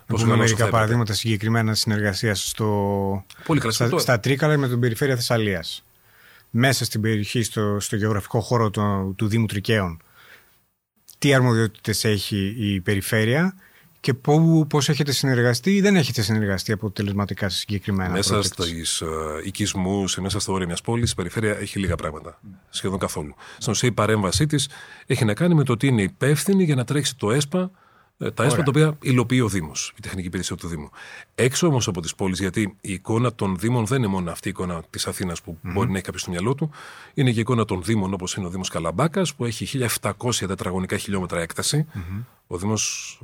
Να 0.07 0.17
πούμε 0.17 0.37
μερικά 0.37 0.69
παραδείγματα 0.69 1.13
συγκεκριμένα 1.13 1.75
συνεργασίας 1.75 2.49
στο... 2.49 3.25
Πολύ 3.45 3.73
στα, 3.73 3.99
στα 3.99 4.21
Τρίκαλα 4.21 4.57
με 4.57 4.69
την 4.69 4.81
περιφέρεια 4.81 5.15
Θεσσαλίας. 5.17 5.85
Μέσα 6.51 6.85
στην 6.85 7.01
περιοχή, 7.01 7.43
στο, 7.43 7.77
στο 7.81 7.97
γεωγραφικό 7.97 8.41
χώρο 8.41 8.71
του, 8.71 9.15
του 9.17 9.27
Δήμου 9.29 9.47
Τρικαίων. 9.47 10.03
Τι 11.19 11.35
αρμοδιότητες 11.35 12.05
έχει 12.05 12.55
η 12.59 12.81
περιφέρεια; 12.81 13.55
Και 14.05 14.14
πώς 14.69 14.88
έχετε 14.88 15.12
συνεργαστεί 15.12 15.75
ή 15.75 15.81
δεν 15.81 15.97
έχετε 15.97 16.23
συνεργαστεί 16.23 16.73
αποτελεσματικά 16.73 17.49
σε 17.49 17.59
συγκεκριμένα 17.59 18.11
Μέσα 18.11 18.43
στου 18.43 18.64
uh, 18.64 19.45
οικισμούς, 19.45 20.19
μέσα 20.19 20.40
στο 20.40 20.53
όριο 20.53 20.67
μιας 20.67 20.81
πόλης, 20.81 21.11
η 21.11 21.14
περιφέρεια 21.14 21.59
έχει 21.59 21.79
λίγα 21.79 21.95
πράγματα. 21.95 22.40
Σχεδόν 22.69 22.99
καθόλου. 22.99 23.35
Στην 23.59 23.73
ουσία, 23.73 23.88
η 23.88 23.93
παρέμβασή 23.93 24.47
της 24.47 24.69
έχει 25.07 25.25
να 25.25 25.35
κάνει 25.35 25.55
με 25.55 25.64
το 25.64 25.73
ότι 25.73 25.87
είναι 25.87 26.03
υπεύθυνη 26.03 26.64
για 26.64 26.75
να 26.75 26.85
τρέξει 26.85 27.17
το 27.17 27.33
ΕΣΠΑ 27.33 27.61
ε, 27.61 27.71
τα 28.18 28.44
έσπα 28.44 28.57
τα 28.57 28.64
οποία 28.68 28.96
υλοποιεί 29.03 29.40
ο 29.44 29.48
Δήμος, 29.48 29.92
η 29.96 30.00
τεχνική 30.00 30.27
υπηρεσία 30.27 30.57
του 30.57 30.68
Δήμου. 30.68 30.90
Έξω 31.35 31.66
όμως 31.66 31.88
από 31.88 32.00
τις 32.00 32.14
πόλεις, 32.14 32.38
γιατί 32.38 32.77
η 32.81 32.92
εικόνα 32.92 33.35
των 33.35 33.57
Δήμων 33.59 33.87
δεν 33.87 33.98
είναι 33.98 34.07
μόνο 34.07 34.31
αυτή 34.31 34.48
η 34.48 34.50
εικόνα 34.50 34.83
της 34.90 35.07
Αθήνας 35.07 35.42
που 35.42 35.53
mm-hmm. 35.57 35.72
μπορεί 35.72 35.88
να 35.88 35.94
έχει 35.94 36.05
κάποιος 36.05 36.22
στο 36.22 36.31
μυαλό 36.31 36.55
του, 36.55 36.70
είναι 37.14 37.31
και 37.31 37.38
η 37.38 37.40
εικόνα 37.40 37.64
των 37.64 37.83
Δήμων 37.83 38.12
όπως 38.12 38.35
είναι 38.35 38.46
ο 38.46 38.48
Δήμος 38.48 38.68
Καλαμπάκας, 38.68 39.35
που 39.35 39.44
έχει 39.44 39.87
1700 40.00 40.12
τετραγωνικά 40.46 40.96
χιλιόμετρα 40.96 41.40
έκταση. 41.40 41.87
Mm-hmm. 41.94 42.24
Ο 42.46 42.59
Δήμος 42.59 43.18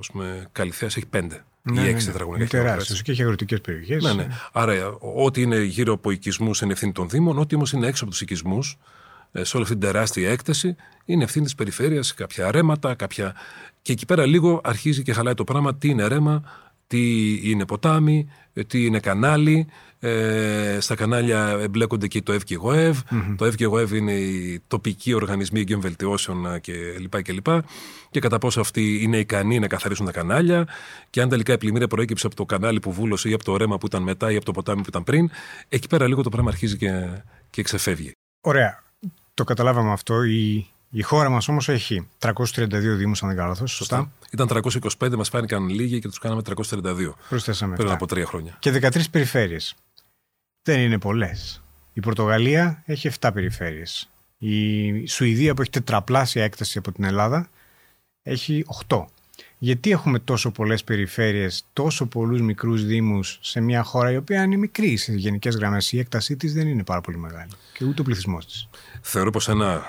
Καλυθέας 0.52 0.96
έχει 0.96 1.06
5 1.12 1.20
ναι, 1.62 1.80
ή 1.80 1.84
6 1.84 1.86
ναι, 1.86 1.92
ναι. 1.92 2.02
τετραγωνικά 2.02 2.44
χιλιόμετρα. 2.44 2.72
Τεράστιος 2.72 3.02
και 3.02 3.12
έχει 3.12 3.22
αγροτικές 3.22 3.60
περιοχές. 3.60 4.02
Ναι, 4.02 4.12
ναι. 4.12 4.26
Άρα, 4.52 4.98
ό,τι 5.00 5.42
είναι 5.42 5.62
γύρω 5.62 5.92
από 5.92 6.10
οικισμούς 6.10 6.60
είναι 6.60 6.72
ευθύνη 6.72 6.92
των 6.92 7.08
Δήμων, 7.08 7.38
ό,τι 7.38 7.54
όμως 7.54 7.72
είναι 7.72 7.86
έξω 7.86 8.02
από 8.04 8.12
τους 8.12 8.20
οικισμούς, 8.20 8.78
ε, 9.32 9.44
σε 9.44 9.56
όλη 9.56 9.64
αυτή 9.64 9.78
την 9.78 9.86
τεράστια 9.86 10.30
έκταση, 10.30 10.76
είναι 11.04 11.24
ευθύνη 11.24 11.44
της 11.44 11.54
περιφέρειας, 11.54 12.14
κάποια 12.14 12.50
ρέματα, 12.50 12.94
κάποια 12.94 13.34
και 13.82 13.92
εκεί 13.92 14.06
πέρα 14.06 14.26
λίγο 14.26 14.60
αρχίζει 14.64 15.02
και 15.02 15.12
χαλάει 15.12 15.34
το 15.34 15.44
πράγμα 15.44 15.74
τι 15.74 15.88
είναι 15.88 16.06
ρέμα, 16.06 16.42
τι 16.86 17.34
είναι 17.50 17.66
ποτάμι, 17.66 18.28
τι 18.66 18.84
είναι 18.84 19.00
κανάλι. 19.00 19.66
Ε, 20.02 20.78
στα 20.80 20.94
κανάλια 20.94 21.48
εμπλέκονται 21.60 22.06
και 22.06 22.22
το 22.22 22.32
ΕΒ 22.32 22.42
Το 23.36 23.78
ΕΒ 23.78 23.92
είναι 23.92 24.12
οι 24.12 24.62
τοπικοί 24.66 25.12
οργανισμοί 25.12 25.60
εγγύων 25.60 25.80
βελτιώσεων 25.80 26.60
κλπ. 26.60 27.22
Και, 27.22 27.32
και, 27.32 27.62
και 28.10 28.20
κατά 28.20 28.38
πόσο 28.38 28.60
αυτοί 28.60 29.02
είναι 29.02 29.16
ικανοί 29.16 29.58
να 29.58 29.66
καθαρίσουν 29.66 30.06
τα 30.06 30.12
κανάλια 30.12 30.68
και 31.10 31.20
αν 31.20 31.28
τελικά 31.28 31.52
η 31.52 31.58
πλημμύρια 31.58 31.86
προέκυψε 31.86 32.26
από 32.26 32.36
το 32.36 32.44
κανάλι 32.44 32.80
που 32.80 32.92
βούλωσε 32.92 33.28
ή 33.28 33.32
από 33.32 33.44
το 33.44 33.56
ρέμα 33.56 33.78
που 33.78 33.86
ήταν 33.86 34.02
μετά 34.02 34.30
ή 34.32 34.36
από 34.36 34.44
το 34.44 34.52
ποτάμι 34.52 34.80
που 34.82 34.88
ήταν 34.88 35.04
πριν. 35.04 35.30
Εκεί 35.68 35.88
πέρα 35.88 36.06
λίγο 36.06 36.22
το 36.22 36.28
πράγμα 36.28 36.50
αρχίζει 36.50 36.76
και, 36.76 37.22
και 37.50 37.62
ξεφεύγει. 37.62 38.12
Ωραία. 38.40 38.82
Το 39.34 39.44
καταλάβαμε 39.44 39.92
αυτό. 39.92 40.22
Η 40.22 40.66
η 40.92 41.02
χώρα 41.02 41.28
μας 41.28 41.48
όμως 41.48 41.68
έχει 41.68 42.08
332 42.18 42.96
Δήμους, 42.96 43.22
αν 43.22 43.28
δεν 43.28 43.36
κάνω 43.36 43.48
λάθος. 43.48 43.72
Σωστά. 43.72 44.12
Ήταν 44.30 44.48
325, 44.48 45.16
μας 45.16 45.28
φάνηκαν 45.28 45.68
λίγοι 45.68 46.00
και 46.00 46.08
τους 46.08 46.18
κάναμε 46.18 46.42
332. 46.42 47.14
Προσθέσαμε. 47.28 47.76
Πριν 47.76 47.90
από 47.90 48.06
τρία 48.06 48.26
χρόνια. 48.26 48.56
Και 48.58 48.70
13 48.70 49.10
περιφέρειες. 49.10 49.74
Δεν 50.62 50.80
είναι 50.80 50.98
πολλές. 50.98 51.62
Η 51.92 52.00
Πορτογαλία 52.00 52.82
έχει 52.86 53.06
7 53.20 53.30
περιφέρειες. 53.32 54.10
Η 54.38 55.06
Σουηδία 55.06 55.54
που 55.54 55.60
έχει 55.60 55.70
τετραπλάσια 55.70 56.44
έκταση 56.44 56.78
από 56.78 56.92
την 56.92 57.04
Ελλάδα 57.04 57.48
έχει 58.22 58.64
8. 58.88 59.04
Γιατί 59.58 59.90
έχουμε 59.90 60.18
τόσο 60.18 60.50
πολλές 60.50 60.84
περιφέρειες, 60.84 61.64
τόσο 61.72 62.06
πολλούς 62.06 62.40
μικρούς 62.40 62.84
Δήμους 62.84 63.38
σε 63.40 63.60
μια 63.60 63.82
χώρα 63.82 64.12
η 64.12 64.16
οποία 64.16 64.42
είναι 64.42 64.56
μικρή 64.56 64.96
σε 64.96 65.12
γενικές 65.12 65.56
γραμμές. 65.56 65.92
Η 65.92 65.98
έκτασή 65.98 66.36
της 66.36 66.54
δεν 66.54 66.66
είναι 66.66 66.84
πάρα 66.84 67.00
πολύ 67.00 67.18
μεγάλη 67.18 67.50
και 67.74 67.84
ούτε 67.84 68.00
ο 68.00 68.04
πληθυσμός 68.04 68.46
της. 68.46 68.68
Θεωρώ 69.00 69.30
πως 69.30 69.48
ένα 69.48 69.82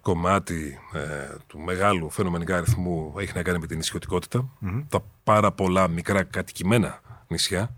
κομμάτι 0.00 0.78
ε, 0.92 1.34
του 1.46 1.58
μεγάλου 1.58 2.10
φαινομενικά 2.10 2.56
αριθμού 2.56 3.14
έχει 3.18 3.32
να 3.34 3.42
κάνει 3.42 3.58
με 3.58 3.66
την 3.66 3.76
νησιωτικοτητα 3.76 4.48
τα 4.88 5.04
πάρα 5.24 5.52
πολλά 5.52 5.88
μικρά 5.88 6.22
κατοικημένα 6.22 7.00
νησιά 7.28 7.74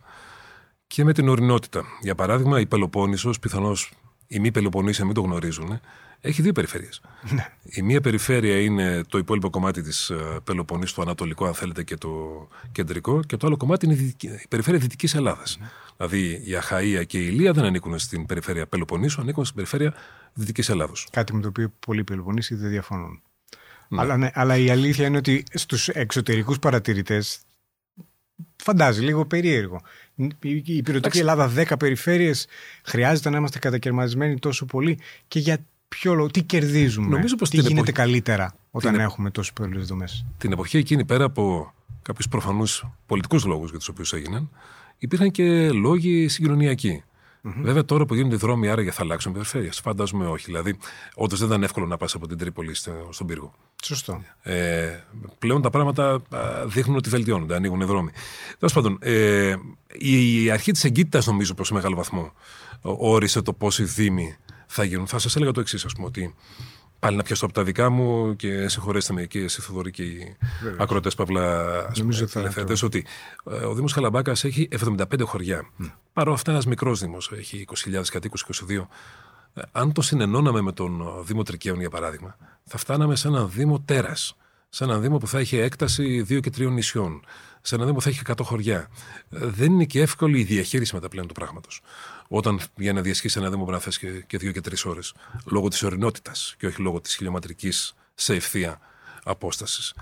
και 0.87 1.05
με 1.05 1.13
την 1.13 1.29
ορεινότητα. 1.29 1.85
Για 2.01 2.15
παράδειγμα, 2.15 2.61
η 2.61 2.67
Πελοπόννησος, 2.67 3.39
πιθανώς 3.39 3.93
οι 4.27 4.39
μη 4.39 4.51
Πελοποννήσιοι 4.51 5.05
μην 5.05 5.15
το 5.15 5.21
γνωρίζουν, 5.21 5.81
έχει 6.21 6.43
δύο 6.43 6.53
περιφέρειες. 6.53 7.01
Ναι. 7.35 7.47
η 7.63 7.83
μία 7.83 8.01
περιφέρεια 8.01 8.61
είναι 8.61 9.03
το 9.09 9.19
υπόλοιπο 9.19 9.51
κομμάτι 9.51 9.83
της 9.83 10.11
ε, 10.11 10.39
Πελοποννήσου, 10.45 10.95
το 10.95 11.03
ανατολικό 11.03 11.47
αν 11.47 11.55
θέλετε 11.55 11.83
και 11.83 11.97
το 11.97 12.49
κεντρικό 12.73 13.23
και 13.23 13.37
το 13.37 13.47
άλλο 13.47 13.57
κομμάτι 13.57 13.87
είναι 13.87 13.95
η 13.95 14.47
περιφέρεια 14.49 14.81
Δυτικής 14.81 15.15
Ελλάδας. 15.15 15.59
Ναι. 15.61 15.67
Δηλαδή 15.97 16.31
η 16.31 16.59
Αχαΐα 16.63 17.07
και 17.07 17.19
η 17.19 17.29
Ηλία 17.31 17.53
δεν 17.53 17.65
ανήκουν 17.65 17.99
στην 17.99 18.27
περιφέρεια 18.27 18.67
Πελοποννήσου, 18.67 19.21
ανήκουν 19.21 19.45
στην 19.45 19.57
περιφέρεια 19.57 19.95
Δυτικής 20.33 20.69
Ελλάδος. 20.69 21.09
Κάτι 21.11 21.35
με 21.35 21.41
το 21.41 21.49
οποίο 21.49 21.73
πολλοί 21.87 22.05
Πελοποννήσοι 22.05 22.55
δεν 22.55 22.71
διαφωνούν. 22.71 23.23
Ναι. 23.89 24.01
Αλλά, 24.01 24.17
ναι, 24.17 24.31
αλλά 24.35 24.57
η 24.57 24.71
αλήθεια 24.71 25.07
είναι 25.07 25.17
ότι 25.17 25.45
στους 25.53 25.89
εξωτερικούς 25.89 26.59
παρατηρητές 26.59 27.41
φαντάζει 28.57 29.03
λίγο 29.03 29.27
περίεργο. 29.27 29.81
Η 30.41 30.77
υπηρετική 30.77 31.19
Ελλάδα, 31.19 31.53
10 31.57 31.79
περιφέρειες, 31.79 32.47
χρειάζεται 32.85 33.31
να 33.31 33.37
είμαστε 33.37 33.59
κατακαιρματισμένοι 33.59 34.39
τόσο 34.39 34.67
πολύ 34.67 34.99
και 35.29 35.39
για 35.39 35.67
ποιο 35.97 36.15
λόγο, 36.15 36.29
τι 36.29 36.43
κερδίζουμε, 36.43 37.09
Νομίζω 37.09 37.37
πως 37.37 37.51
τι 37.51 37.57
γίνεται 37.57 37.73
εποχή... 37.73 37.93
καλύτερα 37.93 38.55
όταν 38.71 38.93
την... 38.93 39.01
έχουμε 39.01 39.31
τόσο 39.31 39.53
πολλές 39.53 39.87
δομές. 39.87 40.25
Την 40.39 40.53
εποχή 40.53 40.77
εκείνη, 40.77 41.05
πέρα 41.05 41.25
από 41.25 41.73
κάποιους 42.03 42.29
προφανούς 42.29 42.85
πολιτικούς 43.07 43.45
λόγους 43.45 43.71
για 43.71 43.79
τους 43.79 43.89
οποίους 43.89 44.13
έγιναν, 44.13 44.51
υπήρχαν 44.99 45.31
και 45.31 45.71
λόγοι 45.71 46.29
συγκοινωνιακοί. 46.29 47.03
Mm-hmm. 47.45 47.61
Βέβαια, 47.63 47.85
τώρα 47.85 48.07
που 48.07 48.15
γίνονται 48.15 48.37
δρόμοι 48.37 48.69
άραγε 48.69 48.91
θα 48.91 49.03
αλλάξουν 49.03 49.33
περιφέρειες. 49.33 49.79
Φαντάζομαι 49.79 50.27
όχι. 50.27 50.45
Δηλαδή, 50.45 50.77
όντως 51.15 51.39
δεν 51.39 51.49
ήταν 51.49 51.63
εύκολο 51.63 51.87
να 51.87 51.97
πας 51.97 52.15
από 52.15 52.27
την 52.27 52.39
Τρίπολη 52.39 52.75
στον 53.11 53.27
πύργο. 53.27 53.53
Σωστό. 53.83 54.23
Ε, 54.43 54.89
πλέον 55.39 55.63
τα 55.63 55.71
πράγματα 55.71 56.23
δείχνουν 56.67 56.97
ότι 56.97 57.09
βελτιώνονται, 57.09 57.55
ανοίγουν 57.55 57.87
δρόμοι. 57.87 58.11
Τέλος 58.59 58.75
πάντων, 58.75 58.99
ε, 59.01 59.55
η 59.99 60.51
αρχή 60.51 60.73
της 60.73 60.85
εγκύτητας, 60.85 61.27
νομίζω, 61.27 61.55
προς 61.55 61.71
μεγάλο 61.71 61.97
βαθμό 61.97 62.33
όρισε 62.83 63.43
το 63.43 63.53
πώς 63.53 63.79
οι 63.79 63.85
Δήμοι 63.85 64.37
θα 64.73 64.85
γίνουν. 64.85 65.07
Θα 65.07 65.19
σας 65.19 65.37
έλεγα 65.37 65.53
το 65.53 65.61
εξής, 65.61 65.85
ας 65.85 65.93
πούμε, 65.93 66.07
ότι 66.07 66.35
πάλι 66.99 67.17
να 67.17 67.23
πιάσω 67.23 67.45
από 67.45 67.55
τα 67.55 67.63
δικά 67.65 67.91
μου 67.91 68.37
και 68.37 68.69
συγχωρέστε 68.69 69.13
με 69.13 69.25
και 69.25 69.39
εσύ 69.39 69.61
Θοδωρή 69.61 69.91
και 69.91 70.03
οι 70.03 70.37
ακροτές 70.79 71.15
Παύλα 71.15 71.67
τηλεθεατές 72.33 72.83
ότι 72.83 73.07
ε, 73.51 73.55
ο 73.55 73.75
Δήμος 73.75 73.93
Καλαμπάκας 73.93 74.45
έχει 74.45 74.69
75 74.85 75.05
χωριά. 75.23 75.71
Mm. 75.83 75.91
Παρό 76.13 76.33
αυτά 76.33 76.51
ένας 76.51 76.67
μικρός 76.67 77.01
Δήμος, 77.01 77.33
έχει 77.35 77.65
20.000 77.91 78.03
κατοίκους, 78.11 78.45
22. 78.69 78.87
Ε, 79.55 79.63
αν 79.73 79.93
το 79.93 80.03
συνενώναμε 80.03 80.61
με 80.61 80.73
τον 80.73 81.23
Δήμο 81.25 81.43
Τρικαίων 81.43 81.81
για 81.81 81.91
παράδειγμα, 81.91 82.37
θα 82.65 82.79
φτάναμε 82.79 83.17
σε 83.17 83.29
έναν 83.29 83.51
Δήμο 83.51 83.81
τέρας. 83.81 84.35
Σε 84.69 84.85
έναν 84.85 85.01
Δήμο 85.01 85.19
που 85.19 85.27
θα 85.27 85.39
έχει 85.39 85.57
έκταση 85.57 86.27
2 86.29 86.41
και 86.41 86.51
3 86.57 86.71
νησιών. 86.71 87.25
Σε 87.61 87.75
έναν 87.75 87.87
Δήμο 87.87 87.99
που 87.99 88.05
θα 88.05 88.11
έχει 88.11 88.21
100 88.27 88.33
χωριά. 88.43 88.89
Ε, 89.31 89.47
δεν 89.47 89.73
είναι 89.73 89.85
και 89.85 90.01
εύκολη 90.01 90.41
η 90.41 90.45
διαχείριση 90.45 90.95
μετά 90.95 91.09
πλέον 91.09 91.27
του 91.27 91.35
πράγματος 91.35 91.83
όταν 92.33 92.61
για 92.77 92.93
να 92.93 93.01
διασχίσει 93.01 93.39
ένα 93.39 93.51
Δήμο 93.51 93.65
πρέπει 93.65 93.85
να 93.87 93.93
και, 93.99 94.21
και 94.21 94.39
δύο 94.39 94.53
και 94.53 94.61
τρεις 94.61 94.85
ώρες. 94.85 95.15
Λόγω 95.45 95.69
της 95.69 95.83
ορεινότητας 95.83 96.55
και 96.59 96.67
όχι 96.67 96.83
λόγω 96.83 97.01
της 97.01 97.17
χιλιομετρικής 97.17 97.95
σε 98.15 98.35
ευθεία 98.35 98.81
απόστασης. 99.23 99.95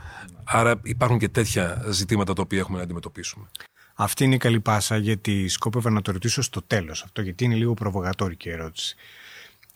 Άρα 0.45 0.81
υπάρχουν 0.83 1.19
και 1.19 1.29
τέτοια 1.29 1.85
ζητήματα 1.91 2.33
τα 2.33 2.43
οποία 2.43 2.59
έχουμε 2.59 2.77
να 2.77 2.83
αντιμετωπίσουμε. 2.83 3.49
Αυτή 3.95 4.25
είναι 4.25 4.35
η 4.35 4.39
καλή 4.39 4.61
πάσα 4.61 4.97
γιατί 4.97 5.49
σκόπευα 5.49 5.91
να 5.91 6.03
το 6.03 6.13
ρωτήσω 6.13 6.43
στο 6.43 6.63
τέλος 6.63 7.03
αυτό, 7.03 7.23
γιατί 7.23 7.45
είναι 7.45 7.55
λίγο 7.55 7.75
προβογατόρικη 7.75 8.49
ερώτηση. 8.49 8.97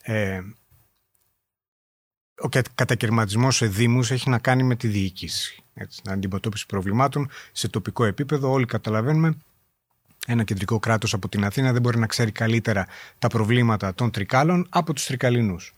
Ε, 0.01 0.41
ο 2.37 2.49
κατακαιρματισμός 2.75 3.55
σε 3.55 3.65
Δήμους 3.67 4.11
έχει 4.11 4.29
να 4.29 4.39
κάνει 4.39 4.63
με 4.63 4.75
τη 4.75 4.87
διοίκηση. 4.87 5.63
Έτσι, 5.73 6.01
αντιμετώπιση 6.05 6.65
προβλημάτων 6.65 7.29
σε 7.51 7.67
τοπικό 7.67 8.05
επίπεδο. 8.05 8.51
Όλοι 8.51 8.65
καταλαβαίνουμε 8.65 9.37
ένα 10.27 10.43
κεντρικό 10.43 10.79
κράτος 10.79 11.13
από 11.13 11.29
την 11.29 11.45
Αθήνα 11.45 11.71
δεν 11.71 11.81
μπορεί 11.81 11.97
να 11.97 12.07
ξέρει 12.07 12.31
καλύτερα 12.31 12.87
τα 13.19 13.27
προβλήματα 13.27 13.93
των 13.93 14.11
τρικάλων 14.11 14.67
από 14.69 14.93
τους 14.93 15.05
τρικαλινούς. 15.05 15.75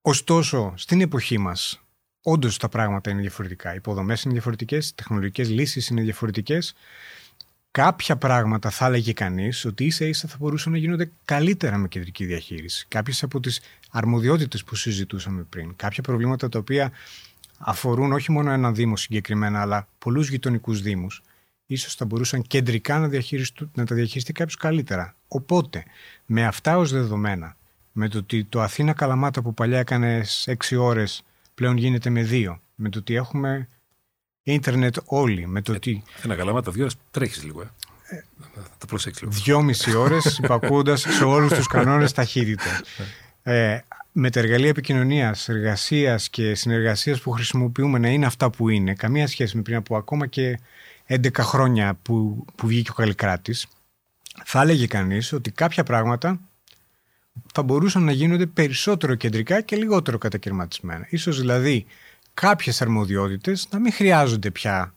Ωστόσο, 0.00 0.72
στην 0.76 1.00
εποχή 1.00 1.38
μας, 1.38 1.80
όντως 2.22 2.58
τα 2.58 2.68
πράγματα 2.68 3.10
είναι 3.10 3.20
διαφορετικά. 3.20 3.72
Οι 3.72 3.76
υποδομές 3.76 4.22
είναι 4.22 4.32
διαφορετικές, 4.32 4.88
οι 4.88 4.94
τεχνολογικές 4.94 5.50
λύσεις 5.50 5.88
είναι 5.88 6.02
διαφορετικές. 6.02 6.74
Κάποια 7.70 8.16
πράγματα 8.16 8.70
θα 8.70 8.86
έλεγε 8.86 9.12
κανείς 9.12 9.64
ότι 9.64 9.84
ίσα 9.84 10.04
ίσα 10.04 10.28
θα 10.28 10.36
μπορούσαν 10.38 10.72
να 10.72 10.78
γίνονται 10.78 11.10
καλύτερα 11.24 11.76
με 11.76 11.88
κεντρική 11.88 12.24
διαχείριση. 12.24 12.86
Κάποιες 12.88 13.22
από 13.22 13.40
τις 13.40 13.60
αρμοδιότητες 13.90 14.64
που 14.64 14.74
συζητούσαμε 14.74 15.42
πριν, 15.42 15.76
κάποια 15.76 16.02
προβλήματα 16.02 16.48
τα 16.48 16.58
οποία 16.58 16.92
αφορούν 17.58 18.12
όχι 18.12 18.32
μόνο 18.32 18.50
ένα 18.50 18.72
Δήμο 18.72 18.96
συγκεκριμένα, 18.96 19.60
αλλά 19.60 19.88
πολλούς 19.98 20.28
γειτονικούς 20.28 20.82
Δήμους, 20.82 21.22
ίσως 21.66 21.94
θα 21.94 22.04
μπορούσαν 22.04 22.42
κεντρικά 22.42 22.98
να, 22.98 23.08
να 23.74 23.84
τα 23.84 23.94
διαχειριστεί 23.94 24.32
κάποιος 24.32 24.56
καλύτερα. 24.56 25.16
Οπότε, 25.28 25.84
με 26.26 26.44
αυτά 26.46 26.78
ως 26.78 26.92
δεδομένα, 26.92 27.56
με 27.92 28.08
το 28.08 28.18
ότι 28.18 28.44
το 28.44 28.60
Αθήνα 28.60 28.92
Καλαμάτα 28.92 29.42
που 29.42 29.54
παλιά 29.54 29.78
έκανε 29.78 30.24
6 30.44 30.54
ώρες 30.78 31.24
πλέον 31.54 31.76
γίνεται 31.76 32.10
με 32.10 32.28
2, 32.30 32.58
με 32.74 32.88
το 32.88 32.98
ότι 32.98 33.14
έχουμε 33.14 33.68
ίντερνετ 34.42 34.96
όλοι, 35.04 35.46
με 35.46 35.62
το 35.62 35.72
ε, 35.72 35.76
ότι... 35.76 36.02
Αθήνα 36.16 36.34
Καλαμάτα 36.34 36.70
2 36.70 36.78
ώρες 36.80 36.96
τρέχεις 37.10 37.44
λίγο, 37.44 37.62
ε. 37.62 37.66
ε 38.16 38.24
θα 38.78 38.86
προσέξεις 38.86 39.22
λίγο. 39.22 39.34
Δυόμιση 39.34 39.96
ώρες 39.96 40.38
υπακούοντας 40.42 41.00
σε 41.00 41.24
όλους 41.24 41.52
τους 41.52 41.66
κανόνες 41.66 42.12
ταχύτητα. 42.12 42.82
Ε, 43.42 43.80
με 44.12 44.30
τα 44.30 44.40
εργαλεία 44.40 44.68
επικοινωνίας, 44.68 45.48
εργασίας 45.48 46.28
και 46.28 46.54
συνεργασίας 46.54 47.20
που 47.20 47.30
χρησιμοποιούμε 47.30 47.98
να 47.98 48.08
είναι 48.08 48.26
αυτά 48.26 48.50
που 48.50 48.68
είναι, 48.68 48.94
καμία 48.94 49.26
σχέση 49.26 49.56
με 49.56 49.62
πριν 49.62 49.76
από 49.76 49.96
ακόμα 49.96 50.26
και 50.26 50.58
11 51.08 51.30
χρόνια 51.38 51.98
που, 52.02 52.44
που 52.54 52.66
βγήκε 52.66 52.90
ο 52.90 52.94
Καλλικράτης, 52.94 53.66
θα 54.44 54.60
έλεγε 54.60 54.86
κανείς 54.86 55.32
ότι 55.32 55.50
κάποια 55.50 55.82
πράγματα 55.82 56.40
θα 57.52 57.62
μπορούσαν 57.62 58.04
να 58.04 58.12
γίνονται 58.12 58.46
περισσότερο 58.46 59.14
κεντρικά 59.14 59.60
και 59.60 59.76
λιγότερο 59.76 60.18
κατακαιρματισμένα. 60.18 61.06
Ίσως 61.10 61.40
δηλαδή 61.40 61.86
κάποιες 62.34 62.82
αρμοδιότητες 62.82 63.68
να 63.70 63.78
μην 63.78 63.92
χρειάζονται 63.92 64.50
πια 64.50 64.94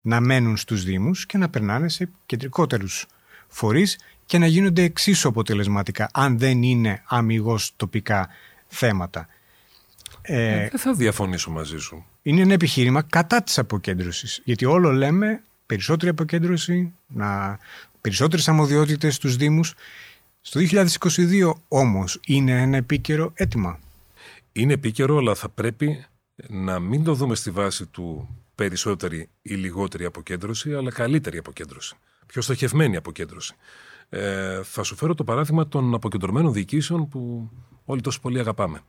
να 0.00 0.20
μένουν 0.20 0.56
στους 0.56 0.84
Δήμους 0.84 1.26
και 1.26 1.38
να 1.38 1.48
περνάνε 1.48 1.88
σε 1.88 2.10
κεντρικότερους 2.26 3.06
φορείς 3.48 3.98
και 4.26 4.38
να 4.38 4.46
γίνονται 4.46 4.82
εξίσου 4.82 5.28
αποτελεσματικά, 5.28 6.08
αν 6.12 6.38
δεν 6.38 6.62
είναι 6.62 7.02
αμυγός 7.06 7.72
τοπικά 7.76 8.28
θέματα. 8.66 9.28
Ε, 10.30 10.62
ε, 10.62 10.68
δεν 10.68 10.80
θα 10.80 10.94
διαφωνήσω 10.94 11.50
μαζί 11.50 11.78
σου. 11.78 12.04
Είναι 12.22 12.40
ένα 12.40 12.52
επιχείρημα 12.52 13.02
κατά 13.02 13.42
της 13.42 13.58
αποκέντρωσης. 13.58 14.40
Γιατί 14.44 14.64
όλο 14.64 14.90
λέμε 14.92 15.42
περισσότερη 15.66 16.10
αποκέντρωση, 16.10 16.92
να, 17.06 17.58
περισσότερες 18.00 18.48
αμμοδιότητες 18.48 19.14
στους 19.14 19.36
Δήμους. 19.36 19.74
Στο 20.40 20.60
2022 20.60 21.52
όμως 21.68 22.20
είναι 22.26 22.62
ένα 22.62 22.76
επίκαιρο 22.76 23.32
έτοιμα. 23.34 23.78
Είναι 24.52 24.72
επίκαιρο, 24.72 25.16
αλλά 25.16 25.34
θα 25.34 25.48
πρέπει 25.48 26.04
να 26.48 26.78
μην 26.78 27.04
το 27.04 27.14
δούμε 27.14 27.34
στη 27.34 27.50
βάση 27.50 27.86
του 27.86 28.28
περισσότερη 28.54 29.28
ή 29.42 29.54
λιγότερη 29.54 30.04
αποκέντρωση, 30.04 30.74
αλλά 30.74 30.90
καλύτερη 30.90 31.38
αποκέντρωση. 31.38 31.96
Πιο 32.26 32.42
στοχευμένη 32.42 32.96
αποκέντρωση. 32.96 33.54
Ε, 34.08 34.62
θα 34.62 34.82
σου 34.82 34.96
φέρω 34.96 35.14
το 35.14 35.24
παράδειγμα 35.24 35.68
των 35.68 35.94
αποκεντρωμένων 35.94 36.52
διοικήσεων 36.52 37.08
που 37.08 37.50
όλοι 37.84 38.00
τόσο 38.00 38.20
πολύ 38.20 38.38
αγαπάμε. 38.38 38.80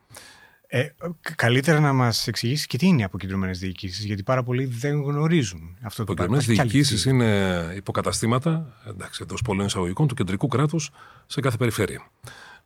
Ε, 0.72 0.88
καλύτερα 1.36 1.80
να 1.80 1.94
μας 1.94 2.28
εξηγήσεις 2.28 2.68
και 2.68 2.78
τι 2.78 2.88
είναι 2.88 3.02
οι 3.02 3.04
αποκεντρωμένες 3.04 3.60
διοικήσεις, 3.60 4.06
γιατί 4.06 4.24
πάρα 4.24 4.44
πολλοί 4.44 4.66
δεν 4.66 5.02
γνωρίζουν 5.02 5.78
αυτό 5.82 6.04
το 6.04 6.14
πράγμα. 6.14 6.36
Αποκεντρωμένε 6.36 6.70
διοικήσεις 6.70 7.06
είναι 7.06 7.74
υποκαταστήματα, 7.76 8.78
εντάξει, 8.88 9.20
εντός 9.24 9.42
πολλών 9.42 9.66
εισαγωγικών, 9.66 10.08
του 10.08 10.16
κεντρικού 10.16 10.48
κράτους 10.48 10.92
σε 11.26 11.42
κάθε 11.42 11.58
περιφέρεια. 11.58 12.12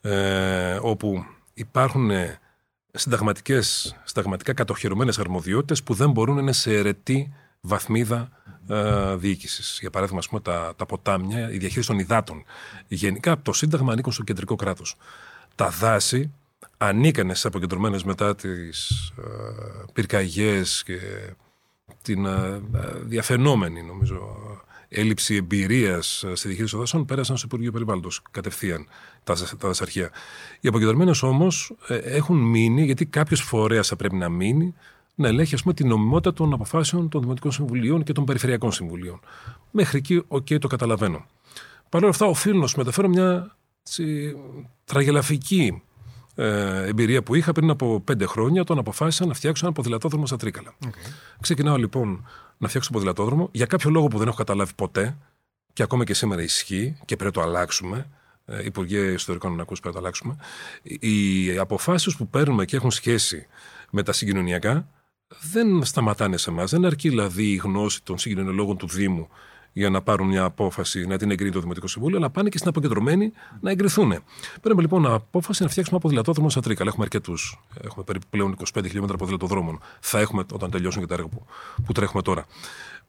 Ε, 0.01 0.79
όπου 0.81 1.25
υπάρχουν 1.53 2.09
συνταγματικές, 2.93 3.95
συνταγματικά 4.03 4.53
κατοχυρωμένες 4.53 5.19
αρμοδιότητες 5.19 5.83
που 5.83 5.93
δεν 5.93 6.11
μπορούν 6.11 6.35
να 6.35 6.41
είναι 6.41 6.51
σε 6.51 6.73
αιρετή 6.73 7.33
βαθμίδα 7.61 8.29
ε, 8.69 9.15
διοίκησης. 9.15 9.77
Για 9.79 9.89
παράδειγμα, 9.89 10.21
πούμε, 10.29 10.41
τα, 10.41 10.73
τα 10.75 10.85
ποτάμια, 10.85 11.51
η 11.51 11.57
διαχείριση 11.57 11.87
των 11.87 11.99
υδάτων. 11.99 12.43
Γενικά, 12.87 13.31
από 13.31 13.43
το 13.43 13.53
Σύνταγμα 13.53 13.91
ανήκουν 13.91 14.11
στο 14.11 14.23
κεντρικό 14.23 14.55
κράτος. 14.55 14.95
Τα 15.55 15.69
δάση 15.69 16.31
ανήκανε 16.85 17.33
στι 17.33 17.47
αποκεντρωμένες 17.47 18.03
μετά 18.03 18.35
τις 18.35 18.89
ε, 19.17 19.23
πυρκαγιές 19.93 20.83
και 20.83 20.99
την 22.01 22.25
ε, 22.25 22.61
διαφαινόμενη, 23.03 23.83
νομίζω, 23.83 24.37
έλλειψη 24.89 25.35
εμπειρίας 25.35 26.25
στη 26.33 26.47
διαχείριση 26.47 26.71
των 26.71 26.79
δασών 26.79 27.05
πέρασαν 27.05 27.37
στο 27.37 27.45
Υπουργείο 27.47 27.71
Περιβάλλοντος 27.71 28.21
κατευθείαν 28.31 28.87
τα, 29.23 29.35
τα 29.35 29.67
δασαρχεία. 29.67 30.09
Οι 30.59 30.67
αποκεντρωμένες 30.67 31.23
όμως 31.23 31.75
ε, 31.87 31.95
έχουν 31.95 32.37
μείνει, 32.37 32.83
γιατί 32.85 33.05
κάποιος 33.05 33.41
φορέας 33.41 33.87
θα 33.87 33.95
πρέπει 33.95 34.15
να 34.15 34.29
μείνει, 34.29 34.73
να 35.15 35.27
ελέγχει 35.27 35.55
ας 35.55 35.61
πούμε, 35.61 35.73
την 35.73 35.87
νομιμότητα 35.87 36.33
των 36.33 36.53
αποφάσεων 36.53 37.09
των 37.09 37.21
Δημοτικών 37.21 37.51
Συμβουλίων 37.51 38.03
και 38.03 38.13
των 38.13 38.25
Περιφερειακών 38.25 38.71
Συμβουλίων. 38.71 39.19
Μέχρι 39.71 39.97
εκεί, 39.97 40.23
ok, 40.27 40.45
okay, 40.49 40.59
το 40.59 40.67
καταλαβαίνω. 40.67 41.25
Παρ' 41.89 42.01
όλα 42.01 42.11
αυτά, 42.11 42.25
οφείλω 42.25 42.59
να 42.59 42.67
σου 42.67 42.77
μεταφέρω 42.77 43.07
μια 43.07 43.55
τσι, 43.83 44.35
τραγελαφική 44.85 45.81
ε, 46.35 46.87
εμπειρία 46.87 47.23
που 47.23 47.35
είχα 47.35 47.51
πριν 47.51 47.69
από 47.69 47.99
πέντε 47.99 48.25
χρόνια, 48.25 48.61
όταν 48.61 48.77
αποφάσισα 48.77 49.25
να 49.25 49.33
φτιάξω 49.33 49.65
ένα 49.65 49.75
ποδηλατόδρομο 49.75 50.25
στα 50.25 50.37
Τρίκαλα. 50.37 50.75
Okay. 50.85 50.89
Ξεκινάω 51.41 51.75
λοιπόν 51.75 52.27
να 52.57 52.67
φτιάξω 52.67 52.91
τον 52.91 53.01
ποδηλατόδρομο 53.01 53.49
για 53.51 53.65
κάποιο 53.65 53.89
λόγο 53.89 54.07
που 54.07 54.17
δεν 54.17 54.27
έχω 54.27 54.37
καταλάβει 54.37 54.73
ποτέ 54.75 55.17
και 55.73 55.83
ακόμα 55.83 56.03
και 56.03 56.13
σήμερα 56.13 56.41
ισχύει 56.41 56.97
και 57.05 57.15
πρέπει 57.15 57.37
να 57.37 57.43
το 57.43 57.49
αλλάξουμε. 57.49 58.07
Ε, 58.45 58.65
Υπουργέ 58.65 58.99
Ιστορικών 58.99 59.55
να 59.55 59.61
ακούσει 59.61 59.81
πρέπει 59.81 59.95
να 59.95 60.01
το 60.01 60.07
αλλάξουμε. 60.07 60.35
Οι 60.99 61.57
αποφάσεις 61.57 62.15
που 62.15 62.27
παίρνουμε 62.27 62.65
και 62.65 62.75
έχουν 62.75 62.91
σχέση 62.91 63.47
με 63.89 64.03
τα 64.03 64.13
συγκοινωνιακά 64.13 64.87
δεν 65.51 65.85
σταματάνε 65.85 66.37
σε 66.37 66.49
εμάς. 66.49 66.71
Δεν 66.71 66.85
αρκεί 66.85 67.09
δηλαδή 67.09 67.51
η 67.51 67.55
γνώση 67.55 68.03
των 68.03 68.17
συγκοινωνιολόγων 68.17 68.77
του 68.77 68.87
Δήμου 68.87 69.27
για 69.73 69.89
να 69.89 70.01
πάρουν 70.01 70.27
μια 70.27 70.43
απόφαση 70.43 71.05
να 71.05 71.17
την 71.17 71.31
εγκρίνει 71.31 71.51
το 71.51 71.59
Δημοτικό 71.59 71.87
Συμβούλιο, 71.87 72.17
αλλά 72.17 72.29
πάνε 72.29 72.49
και 72.49 72.57
στην 72.57 72.69
αποκεντρωμένη 72.69 73.31
να 73.61 73.71
εγκριθούν. 73.71 74.13
Παίρνουμε 74.61 74.81
λοιπόν 74.81 75.05
απόφαση 75.05 75.63
να 75.63 75.69
φτιάξουμε 75.69 75.97
ένα 75.97 76.05
ποδηλατόδρομο 76.05 76.49
στα 76.49 76.61
Τρίκαλα. 76.61 76.89
Έχουμε 76.89 77.03
αρκετούς. 77.03 77.59
Έχουμε 77.83 78.03
περίπου 78.03 78.25
πλέον 78.29 78.55
25 78.73 78.83
χιλιόμετρα 78.85 79.17
ποδηλατοδρόμων. 79.17 79.79
Θα 79.99 80.19
έχουμε 80.19 80.43
όταν 80.53 80.71
τελειώσουν 80.71 81.01
και 81.01 81.07
τα 81.07 81.13
έργα 81.13 81.27
που, 81.27 81.45
που 81.85 81.91
τρέχουμε 81.91 82.21
τώρα. 82.21 82.45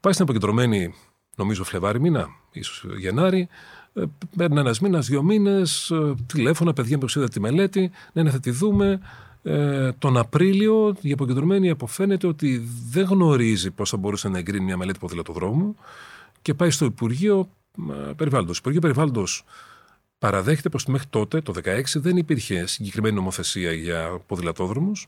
Πάει 0.00 0.12
στην 0.12 0.24
αποκεντρωμένη, 0.24 0.94
νομίζω 1.36 1.64
Φλεβάρι 1.64 2.00
μήνα, 2.00 2.28
ίσως 2.52 2.84
Γενάρη. 2.98 3.48
Ε, 3.94 4.02
παίρνει 4.36 4.58
ένας 4.58 4.80
μήνας, 4.80 5.06
δύο 5.06 5.22
μήνες, 5.22 5.90
ε, 5.90 6.14
τηλέφωνα, 6.26 6.72
παιδιά 6.72 6.98
που 6.98 7.06
είδα 7.16 7.28
τη 7.28 7.40
μελέτη, 7.40 7.90
ναι, 8.12 8.22
ναι, 8.22 8.30
θα 8.30 8.40
τη 8.40 8.50
δούμε. 8.50 9.00
Ε, 9.42 9.92
τον 9.92 10.16
Απρίλιο 10.16 10.96
η 11.00 11.12
αποκεντρωμένη 11.12 11.70
αποφαίνεται 11.70 12.26
ότι 12.26 12.68
δεν 12.90 13.04
γνωρίζει 13.04 13.70
πώς 13.70 13.90
θα 13.90 13.96
μπορούσε 13.96 14.28
να 14.28 14.38
εγκρίνει 14.38 14.64
μια 14.64 14.76
μελέτη 14.76 14.98
ποδηλατοδρόμου 14.98 15.76
και 16.44 16.54
πάει 16.54 16.70
στο 16.70 16.84
Υπουργείο 16.84 17.48
Περιβάλλοντος. 18.16 18.54
Το 18.54 18.60
Υπουργείο 18.60 18.80
Περιβάλλοντος 18.80 19.44
παραδέχεται 20.18 20.68
πως 20.68 20.86
μέχρι 20.86 21.06
τότε, 21.10 21.40
το 21.40 21.52
2016, 21.64 21.82
δεν 21.94 22.16
υπήρχε 22.16 22.66
συγκεκριμένη 22.66 23.14
νομοθεσία 23.14 23.72
για 23.72 24.20
ποδηλατόδρομους 24.26 25.06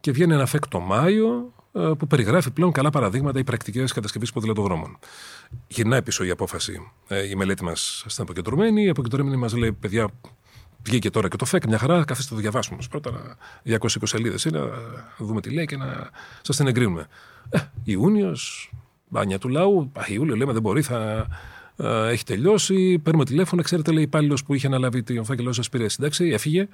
και 0.00 0.12
βγαίνει 0.12 0.32
ένα 0.32 0.46
ΦΕΚ 0.46 0.68
το 0.68 0.80
Μάιο 0.80 1.52
ε, 1.72 1.90
που 1.98 2.06
περιγράφει 2.06 2.50
πλέον 2.50 2.72
καλά 2.72 2.90
παραδείγματα 2.90 3.38
ή 3.38 3.44
πρακτικές 3.44 3.92
κατασκευής 3.92 4.32
ποδηλατοδρόμων. 4.32 4.98
Γυρνάει 5.68 6.02
πίσω 6.02 6.24
η 6.24 6.30
απόφαση, 6.30 6.90
ε, 7.08 7.28
η 7.28 7.34
μελέτη 7.34 7.64
μας 7.64 8.04
στην 8.06 8.22
αποκεντρωμένη. 8.22 8.84
Η 8.84 8.88
αποκεντρωμένη 8.88 9.36
μας 9.36 9.54
λέει: 9.54 9.72
Παιδιά, 9.72 10.08
βγήκε 10.82 11.10
τώρα 11.10 11.28
και 11.28 11.36
το 11.36 11.44
ΦΕΚ, 11.44 11.66
μια 11.66 11.78
χαρά, 11.78 12.04
καθίστε 12.04 12.34
το 12.34 12.40
διαβάσουμε. 12.40 12.78
Πρώτα 12.90 13.36
220 13.64 13.76
σελίδες 14.02 14.44
είναι, 14.44 14.58
να 14.58 14.68
δούμε 15.18 15.40
τι 15.40 15.50
λέει 15.50 15.66
και 15.66 15.76
να 15.76 16.10
σας 16.42 16.56
την 16.56 16.66
εγκρίνουμε. 16.66 17.06
Ε, 17.50 17.58
Ιούνιος, 17.84 18.72
μπάνια 19.10 19.38
του 19.38 19.48
λαού. 19.48 19.92
Ιούλιο 20.06 20.36
λέμε 20.36 20.52
δεν 20.52 20.62
μπορεί, 20.62 20.82
θα 20.82 21.26
ε, 21.76 22.08
έχει 22.10 22.24
τελειώσει. 22.24 22.98
Παίρνουμε 22.98 23.24
τηλέφωνο, 23.24 23.62
ξέρετε, 23.62 23.92
λέει 23.92 24.02
υπάλληλος 24.02 24.44
που 24.44 24.54
είχε 24.54 24.66
αναλάβει 24.66 25.02
τον 25.02 25.24
φάκελό 25.24 25.52
σας 25.52 25.68
πήρε 25.68 25.88
σύνταξη, 25.88 26.28
έφυγε. 26.28 26.68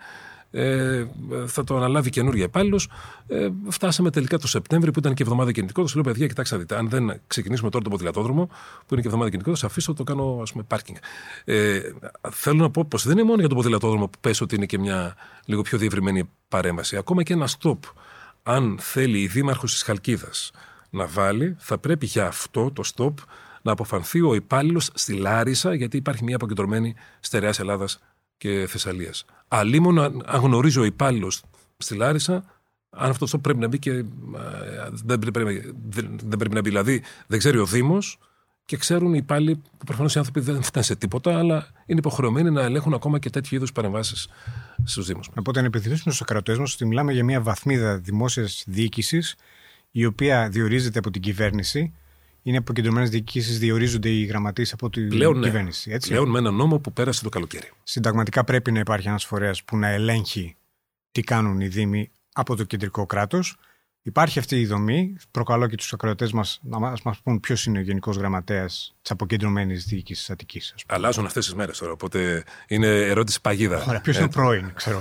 Ε, 0.50 1.06
θα 1.46 1.64
το 1.64 1.76
αναλάβει 1.76 2.10
καινούργια 2.10 2.44
υπάλληλος. 2.44 2.88
Ε, 3.26 3.48
φτάσαμε 3.68 4.10
τελικά 4.10 4.38
το 4.38 4.48
Σεπτέμβριο 4.48 4.92
που 4.92 4.98
ήταν 4.98 5.14
και 5.14 5.22
εβδομάδα 5.22 5.52
κινητικότητας. 5.52 5.94
Λέω 5.94 6.04
παιδιά, 6.04 6.26
κοιτάξτε, 6.26 6.56
δείτε, 6.56 6.76
αν 6.76 6.88
δεν 6.88 7.20
ξεκινήσουμε 7.26 7.70
τώρα 7.70 7.84
το 7.84 7.90
ποδηλατόδρομο 7.90 8.46
που 8.46 8.86
είναι 8.90 9.00
και 9.00 9.06
εβδομάδα 9.06 9.30
κινητικότητας, 9.30 9.70
αφήσω 9.70 9.94
το 9.94 10.04
κάνω 10.04 10.38
ας 10.42 10.52
πούμε 10.52 10.64
πάρκινγκ. 10.66 10.96
Ε, 11.44 11.80
θέλω 12.30 12.56
να 12.56 12.70
πω 12.70 12.84
πως 12.84 13.06
δεν 13.06 13.12
είναι 13.12 13.26
μόνο 13.26 13.40
για 13.40 13.48
το 13.48 13.54
ποδηλατόδρομο 13.54 14.08
που 14.08 14.18
πες 14.20 14.40
ότι 14.40 14.54
είναι 14.54 14.66
και 14.66 14.78
μια 14.78 15.16
λίγο 15.44 15.62
πιο 15.62 15.78
διευρυμένη 15.78 16.28
παρέμβαση. 16.48 16.96
Ακόμα 16.96 17.22
και 17.22 17.32
ένα 17.32 17.48
stop, 17.58 17.78
αν 18.42 18.76
θέλει 18.80 19.20
η 19.20 19.26
δήμαρχος 19.26 19.72
της 19.72 19.82
Χαλκίδας 19.82 20.50
να 20.96 21.06
βάλει, 21.06 21.56
θα 21.58 21.78
πρέπει 21.78 22.06
για 22.06 22.26
αυτό 22.26 22.70
το 22.70 22.82
stop 22.94 23.14
να 23.62 23.72
αποφανθεί 23.72 24.20
ο 24.20 24.34
υπάλληλος 24.34 24.90
στη 24.94 25.12
Λάρισα, 25.12 25.74
γιατί 25.74 25.96
υπάρχει 25.96 26.24
μια 26.24 26.36
αποκεντρωμένη 26.36 26.94
στερεά 27.20 27.52
Ελλάδας 27.58 27.98
και 28.36 28.66
Θεσσαλίας. 28.68 29.24
Αλλήμον 29.48 29.98
αν 29.98 30.40
γνωρίζει 30.40 30.78
ο 30.78 30.84
υπάλληλος 30.84 31.42
στη 31.76 31.94
Λάρισα, 31.94 32.44
αν 32.90 33.10
αυτό 33.10 33.26
το 33.26 33.38
πρέπει 33.38 33.58
να 33.58 33.68
μπει 33.68 33.78
και 33.78 33.90
ε, 33.90 34.04
δεν 35.04 35.18
πρέπει, 35.18 35.74
δεν, 35.88 36.18
δεν 36.22 36.38
πρέπει 36.38 36.54
να 36.54 36.60
μπει. 36.60 36.68
Δηλαδή, 36.68 37.02
δεν 37.26 37.38
ξέρει 37.38 37.58
ο 37.58 37.66
Δήμος 37.66 38.18
και 38.64 38.76
ξέρουν 38.76 39.14
οι 39.14 39.18
υπάλληλοι 39.22 39.56
που 39.56 39.84
προφανώς 39.86 40.14
οι 40.14 40.18
άνθρωποι 40.18 40.40
δεν 40.40 40.62
φτάνουν 40.62 40.86
σε 40.88 40.96
τίποτα, 40.96 41.38
αλλά 41.38 41.66
είναι 41.86 41.98
υποχρεωμένοι 41.98 42.50
να 42.50 42.62
ελέγχουν 42.62 42.94
ακόμα 42.94 43.18
και 43.18 43.30
τέτοιου 43.30 43.56
είδους 43.56 43.72
παρεμβάσεις 43.72 44.28
στους 44.84 45.06
Δήμους. 45.06 45.30
Οπότε, 45.38 45.60
να 45.60 45.66
επιθυμήσουμε 45.66 46.14
στους 46.14 46.26
κρατέ 46.26 46.58
μας 46.58 46.74
ότι 46.74 46.86
μιλάμε 46.86 47.12
για 47.12 47.24
μια 47.24 47.40
βαθμίδα 47.40 47.98
δημόσιας 47.98 48.64
διοίκησης 48.66 49.36
η 49.98 50.04
οποία 50.04 50.48
διορίζεται 50.48 50.98
από 50.98 51.10
την 51.10 51.22
κυβέρνηση. 51.22 51.94
Είναι 52.42 52.56
αποκεντρωμένες 52.56 53.10
διοικήσεις, 53.10 53.58
διορίζονται 53.58 54.08
οι 54.08 54.24
γραμματείς 54.24 54.72
από 54.72 54.90
την 54.90 55.08
πλέον, 55.08 55.38
ναι. 55.38 55.46
κυβέρνηση. 55.46 55.90
Έτσι. 55.90 56.08
Πλέον 56.08 56.30
με 56.30 56.38
ένα 56.38 56.50
νόμο 56.50 56.78
που 56.78 56.92
πέρασε 56.92 57.22
το 57.22 57.28
καλοκαίρι. 57.28 57.70
Συνταγματικά 57.82 58.44
πρέπει 58.44 58.72
να 58.72 58.78
υπάρχει 58.78 59.08
ένας 59.08 59.24
φορέας 59.24 59.64
που 59.64 59.76
να 59.76 59.88
ελέγχει 59.88 60.56
τι 61.12 61.22
κάνουν 61.22 61.60
οι 61.60 61.68
Δήμοι 61.68 62.10
από 62.32 62.56
το 62.56 62.64
κεντρικό 62.64 63.06
κράτος. 63.06 63.56
Υπάρχει 64.06 64.38
αυτή 64.38 64.60
η 64.60 64.66
δομή. 64.66 65.16
Προκαλώ 65.30 65.66
και 65.66 65.76
τους 65.76 65.92
ακροατές 65.92 66.32
μας 66.32 66.60
να 66.62 66.78
μας 66.78 67.20
πούν 67.22 67.40
ποιος 67.40 67.66
είναι 67.66 67.78
ο 67.78 67.80
Γενικός 67.80 68.16
Γραμματέας 68.16 68.94
της 69.02 69.10
αποκεντρωμένης 69.10 69.84
διοίκησης 69.84 70.30
Αττικής. 70.30 70.74
Αλλάζουν 70.86 71.24
αυτές 71.24 71.44
τις 71.44 71.54
μέρες 71.54 71.78
τώρα. 71.78 71.92
Οπότε 71.92 72.44
είναι 72.68 72.86
ερώτηση 72.86 73.40
παγίδα. 73.40 73.84
Ωραία, 73.88 74.00
ποιος 74.00 74.16
είναι 74.16 74.24
ο 74.24 74.28
πρώην, 74.28 74.72
ξέρω 74.74 75.00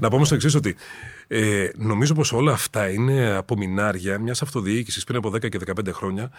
να 0.00 0.08
πω 0.08 0.16
όμως 0.16 0.28
το 0.28 0.34
εξής 0.34 0.54
ότι 0.54 0.76
ε, 1.26 1.68
νομίζω 1.76 2.14
πως 2.14 2.32
όλα 2.32 2.52
αυτά 2.52 2.90
είναι 2.90 3.34
απομεινάρια 3.36 4.18
μιας 4.18 4.42
αυτοδιοίκησης 4.42 5.04
πριν 5.04 5.18
από 5.18 5.28
10 5.28 5.48
και 5.48 5.58
15 5.66 5.92
χρόνια 5.92 6.30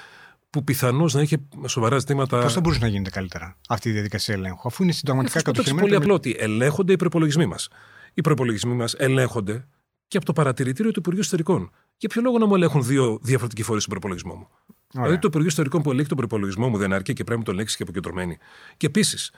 που 0.49 0.63
πιθανώς 0.63 1.13
να 1.13 1.21
είχε 1.21 1.37
σοβαρά 1.67 1.97
ζητήματα. 1.97 2.41
Πώς 2.41 2.53
θα 2.53 2.59
μπορούσε 2.59 2.81
να 2.81 2.87
γίνεται 2.87 3.09
καλύτερα 3.09 3.57
αυτή 3.69 3.89
η 3.89 3.91
διαδικασία 3.91 4.33
ελέγχου, 4.33 4.67
αφού 4.67 4.83
είναι 4.83 4.91
συνταγματικά 4.91 5.41
κατοχυρωμένη. 5.41 5.87
Είναι 5.87 5.95
πολύ 5.95 6.03
απλό 6.03 6.13
ότι 6.13 6.35
ελέγχονται 6.39 6.93
οι 6.93 6.95
προπολογισμοί 6.95 7.45
μας. 7.45 7.69
οι 8.13 8.21
προπολογισμοί 8.21 8.73
μας 8.73 8.93
ελέγχονται 8.93 9.67
και 10.07 10.17
από 10.17 10.25
το 10.25 10.33
παρατηρητήριο 10.33 10.91
του 10.91 10.99
Υπουργείου 10.99 11.21
Ιστορικών. 11.21 11.71
Για 11.97 12.09
ποιο 12.09 12.21
λόγο 12.21 12.37
να 12.37 12.45
μου 12.45 12.55
ελέγχουν 12.55 12.83
δύο 12.83 13.19
διαφορετικοί 13.21 13.63
φορείς 13.63 13.83
στον 13.83 13.93
προπολογισμό 13.93 14.35
μου; 14.35 14.47
Ωραία. 14.47 15.03
Δηλαδή 15.03 15.19
το 15.19 15.27
Υπουργείο 15.27 15.47
Ιστορικών 15.49 15.81
που 15.81 15.91
ελέγχει 15.91 16.07
τον 16.07 16.17
προπολογισμό 16.17 16.69
μου 16.69 16.77
δεν 16.77 16.93
αρκεί 16.93 17.13
και 17.13 17.23
πρέπει 17.23 17.39
να 17.39 17.45
τον 17.45 17.53
ελέγξει 17.53 17.77
και 17.77 17.83
αποκεντρωμένη. 17.83 18.37
Και 18.77 18.85
επίσης, 18.85 19.31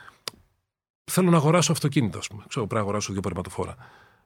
θέλω 1.03 1.29
να 1.29 1.37
αγοράσω 1.37 1.71
αυτοκίνητο, 1.71 2.17
ας 2.17 2.27
πούμε. 2.27 2.43
Ξέρω, 2.47 2.65
πρέπει 2.65 2.81
να 2.81 2.87
αγοράσω 2.87 3.11
δύο 3.11 3.21
περματοφόρα. 3.21 3.75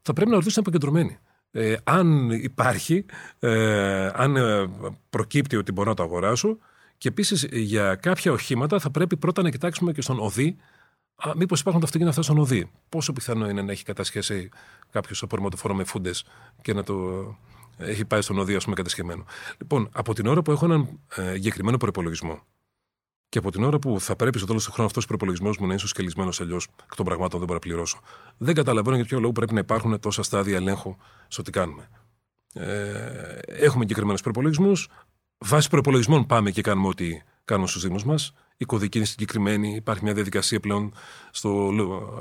Θα 0.02 0.14
πρέπει 0.14 0.30
να 0.30 0.36
ρωτήσω 0.36 0.62
να 0.62 0.68
αποκεντρωμένη. 0.68 1.18
Ε, 1.52 1.76
αν 1.84 2.30
υπάρχει, 2.30 3.06
ε, 3.40 4.08
αν 4.08 4.36
ε, 4.36 4.70
προκύπτει 5.10 5.56
ότι 5.56 5.72
μπορώ 5.72 5.90
να 5.90 5.96
το 5.96 6.04
αγοράσω. 6.04 6.58
Και 6.98 7.08
επίσης 7.08 7.48
για 7.52 7.96
κάποια 7.96 8.32
οχήματα 8.32 8.80
θα 8.80 8.92
πρέπει 8.92 9.18
πρώτα 9.18 9.42
να 9.42 9.50
κοιτάξουμε 9.50 9.92
και 9.92 10.02
στον 10.02 10.20
ΟΔΗ 10.20 10.58
μήπως 11.36 11.60
υπάρχουν 11.60 11.82
τα 11.82 11.88
αυτοκίνητα 11.88 12.10
αυτά 12.10 12.22
στον 12.22 12.38
ΟΔΗ. 12.38 12.72
Πόσο 12.90 13.14
πιθανό 13.14 13.50
είναι 13.50 13.62
να 13.62 13.72
έχει 13.72 13.84
κατασχέσει 13.84 14.50
κάποιος 14.90 15.24
απορριμματοφόρο 15.24 15.74
με 15.74 15.84
φούντες 15.84 16.26
και 16.62 16.74
να 16.74 16.84
το 16.84 17.26
έχει 17.78 18.06
πάει 18.06 18.22
στον 18.22 18.38
ΟΔΗ, 18.38 18.56
ας 18.56 18.64
πούμε, 18.64 18.76
κατασχεμένο; 18.76 19.26
Λοιπόν, 19.58 19.90
από 19.94 20.14
την 20.14 20.28
ώρα 20.28 20.42
που 20.42 20.52
έχω 20.52 20.66
έναν 20.66 21.00
ε, 21.16 21.32
εγκεκριμένο 21.32 21.78
προπολογισμό 21.78 22.42
και 23.34 23.40
από 23.40 23.52
την 23.52 23.64
ώρα 23.64 23.80
που 23.80 24.00
θα 24.00 24.16
πρέπει 24.16 24.38
στο 24.38 24.48
τέλος 24.48 24.64
του 24.64 24.72
χρόνου 24.72 24.88
αυτός 24.88 25.04
ο 25.04 25.08
προπολογισμός 25.08 25.56
μου 25.56 25.62
να 25.62 25.66
είναι 25.66 25.76
ισοσκελισμένος 25.76 26.42
αλλιώς 26.42 26.68
εκ 26.84 26.96
των 26.96 27.06
πραγμάτων 27.06 27.40
δεν 27.40 27.48
μπορώ 27.48 27.54
να 27.54 27.60
πληρώσω. 27.60 28.00
Δεν 28.38 28.56
καταλαβαίνω 28.56 28.96
για 28.96 29.06
ποιο 29.06 29.20
λόγο 29.20 29.32
πρέπει 29.32 29.54
να 29.54 29.60
υπάρχουν 29.60 30.00
τόσα 30.00 30.24
στάδια 30.24 30.56
ελέγχου 30.56 30.96
στο 31.28 31.42
τι 31.42 31.52
κάνουμε. 31.52 31.90
Ε, 32.54 33.40
έχουμε 33.46 33.84
εγκεκριμένους 33.84 34.22
προπολογισμούς. 34.22 34.90
Βάσει 35.38 35.70
προπολογισμών 35.70 36.26
πάμε 36.26 36.52
και 36.52 36.62
κάνουμε 36.62 36.88
ό,τι 36.88 37.22
κάνουμε 37.46 37.68
στους 37.68 37.82
Δήμους 37.82 38.06
μας. 38.06 38.34
Η 38.58 38.66
κωδική 38.66 38.98
είναι 38.98 39.08
συγκεκριμένη. 39.08 39.76
Υπάρχει 39.76 40.04
μια 40.04 40.14
διαδικασία 40.14 40.60
πλέον 40.60 40.94
στο 41.32 41.72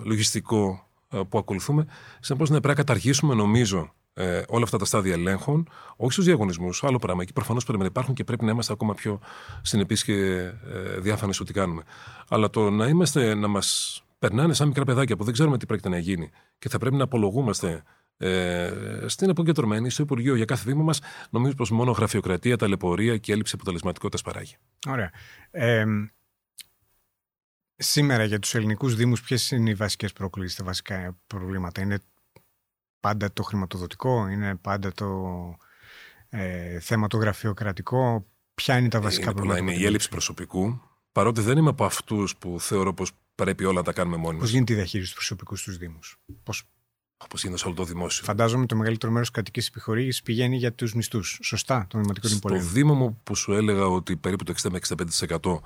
λογιστικό 0.05 0.89
ε, 1.09 1.20
που 1.29 1.39
ακολουθούμε. 1.39 1.87
Συνεπώς, 2.20 2.51
ναι, 2.51 2.61
πρέπει 2.61 2.79
να 2.79 2.85
καταργήσουμε, 2.85 3.35
νομίζω, 3.35 3.93
ε, 4.14 4.43
όλα 4.49 4.64
αυτά 4.64 4.79
τα 4.79 4.85
στάδια 4.85 5.12
ελέγχων, 5.12 5.68
όχι 5.97 6.12
στους 6.12 6.25
διαγωνισμούς, 6.25 6.85
άλλο 6.85 6.99
πράγμα. 6.99 7.23
Εκεί 7.23 7.33
προφανώς 7.33 7.64
πρέπει 7.64 7.81
να 7.81 7.87
υπάρχουν 7.87 8.14
και 8.14 8.25
πρέπει 8.25 8.45
να 8.45 8.51
είμαστε 8.51 8.73
ακόμα 8.73 8.95
πιο 8.95 9.20
συνεπείς 9.62 10.05
και 10.05 10.14
ε, 10.14 10.99
διάφανοι 10.99 11.35
στο 11.35 11.45
τι 11.45 11.53
κάνουμε. 11.53 11.83
Αλλά 12.29 12.51
το 12.51 12.70
να 12.70 12.87
είμαστε, 12.87 13.35
να 13.35 13.49
μας 13.49 14.03
περνάνε 14.18 14.55
σαν 14.55 14.68
μικρά 14.68 14.85
παιδάκια 14.85 15.16
που 15.16 15.25
δεν 15.25 15.33
ξέρουμε 15.33 15.59
τι 15.59 15.66
πρέπει 15.66 15.89
να 15.89 15.99
γίνει 15.99 16.31
και 16.59 16.68
θα 16.68 16.79
πρέπει 16.79 16.97
να 16.97 17.05
απολογούμαστε 17.05 17.83
ε, 18.23 19.05
στην 19.07 19.31
αποκεντρωμένη, 19.31 19.91
στο 19.91 20.03
Υπουργείο 20.03 20.35
για 20.35 20.45
κάθε 20.45 20.64
βήμα 20.70 20.83
μας, 20.83 21.01
νομίζω 21.31 21.55
πως 21.55 21.70
μόνο 21.70 21.91
γραφειοκρατία, 21.91 22.57
ταλαιπωρία 22.57 23.16
και 23.16 23.33
έλλειψη 23.33 23.55
αποτελεσματικότητας 23.55 24.23
παράγει. 24.23 24.57
Ωραία. 24.89 25.11
Ε, 25.51 25.85
σήμερα 27.77 28.25
για 28.25 28.39
τους 28.39 28.55
ελληνικούς 28.55 28.95
Δήμους, 28.95 29.23
ποιες 29.23 29.51
είναι 29.51 29.70
οι 29.70 29.75
βασικές 29.75 30.12
προκλήσεις, 30.12 30.57
τα 30.57 30.64
βασικά 30.64 31.18
προβλήματα, 31.27 31.83
Είναι 31.83 31.99
πάντα 33.01 33.33
το 33.33 33.43
χρηματοδοτικό, 33.43 34.29
είναι 34.29 34.57
πάντα 34.57 34.93
το 34.93 35.09
ε, 36.29 36.81
θέμα 36.81 37.07
το 37.07 37.16
γραφειοκρατικό; 37.16 38.27
Ποια 38.55 38.79
είναι 38.79 38.89
τα 38.89 39.01
βασικά 39.01 39.25
είναι 39.25 39.33
προβλήματα. 39.33 39.61
Είναι 39.61 39.83
η 39.83 39.87
έλλειψη 39.87 40.09
προσωπικού. 40.09 40.81
Παρότι 41.12 41.41
δεν 41.41 41.59
είμαι 41.59 41.70
από 41.70 41.85
αυτούς 41.85 42.37
που 42.37 42.61
θεωρώ 42.61 42.95
πως 42.95 43.12
πρέπει 43.35 43.64
όλα 43.64 43.79
να 43.79 43.83
τα 43.83 43.93
κάνουμε 43.93 44.16
μόνοι 44.16 44.33
μας. 44.33 44.43
Πώς 44.43 44.51
γίνεται 44.51 44.73
η 44.73 44.77
διαχείριση 44.77 45.11
του 45.11 45.16
προσωπικού 45.16 45.57
στους 45.57 45.79
Δήμους, 45.79 46.18
Πώς 46.43 46.62
Όπως 47.25 47.45
είναι 47.45 47.57
σε 47.57 47.66
όλο 47.66 47.75
το 47.75 47.85
δημόσιο. 47.85 48.25
Φαντάζομαι 48.25 48.66
το 48.66 48.77
μεγαλύτερο 48.77 49.12
μέρος 49.12 49.27
της 49.27 49.37
κρατικής 49.37 49.68
επιχορήγησης 49.68 50.23
πηγαίνει 50.23 50.57
για 50.57 50.73
τους 50.73 50.95
μισθούς. 50.95 51.39
Σωστά, 51.43 51.87
το 51.89 51.99
δημοτικό 51.99 52.29
υπολογισμό. 52.29 52.70
Στο 52.70 52.79
Δήμο 52.79 52.95
μου 52.95 53.20
που 53.25 53.35
σου 53.35 53.53
έλεγα 53.53 53.87
ότι 53.87 54.16
περίπου 54.16 54.45
το 54.45 54.55
60 54.62 54.70
με 54.70 54.79
65% 55.41 55.61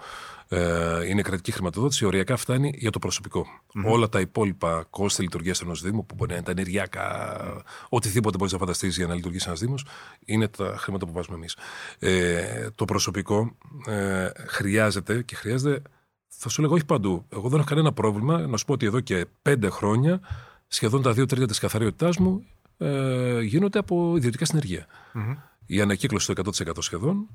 ε, 0.48 1.06
είναι 1.08 1.22
κρατική 1.22 1.52
χρηματοδότηση, 1.52 2.04
οριακά 2.04 2.36
φτάνει 2.36 2.74
για 2.76 2.90
το 2.90 2.98
προσωπικό. 2.98 3.46
Mm-hmm. 3.46 3.90
Όλα 3.92 4.08
τα 4.08 4.20
υπόλοιπα 4.20 4.86
κόστη 4.90 5.22
λειτουργίας 5.22 5.60
ενός 5.60 5.82
Δήμου, 5.82 6.06
που 6.06 6.14
μπορεί 6.14 6.30
να 6.30 6.36
είναι 6.36 6.44
τα 6.44 6.50
ενεργειακά, 6.50 7.36
mm-hmm. 7.40 7.62
οτιδήποτε 7.88 8.36
μπορείς 8.36 8.52
να 8.52 8.58
φανταστείς 8.58 8.96
για 8.96 9.06
να 9.06 9.14
λειτουργήσει 9.14 9.44
ένας 9.46 9.60
Δήμος, 9.60 9.84
είναι 10.24 10.48
τα 10.48 10.74
χρήματα 10.78 11.06
που 11.06 11.12
βάζουμε 11.12 11.36
εμείς. 11.36 11.56
Ε, 11.98 12.70
το 12.74 12.84
προσωπικό 12.84 13.56
ε, 13.86 14.28
χρειάζεται 14.46 15.22
και 15.22 15.34
χρειάζεται. 15.34 15.82
Θα 16.28 16.48
σου 16.48 16.62
λέγω 16.62 16.74
όχι 16.74 16.84
παντού. 16.84 17.24
Εγώ 17.28 17.48
δεν 17.48 17.58
έχω 17.58 17.68
κανένα 17.68 17.92
πρόβλημα 17.92 18.46
να 18.46 18.56
σου 18.56 18.64
πω 18.64 18.72
ότι 18.72 18.86
εδώ 18.86 19.00
και 19.00 19.26
πέντε 19.42 19.68
χρόνια 19.68 20.20
σχεδόν 20.66 21.02
τα 21.02 21.12
δύο 21.12 21.26
τρίτα 21.26 21.46
της 21.46 21.58
καθαριότητάς 21.58 22.16
μου 22.16 22.46
ε, 22.78 23.40
γίνονται 23.40 23.78
από 23.78 24.16
ιδιωτικά 24.16 24.44
συνεργεία. 24.44 24.86
Mm-hmm. 25.14 25.36
Η 25.66 25.80
ανακύκλωση 25.80 26.34
το 26.34 26.42
100% 26.66 26.70
σχεδόν 26.78 27.28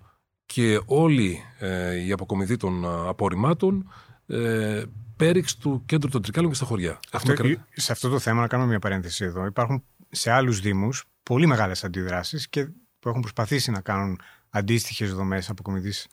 και 0.46 0.82
όλη 0.86 1.44
ε, 1.60 2.06
η 2.06 2.12
αποκομιδή 2.12 2.58
των 2.58 2.86
απορριμμάτων 3.08 3.92
ε, 4.28 4.84
πέριξ 5.16 5.58
του 5.58 5.84
κέντρου 5.86 6.10
των 6.10 6.22
Τρικάλων 6.22 6.50
και 6.50 6.56
στα 6.56 6.66
χωριά. 6.66 7.00
Αυτό, 7.12 7.34
σε 7.74 7.92
αυτό 7.92 8.10
το 8.10 8.20
θέμα, 8.20 8.42
να 8.42 8.48
κάνω 8.48 8.66
μια 8.66 8.80
παρένθεση 8.80 9.26
εδώ, 9.26 9.46
υπάρχουν 9.46 9.84
σε 10.10 10.32
άλλους 10.32 10.60
Δήμους 10.60 11.04
πολύ 11.24 11.46
μεγάλες 11.46 11.84
αντιδράσεις 11.84 12.50
και 12.50 12.66
που 13.00 13.10
έχουν 13.10 13.22
προσπαθήσει 13.22 13.72
να 13.72 13.82
κάνουν 13.82 14.20
αντίστοιχες 14.50 15.14
δομές 15.14 15.50
αποκομιδής 15.50 16.08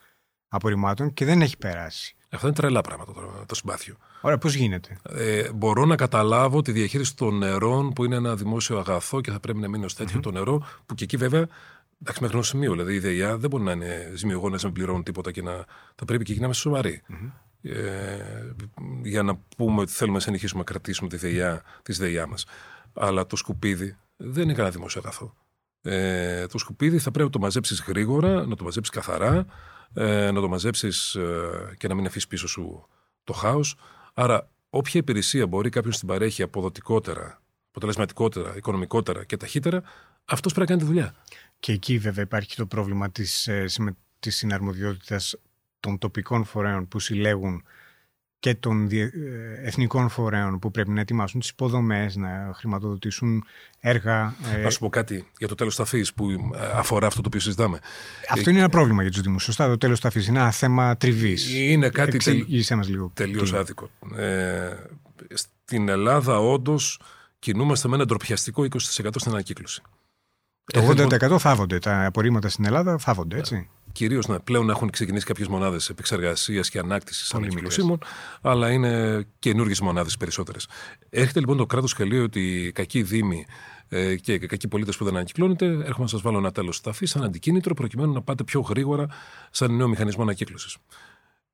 απορριμμάτων 0.49 1.13
και 1.13 1.25
δεν 1.25 1.43
έχει 1.43 1.57
περάσει. 1.57 2.17
Αυτά 2.31 2.47
είναι 2.47 2.57
τρελά 2.57 2.81
πράγματα 2.81 3.13
το, 3.13 3.45
το 3.47 3.55
συμπάθειο. 3.55 3.97
Ωραία, 4.21 4.39
πώς 4.39 4.55
γίνεται; 4.55 4.99
Ε, 5.03 5.53
μπορώ 5.53 5.85
να 5.85 5.97
καταλάβω 5.97 6.63
τη 6.63 6.73
διαχείριση 6.73 7.17
των 7.17 7.39
νερών 7.39 7.93
που 7.93 8.05
είναι 8.05 8.17
ένα 8.17 8.37
δημόσιο 8.37 8.79
αγαθό 8.79 9.21
και 9.21 9.31
θα 9.31 9.41
πρέπει 9.41 9.59
να 9.59 9.69
μείνει 9.69 9.85
ως 9.85 9.95
τέτοιο 9.95 10.19
mm-hmm. 10.19 10.23
το 10.23 10.31
νερό, 10.31 10.67
που 10.87 10.95
και 10.95 11.05
εκεί 11.05 11.17
βέβαια. 11.17 11.47
Εντάξει, 12.01 12.23
μέχρι 12.23 12.37
ενό 12.37 12.45
σημείου. 12.45 12.73
Δηλαδή 12.73 12.95
η 12.95 12.99
ΔΕΙΑ 12.99 13.37
δεν 13.37 13.51
μπορεί 13.51 13.63
να 13.63 13.73
είναι 13.73 14.13
ζημιογόνες 14.15 14.63
να 14.63 14.69
μην 14.69 14.77
πληρώνουν 14.77 15.03
τίποτα 15.03 15.31
και 15.31 15.43
να. 15.43 15.65
Θα 15.95 16.05
πρέπει 16.05 16.25
και 16.25 16.31
εκεί 16.31 16.41
να 16.41 16.47
είμαστε 16.47 16.63
σοβαροί. 16.63 17.03
Mm-hmm. 17.09 17.31
Ε, 17.63 18.55
για 19.03 19.23
να 19.23 19.39
πούμε 19.57 19.81
ότι 19.81 19.93
θέλουμε 19.93 20.17
να 20.17 20.23
συνεχίσουμε 20.23 20.59
να 20.59 20.65
κρατήσουμε 20.65 21.09
τη 21.09 21.17
ΔΕΙΑ, 21.17 21.63
τη 21.83 21.93
ΔΕΙΑ 21.93 22.27
μας. 22.27 22.45
Αλλά 22.93 23.27
το 23.27 23.37
σκουπίδι 23.37 23.97
δεν 24.17 24.43
είναι 24.43 24.53
κανένα 24.53 24.75
δημόσιο 24.75 25.01
αγαθό. 25.05 25.35
Ε, 25.83 26.47
το 26.47 26.59
σκουπίδι 26.59 26.99
θα 26.99 27.11
πρέπει 27.11 27.25
να 27.25 27.33
το 27.33 27.39
μαζέψεις 27.39 27.85
γρήγορα, 27.87 28.47
να 28.47 28.57
το 28.57 28.65
μαζέψεις 28.65 28.95
καθαρά, 28.95 29.47
ε, 29.95 30.31
να 30.31 30.41
το 30.41 30.49
μαζέψεις 30.49 31.15
ε, 31.15 31.75
και 31.79 31.89
να 31.89 31.95
μην 31.95 32.07
αφήσεις 32.07 32.27
πίσω 32.27 32.49
σου 32.49 32.87
το 33.25 33.33
χάος. 33.33 33.77
Άρα, 34.15 34.51
όποια 34.71 35.01
υπηρεσία 35.01 35.47
μπορεί 35.47 35.69
κάποιος 35.69 35.99
την 35.99 36.09
παρέχει 36.09 36.43
αποδοτικότερα, 36.43 37.43
αποτελεσματικότερα, 37.69 38.57
οικονομικότερα 38.57 39.25
και 39.25 39.37
ταχύτερα, 39.37 39.83
αυτός 40.25 40.53
πρέπει 40.53 40.71
να 40.71 40.77
κάνει 40.77 40.89
τη 40.89 40.95
δουλειά. 40.95 41.15
Και 41.61 41.73
εκεί, 41.73 41.99
βέβαια, 41.99 42.25
υπάρχει 42.25 42.57
το 42.57 42.67
πρόβλημα 42.67 43.11
της 43.11 43.49
της 44.21 44.37
συναρμοδιότητας 44.37 45.37
των 45.81 45.99
τοπικών 45.99 46.45
φορέων 46.45 46.89
που 46.89 46.99
συλλέγουν 46.99 47.63
και 48.41 48.55
των 48.55 48.89
ε, 48.91 49.11
εθνικών 49.65 50.09
φορέων 50.09 50.59
που 50.59 50.71
πρέπει 50.71 50.91
να 50.91 51.01
ετοιμάσουν 51.01 51.41
τις 51.41 51.49
υποδομές, 51.49 52.17
να 52.17 52.51
χρηματοδοτήσουν 52.55 53.45
έργα. 53.81 54.35
Ε, 54.55 54.63
να 54.63 54.71
σου 54.71 54.79
πω 54.79 54.89
κάτι 54.89 55.27
για 55.39 55.49
το 55.49 55.55
τέλος 55.55 55.77
ταφής 55.77 56.15
που 56.15 56.31
ε, 56.31 56.39
αφορά 56.75 57.07
αυτό 57.07 57.21
το 57.21 57.27
οποίο 57.29 57.41
συζητάμε. 57.41 57.79
Αυτό 58.29 58.51
είναι 58.51 58.59
ένα 58.59 58.69
πρόβλημα 58.69 59.03
για 59.03 59.11
τους 59.11 59.21
Δήμους. 59.21 59.43
Σωστά, 59.43 59.69
το 59.69 59.79
τέλος 59.79 60.01
ταφής 60.01 60.27
είναι 60.27 60.39
ένα 60.39 60.51
θέμα 60.51 60.97
τριβής. 60.97 61.55
Είναι 61.55 61.89
κάτι 61.89 62.17
τελ... 62.19 62.47
μας 62.77 62.89
λίγο. 62.89 63.11
τελείως 63.15 63.53
άδικο. 63.53 63.91
Ε, 64.17 64.71
στην 65.35 65.89
Ελλάδα 65.89 66.39
όντως 66.39 67.01
κινούμαστε 67.39 67.89
με 67.89 67.95
ένα 67.95 68.05
ντροπιαστικό 68.05 68.63
20% 68.63 68.79
στην 68.79 69.33
ανακύκλωση. 69.33 69.83
Το 70.65 70.89
80% 70.89 71.39
θάβονται. 71.39 71.79
Τα 71.79 72.05
απορρίμματα 72.05 72.49
στην 72.49 72.65
Ελλάδα 72.65 72.99
θάβονται, 72.99 73.37
έτσι 73.37 73.69
κυρίως 73.99 74.27
να 74.27 74.41
πλέον 74.41 74.71
έχουν 74.71 74.91
ξεκινήσει 74.91 75.27
κάποιες 75.27 75.49
μονάδες 75.49 75.89
επεξεργασίας 75.89 76.71
και 76.71 76.79
ανάκτησης 76.79 77.35
ανακυκλωσίμων, 77.35 77.99
αλλά 78.41 78.71
είναι 78.71 79.23
καινούργιες 79.39 79.81
μονάδες 79.81 80.17
περισσότερες. 80.17 80.69
Έρχεται 81.11 81.41
λοιπόν 81.41 81.57
το 81.57 81.67
κράτος 81.67 81.95
και 81.95 82.05
λέει 82.05 82.19
ότι 82.19 82.41
οι 82.41 82.73
κακοί 82.73 83.03
δήμοι 83.03 83.47
ε, 83.89 84.17
και 84.17 84.39
κακοί 84.39 84.69
πολίτες 84.69 84.97
που 84.97 85.05
δεν 85.05 85.15
ανακυκλώνεται, 85.15 85.67
έρχομαι 85.67 85.97
να 85.99 86.07
σας 86.07 86.21
βάλω 86.21 86.39
ένα 86.39 86.53
τέλος 86.53 86.81
ταφή 86.81 87.07
σαν 87.07 87.23
αντικίνητρο 87.25 87.75
προκειμένου 87.75 88.13
να 88.13 88.23
πάτε 88.23 88.45
πιο 88.45 88.61
γρήγορα 88.61 89.07
σαν 89.51 89.77
νέο 89.77 89.89
μηχανισμό 89.89 90.23
ανακύκλωσης. 90.23 90.77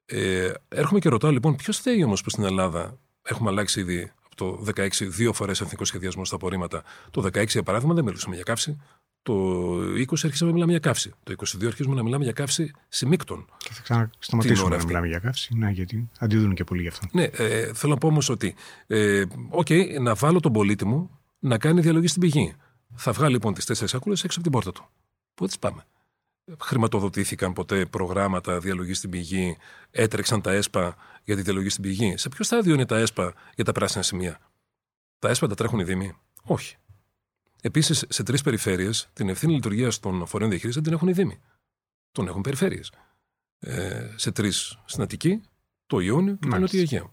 Ε, 0.06 0.52
έρχομαι 0.68 1.00
και 1.00 1.08
ρωτάω 1.08 1.30
λοιπόν, 1.30 1.56
ποιος 1.56 1.78
θέλει 1.78 2.04
όμως 2.04 2.22
που 2.22 2.30
στην 2.30 2.44
Ελλάδα 2.44 2.98
έχουμε 3.22 3.50
αλλάξει 3.50 3.80
ήδη 3.80 4.12
από 4.24 4.36
το 4.36 4.72
16 4.76 4.88
δύο 5.00 5.32
φορές 5.32 5.60
εθνικό 5.60 5.84
σχεδιασμό 5.84 6.24
στα 6.24 6.34
απορρίμματα. 6.34 6.82
Το 7.10 7.22
16 7.22 7.46
για 7.48 7.62
παράδειγμα 7.62 7.94
δεν 7.94 8.04
μιλούσαμε 8.04 8.34
για 8.34 8.44
καύση. 8.44 8.80
Το 9.24 9.34
20 9.78 10.04
αρχίσαμε 10.10 10.50
να 10.50 10.52
μιλάμε 10.52 10.70
για 10.70 10.80
καύση. 10.80 11.12
Το 11.22 11.34
22 11.36 11.66
αρχίζουμε 11.66 11.94
να 11.94 12.02
μιλάμε 12.02 12.24
για 12.24 12.32
καύση 12.32 12.70
σημίκτων. 12.88 13.46
Και 13.58 13.72
θα 13.72 13.82
ξανασταματήσουμε 13.82 14.76
να 14.76 14.84
μιλάμε 14.84 15.06
για 15.06 15.18
καύση, 15.18 15.54
ναι, 15.54 15.70
γιατί 15.70 16.10
αντιδρούν 16.18 16.54
και 16.54 16.64
πολύ 16.64 16.82
γι' 16.82 16.88
αυτό. 16.88 17.06
Ναι, 17.12 17.22
ε, 17.22 17.72
θέλω 17.74 17.92
να 17.92 17.98
πω 17.98 18.06
όμως 18.06 18.28
ότι, 18.28 18.54
ε, 18.86 19.24
okay, 19.50 20.00
να 20.00 20.14
βάλω 20.14 20.40
τον 20.40 20.52
πολίτη 20.52 20.84
μου 20.84 21.10
να 21.38 21.58
κάνει 21.58 21.80
διαλογή 21.80 22.06
στην 22.06 22.20
πηγή. 22.20 22.54
Θα 22.94 23.12
βγάλει 23.12 23.32
λοιπόν 23.32 23.54
τις 23.54 23.64
τέσσερις 23.64 23.90
σακούλε 23.90 24.14
έξω 24.14 24.26
από 24.30 24.42
την 24.42 24.52
πόρτα 24.52 24.72
του. 24.72 24.88
Πού 25.34 25.46
τις 25.46 25.58
πάμε; 25.58 25.84
Χρηματοδοτήθηκαν 26.60 27.52
ποτέ 27.52 27.86
προγράμματα 27.86 28.58
διαλογής 28.58 28.98
στην 28.98 29.10
πηγή, 29.10 29.56
έτρεξαν 29.90 30.40
τα 30.40 30.52
ΕΣΠΑ 30.52 30.96
για 31.24 31.36
τη 31.36 31.42
διαλογή 31.42 31.68
στην 31.68 31.82
πηγή; 31.82 32.14
Σε 32.16 32.28
ποιο 32.28 32.44
στάδιο 32.44 32.74
είναι 32.74 32.86
τα 32.86 32.98
ΕΣΠΑ 32.98 33.34
για 33.54 33.64
τα 33.64 33.72
πράσινα 33.72 34.02
σημεία; 34.02 34.38
Τα 35.18 35.28
ΕΣΠΑ 35.28 35.48
τα 35.48 35.54
τρέχουν 35.54 35.78
οι 35.78 35.84
Δήμοι; 35.84 36.16
Όχι. 36.42 36.76
Επίσης, 37.66 38.04
σε 38.08 38.22
τρεις 38.22 38.42
περιφέρειες 38.42 39.08
την 39.12 39.28
ευθύνη 39.28 39.52
λειτουργίας 39.52 40.00
των 40.00 40.26
φορέων 40.26 40.50
διαχείρισης 40.50 40.82
δεν 40.82 40.84
την 40.84 40.92
έχουν 40.92 41.08
οι 41.08 41.12
Δήμοι. 41.12 41.40
Τον 42.12 42.26
έχουν 42.26 42.40
περιφέρειες. 42.40 42.92
Ε, 43.58 44.10
σε 44.16 44.32
τρεις 44.32 44.78
στην 44.84 45.02
Αττική, 45.02 45.40
το 45.86 46.00
Ιόνιο 46.00 46.36
και 46.40 46.48
το 46.48 46.58
Νότιο 46.58 46.80
Αιγαίο. 46.80 47.12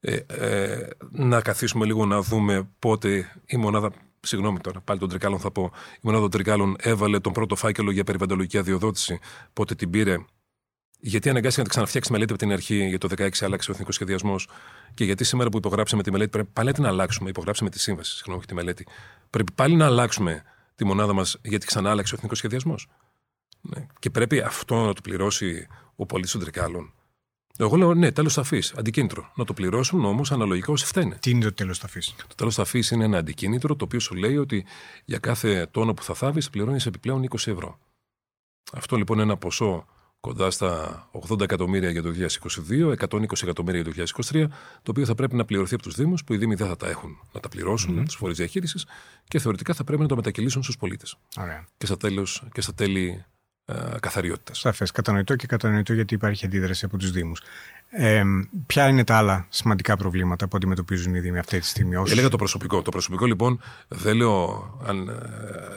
ε, 0.00 0.14
ε, 0.26 0.88
να 1.10 1.40
καθίσουμε 1.40 1.84
λίγο 1.84 2.06
να 2.06 2.22
δούμε 2.22 2.68
πότε 2.78 3.32
η 3.46 3.56
μονάδα. 3.56 3.92
Συγγνώμη 4.20 4.58
τώρα, 4.58 4.80
πάλι 4.80 4.98
των 4.98 5.08
Τρικάλων 5.08 5.38
θα 5.38 5.50
πω. 5.50 5.70
Η 5.94 6.00
μονάδα 6.02 6.22
των 6.22 6.30
Τρικάλων 6.30 6.76
έβαλε 6.78 7.18
τον 7.20 7.32
πρώτο 7.32 7.56
φάκελο 7.56 7.90
για 7.90 8.04
περιβαλλοντολογική 8.04 8.58
αδειοδότηση. 8.58 9.18
Πότε 9.52 9.74
την 9.74 9.90
πήρε. 9.90 10.16
Γιατί 11.00 11.28
αναγκάστηκε 11.28 11.60
να 11.60 11.64
τη 11.64 11.70
ξαναφτιάξει 11.70 12.12
μελέτη 12.12 12.32
από 12.32 12.40
την 12.40 12.52
αρχή, 12.52 12.88
για 12.88 12.98
το 12.98 13.08
2016 13.16 13.28
άλλαξε 13.40 13.70
ο 13.70 13.72
εθνικός 13.72 13.94
σχεδιασμός. 13.94 14.48
Και 14.94 15.04
γιατί 15.04 15.24
σήμερα 15.24 15.48
που 15.48 15.56
υπογράψαμε 15.56 16.02
τη 16.02 16.10
μελέτη, 16.10 16.30
πρέπει 16.30 16.48
πάλι 16.52 16.74
να 16.78 16.88
αλλάξουμε. 16.88 17.28
Υπογράψαμε 17.28 17.70
τη 17.70 17.78
σύμβαση, 17.78 18.16
συγγνώμη, 18.16 18.44
τη 18.44 18.54
μελέτη. 18.54 18.86
Πρέπει 19.30 19.52
πάλι 19.52 19.76
να 19.76 19.86
αλλάξουμε 19.86 20.42
τη 20.74 20.84
μονάδα 20.84 21.12
μας, 21.12 21.38
γιατί 21.42 21.66
ξανά 21.66 21.90
άλλαξε 21.90 22.14
ο 22.14 22.16
εθνικός 22.16 22.38
σχεδιασμός. 22.38 22.88
Ναι. 23.60 23.86
Και 23.98 24.10
πρέπει 24.10 24.40
αυτό 24.40 24.84
να 24.84 24.92
το 24.94 25.00
πληρώσει 25.00 25.66
ο 25.96 26.06
πολίτης 26.06 26.32
των 26.32 26.40
Τρικάλων. 26.40 26.92
Εγώ 27.58 27.76
λέω 27.76 27.94
ναι, 27.94 28.12
τέλος 28.12 28.34
ταφή, 28.34 28.62
αντικίνητρο. 28.76 29.32
Να 29.34 29.44
το 29.44 29.54
πληρώσουν 29.54 30.04
όμως 30.04 30.32
αναλογικά 30.32 30.72
όσοι 30.72 30.86
φταίνε. 30.86 31.18
Τι 31.20 31.30
είναι 31.30 31.44
το 31.44 31.52
τέλος 31.52 31.78
ταφή. 31.78 32.00
Το 32.00 32.34
τέλος 32.34 32.54
ταφή 32.54 32.82
είναι 32.90 33.04
ένα 33.04 33.18
αντικίνητρο 33.18 33.76
το 33.76 33.84
οποίο 33.84 34.00
σου 34.00 34.14
λέει 34.14 34.36
ότι 34.36 34.66
για 35.04 35.18
κάθε 35.18 35.66
τόνο 35.70 35.94
που 35.94 36.02
θα 36.02 36.14
θάβεις 36.14 36.50
πληρώνεις 36.50 36.86
επιπλέον 36.86 37.28
20 37.30 37.34
ευρώ. 37.34 37.78
Αυτό 38.72 38.96
λοιπόν 38.96 39.16
είναι 39.16 39.26
ένα 39.26 39.36
ποσό 39.36 39.86
κοντά 40.20 40.50
στα 40.50 41.08
80 41.30 41.40
εκατομμύρια 41.40 41.90
για 41.90 42.02
το 42.02 42.10
2022, 42.70 42.94
120 43.08 43.42
εκατομμύρια 43.42 43.80
για 43.80 44.04
το 44.04 44.22
2023, 44.32 44.46
το 44.82 44.90
οποίο 44.90 45.04
θα 45.04 45.14
πρέπει 45.14 45.36
να 45.36 45.44
πληρωθεί 45.44 45.74
από 45.74 45.82
τους 45.82 45.94
Δήμους, 45.94 46.24
που 46.24 46.34
οι 46.34 46.36
Δήμοι 46.36 46.54
δεν 46.54 46.66
θα 46.66 46.76
τα 46.76 46.88
έχουν 46.88 47.18
να 47.32 47.40
τα 47.40 47.48
πληρώσουν, 47.48 48.00
mm-hmm. 48.00 48.04
τους 48.04 48.14
φορείς 48.14 48.36
διαχείρισης, 48.36 48.86
και 49.28 49.38
θεωρητικά 49.38 49.74
θα 49.74 49.84
πρέπει 49.84 50.02
να 50.02 50.08
το 50.08 50.16
μετακυλήσουν 50.16 50.62
στους 50.62 50.76
πολίτες. 50.76 51.16
Και, 51.76 51.86
στα 51.86 51.96
και 52.52 52.60
στα 52.60 52.74
τέλη 52.74 53.24
ε, 53.70 53.98
καθαριότητας. 54.00 54.58
Σαφές. 54.58 54.90
Κατανοητό 54.90 55.36
και 55.36 55.46
κατανοητό 55.46 55.92
γιατί 55.92 56.14
υπάρχει 56.14 56.44
αντίδραση 56.44 56.84
από 56.84 56.96
τους 56.96 57.10
Δήμους. 57.10 57.42
Ε, 57.90 58.22
ποια 58.66 58.88
είναι 58.88 59.04
τα 59.04 59.16
άλλα 59.16 59.46
σημαντικά 59.48 59.96
προβλήματα 59.96 60.48
που 60.48 60.56
αντιμετωπίζουν 60.56 61.14
οι 61.14 61.20
Δήμοι 61.20 61.38
αυτή 61.38 61.60
τη 61.60 61.66
στιγμή, 61.66 61.96
όσοι... 61.96 62.12
Έλεγα 62.12 62.28
το 62.28 62.36
προσωπικό. 62.36 62.82
Το 62.82 62.90
προσωπικό, 62.90 63.26
λοιπόν, 63.26 63.60
δεν 63.88 64.16
λέω 64.16 64.78
αν, 64.86 65.08
ε, 65.08 65.14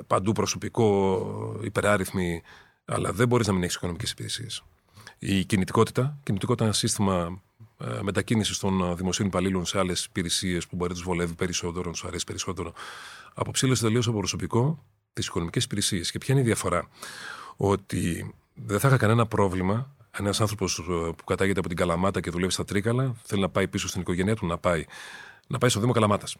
παντού 0.07 0.31
προσωπικό 0.31 1.59
υπεράριθμοι, 1.63 2.41
αλλά 2.85 3.11
δεν 3.11 3.27
μπορείς 3.27 3.47
να 3.47 3.53
μην 3.53 3.63
έχεις 3.63 3.75
οικονομικές 3.75 4.11
υπηρεσίες. 4.11 4.63
Η 5.19 5.45
κινητικότητα, 5.45 6.17
κινητικότητα 6.23 6.63
είναι 6.63 6.73
ένα 6.73 6.73
σύστημα 6.73 7.41
ε, 7.77 8.01
μετακίνησης 8.01 8.57
των 8.57 8.95
δημοσίων 8.97 9.27
υπαλλήλων 9.27 9.65
σε 9.65 9.79
άλλες 9.79 10.05
υπηρεσίες 10.05 10.67
που 10.67 10.75
μπορεί 10.75 10.89
να 10.89 10.95
τους 10.95 11.05
βολεύει 11.05 11.33
περισσότερο, 11.33 11.85
να 11.85 11.91
τους 11.91 12.03
αρέσει 12.03 12.25
περισσότερο. 12.25 12.73
Αποψήλωσε 13.33 13.83
τελείως 13.83 14.05
το 14.05 14.13
προσωπικό 14.13 14.83
τις 15.13 15.27
οικονομικές 15.27 15.63
υπηρεσίες. 15.63 16.11
Και 16.11 16.17
ποια 16.17 16.33
είναι 16.33 16.43
η 16.43 16.45
διαφορά; 16.45 16.87
Ότι 17.55 18.33
δεν 18.53 18.79
θα 18.79 18.87
είχα 18.87 18.97
κανένα 18.97 19.25
πρόβλημα 19.25 19.95
ένας 20.17 20.41
άνθρωπος 20.41 20.79
ε, 20.79 20.83
που 21.17 21.23
κατάγεται 21.25 21.59
από 21.59 21.67
την 21.67 21.77
Καλαμάτα 21.77 22.19
και 22.19 22.29
δουλεύει 22.29 22.51
στα 22.51 22.65
Τρίκαλα, 22.65 23.15
θέλει 23.23 23.41
να 23.41 23.49
πάει 23.49 23.67
πίσω 23.67 23.87
στην 23.87 24.01
οικογένειά 24.01 24.35
του, 24.35 24.45
να 24.45 24.57
πάει, 24.57 24.85
να 25.47 25.57
πάει 25.57 25.69
στο 25.69 25.79
Δήμο 25.79 25.91
Καλαμάτας. 25.91 26.37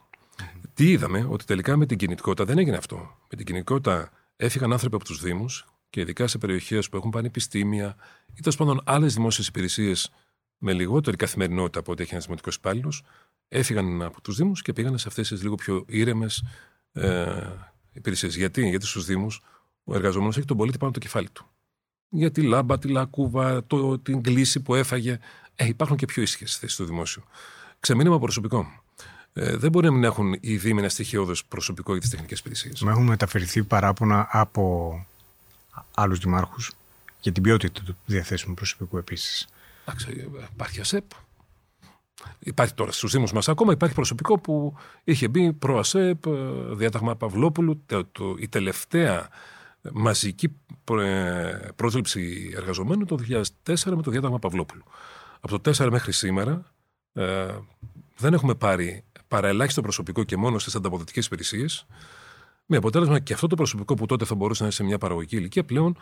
Τι 0.73 0.91
είδαμε, 0.91 1.27
ότι 1.29 1.45
τελικά 1.45 1.77
με 1.77 1.85
την 1.85 1.97
κινητικότητα 1.97 2.45
δεν 2.45 2.57
έγινε 2.57 2.77
αυτό. 2.77 2.95
Με 3.29 3.37
την 3.37 3.45
κινητικότητα 3.45 4.11
έφυγαν 4.35 4.71
άνθρωποι 4.71 4.95
από 4.95 5.05
τους 5.05 5.21
Δήμους 5.21 5.65
και 5.93 6.01
ειδικά 6.01 6.27
σε 6.27 6.37
περιοχές 6.37 6.89
που 6.89 6.97
έχουν 6.97 7.09
πανεπιστήμια 7.09 7.95
ή 8.33 8.39
τέλος 8.39 8.55
πάντων 8.55 8.81
άλλες 8.83 9.13
δημόσιες 9.13 9.47
υπηρεσίες 9.47 10.11
με 10.57 10.73
λιγότερη 10.73 11.17
καθημερινότητα 11.17 11.79
από 11.79 11.91
ό,τι 11.91 12.01
έχει 12.01 12.11
ένας 12.11 12.23
δημοτικός 12.23 12.55
υπάλληλος, 12.55 13.03
έφυγαν 13.47 14.01
από 14.01 14.21
τους 14.21 14.35
Δήμους 14.35 14.61
και 14.61 14.73
πήγαν 14.73 14.97
σε 14.97 15.07
αυτές 15.07 15.27
τις 15.27 15.41
λίγο 15.41 15.55
πιο 15.55 15.85
ήρεμες 15.87 16.43
ε, 16.91 17.25
υπηρεσίες. 17.91 18.35
Γιατί, 18.35 18.69
Γιατί 18.69 18.85
στους 18.85 19.05
Δήμους 19.05 19.41
ο 19.83 19.95
εργαζόμενος 19.95 20.37
έχει 20.37 20.45
τον 20.45 20.57
πολίτη 20.57 20.77
πάνω 20.77 20.91
το 20.91 20.99
κεφάλι 20.99 21.29
του. 21.29 21.45
Για 22.09 22.31
τη 22.31 22.41
λάμπα, 22.41 22.79
τη 22.79 22.87
λακκούβα, 22.87 23.65
το, 23.65 23.99
την 23.99 24.21
κλίση 24.21 24.59
που 24.59 24.75
έφαγε. 24.75 25.19
Ε, 25.55 25.67
υπάρχουν 25.67 25.97
και 25.97 26.05
πιο 26.05 26.21
ήσυχες 26.21 26.57
θέσεις 26.57 26.73
στο 26.73 26.85
δημόσιο. 26.85 27.23
Ξεμείνημα 27.79 28.19
προσωπικό. 28.19 28.83
Ε, 29.33 29.55
δεν 29.57 29.71
μπορεί 29.71 29.85
να 29.85 29.91
μην 29.91 30.03
έχουν 30.03 30.37
οι 30.39 30.57
Δήμοι 30.57 30.79
ένα 30.79 30.89
στοιχειώδες 30.89 31.45
προσωπικό 31.45 31.91
για 31.91 32.01
τις 32.01 32.09
τεχνικές 32.09 32.39
υπηρεσίες. 32.39 32.81
Μα 32.81 32.91
έχουν 32.91 33.03
μεταφερθεί 33.03 33.63
παράπονα 33.63 34.27
από 34.31 35.05
άλλους 35.95 36.19
δημάρχους 36.19 36.71
για 37.19 37.31
την 37.31 37.43
ποιότητα 37.43 37.81
του 37.83 37.97
διαθέσιμου 38.05 38.53
προσωπικού 38.53 38.97
επίσης. 38.97 39.47
Εντάξει, 39.85 40.29
υπάρχει 40.53 40.81
ΑΣΕΠ. 40.81 41.11
Υπάρχει 42.39 42.73
τώρα 42.73 42.91
στους 42.91 43.11
Δήμους 43.11 43.31
μας 43.31 43.49
ακόμα 43.49 43.71
υπάρχει 43.71 43.95
προσωπικό 43.95 44.39
που 44.39 44.77
είχε 45.03 45.27
μπει 45.27 45.53
προ 45.53 45.79
ΑΣΕΠ, 45.79 46.25
ε, 46.25 46.31
διάταγμα 46.71 47.15
Παυλόπουλου. 47.15 47.83
η 48.37 48.47
τελευταία 48.47 49.29
μαζική 49.91 50.55
πρόσληψη 51.75 52.53
εργαζομένων 52.55 53.05
το 53.07 53.15
2004 53.15 53.95
με 53.95 54.01
το 54.01 54.11
διάταγμα 54.11 54.39
Παυλόπουλου. 54.39 54.83
Από 55.39 55.59
το 55.59 55.71
2004 55.71 55.89
μέχρι 55.91 56.11
σήμερα 56.11 56.63
ε, 57.13 57.47
δεν 58.17 58.33
έχουμε 58.33 58.55
πάρει 58.55 59.03
παραελάχιστο 59.27 59.81
προσωπικό 59.81 60.23
και 60.23 60.37
μόνο 60.37 60.59
στις 60.59 60.75
ανταποδοτικές 60.75 61.25
υπηρεσίες. 61.25 61.85
Με 62.65 62.77
αποτέλεσμα 62.77 63.19
και 63.19 63.33
αυτό 63.33 63.47
το 63.47 63.55
προσωπικό 63.55 63.93
που 63.93 64.05
τότε 64.05 64.25
θα 64.25 64.35
μπορούσε 64.35 64.61
να 64.61 64.67
είναι 64.67 64.75
σε 64.75 64.83
μια 64.83 64.97
παραγωγική 64.97 65.35
ηλικία 65.35 65.63
πλέον 65.65 65.97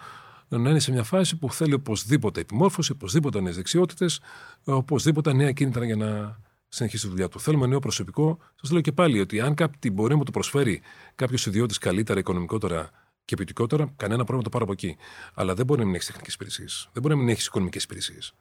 να 0.48 0.70
είναι 0.70 0.80
σε 0.80 0.92
μια 0.92 1.04
φάση 1.04 1.38
που 1.38 1.54
θέλει 1.54 1.74
οπωσδήποτε 1.74 2.40
επιμόρφωση, 2.40 2.92
οπωσδήποτε 2.92 3.42
νέες 3.42 3.56
δεξιότητες, 3.56 4.20
οπωσδήποτε 4.64 5.34
νέα 5.34 5.52
κίνητρα 5.52 5.86
για 5.86 5.96
να 5.96 6.40
συνεχίσει 6.68 7.04
τη 7.04 7.10
δουλειά 7.10 7.28
του. 7.28 7.40
Θέλουμε 7.40 7.68
νέο 7.68 7.80
προσωπικό. 7.80 8.38
Σας 8.56 8.72
λέω 8.72 8.82
και 8.82 8.92
πάλι 8.92 9.20
ότι 9.20 9.40
αν 9.40 9.54
κάτι 9.54 9.92
μπορεί 9.92 10.12
να 10.12 10.18
μου 10.18 10.24
το 10.24 10.32
προσφέρει 10.32 10.82
κάποιος 11.16 11.46
ιδιώτης 11.46 11.78
καλύτερα, 11.78 12.20
οικονομικότερα 12.20 12.90
και 13.26 13.36
ποιοτικότερα, 13.36 13.94
κανένα 13.98 14.18
πρόβλημα 14.18 14.44
το 14.44 14.50
πάρω 14.50 14.64
από 14.64 14.74
εκεί. 14.74 14.98
Αλλά 15.34 15.54
δεν 15.54 15.66
μπορεί 15.66 15.80
να 15.80 15.86
μην 15.86 15.96
έχεις 15.96 16.08
τεχνικές 16.08 16.34
υπηρεσίες. 16.34 16.90
Δεν 16.94 17.02
μπορεί 17.02 17.16
να 17.16 17.22
μην 17.22 17.30
έχεις 17.30 17.46
οικονομικές 17.46 17.84
υπηρεσίες. 17.84 18.34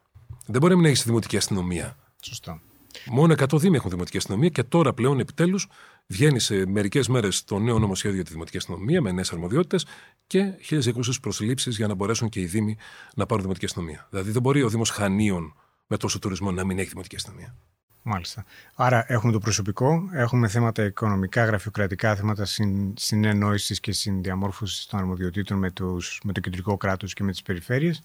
Δεν 0.47 0.61
μπορεί 0.61 0.73
να 0.73 0.81
μην 0.81 0.91
έχεις 0.91 1.05
δημοτική 1.05 1.37
αστυνομία. 1.37 1.97
Σωστά. 2.23 2.63
Μόνο 3.11 3.33
100 3.33 3.59
δήμοι 3.59 3.77
έχουν 3.77 3.91
δημοτική 3.91 4.17
αστυνομία 4.17 4.49
και 4.49 4.63
τώρα 4.63 4.93
πλέον 4.93 5.21
επιτέλους 5.21 5.69
βγαίνει 6.11 6.41
σε 6.41 6.67
μερικές 6.67 7.09
μέρες 7.09 7.45
το 7.45 7.59
νέο 7.59 7.79
νομοσχέδιο 7.79 8.17
για 8.17 8.25
τη 8.25 8.33
δημοτική 8.33 8.57
αστυνομία 8.57 9.03
με 9.03 9.13
νέες 9.13 9.33
αρμοδιότητες 9.33 9.87
και 10.27 10.55
1.200 10.71 10.93
προσλήψεις 11.21 11.77
για 11.77 11.87
να 11.87 11.95
μπορέσουν 11.95 12.29
και 12.29 12.41
οι 12.41 12.47
δήμοι 12.47 12.77
να 13.15 13.27
πάρουν 13.27 13.43
δημοτική 13.43 13.65
αστυνομία. 13.65 14.07
Δηλαδή 14.11 14.31
δεν 14.31 14.43
μπορεί 14.43 14.63
ο 14.63 14.69
Δήμος 14.69 14.91
Χανίων 14.91 15.55
με 15.87 15.97
τόσο 15.97 16.19
τουρισμό 16.19 16.51
να 16.51 16.65
μην 16.65 16.79
έχει 16.79 16.89
δημοτική 16.89 17.17
αστυνομία. 17.17 17.55
Μάλιστα. 18.03 18.45
Άρα 18.75 19.05
έχουμε 19.09 19.33
το 19.33 19.39
προσωπικό, 19.39 20.09
έχουμε 20.13 20.49
θέματα 20.49 20.85
οικονομικά, 20.85 21.45
γραφειοκρατικά, 21.45 22.17
θέματα 22.17 22.45
συν, 22.45 22.95
συνεννόησης 22.97 23.81
και 23.81 23.93
συνδιαμόρφωσης 23.93 24.87
των 24.87 24.99
αρμοδιοτήτων 24.99 25.59
με, 25.59 25.71
τους, 25.71 26.21
με 26.25 26.33
το 26.33 26.41
κεντρικό 26.41 26.77
κράτος 26.77 27.15
και 27.15 27.23
με 27.23 27.31
τις 27.31 27.43
περιφέρειες. 27.43 28.03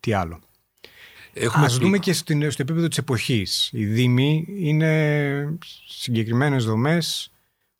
Τι 0.00 0.12
άλλο; 0.12 0.40
Έχουμε 1.32 1.64
Ας 1.64 1.78
δούμε 1.78 1.98
και 1.98 2.12
στο, 2.12 2.50
στο 2.50 2.62
επίπεδο 2.62 2.88
της 2.88 2.98
εποχής. 2.98 3.70
Οι 3.72 3.84
δήμοι 3.84 4.46
είναι 4.48 5.58
συγκεκριμένες 5.86 6.64
δομές, 6.64 7.30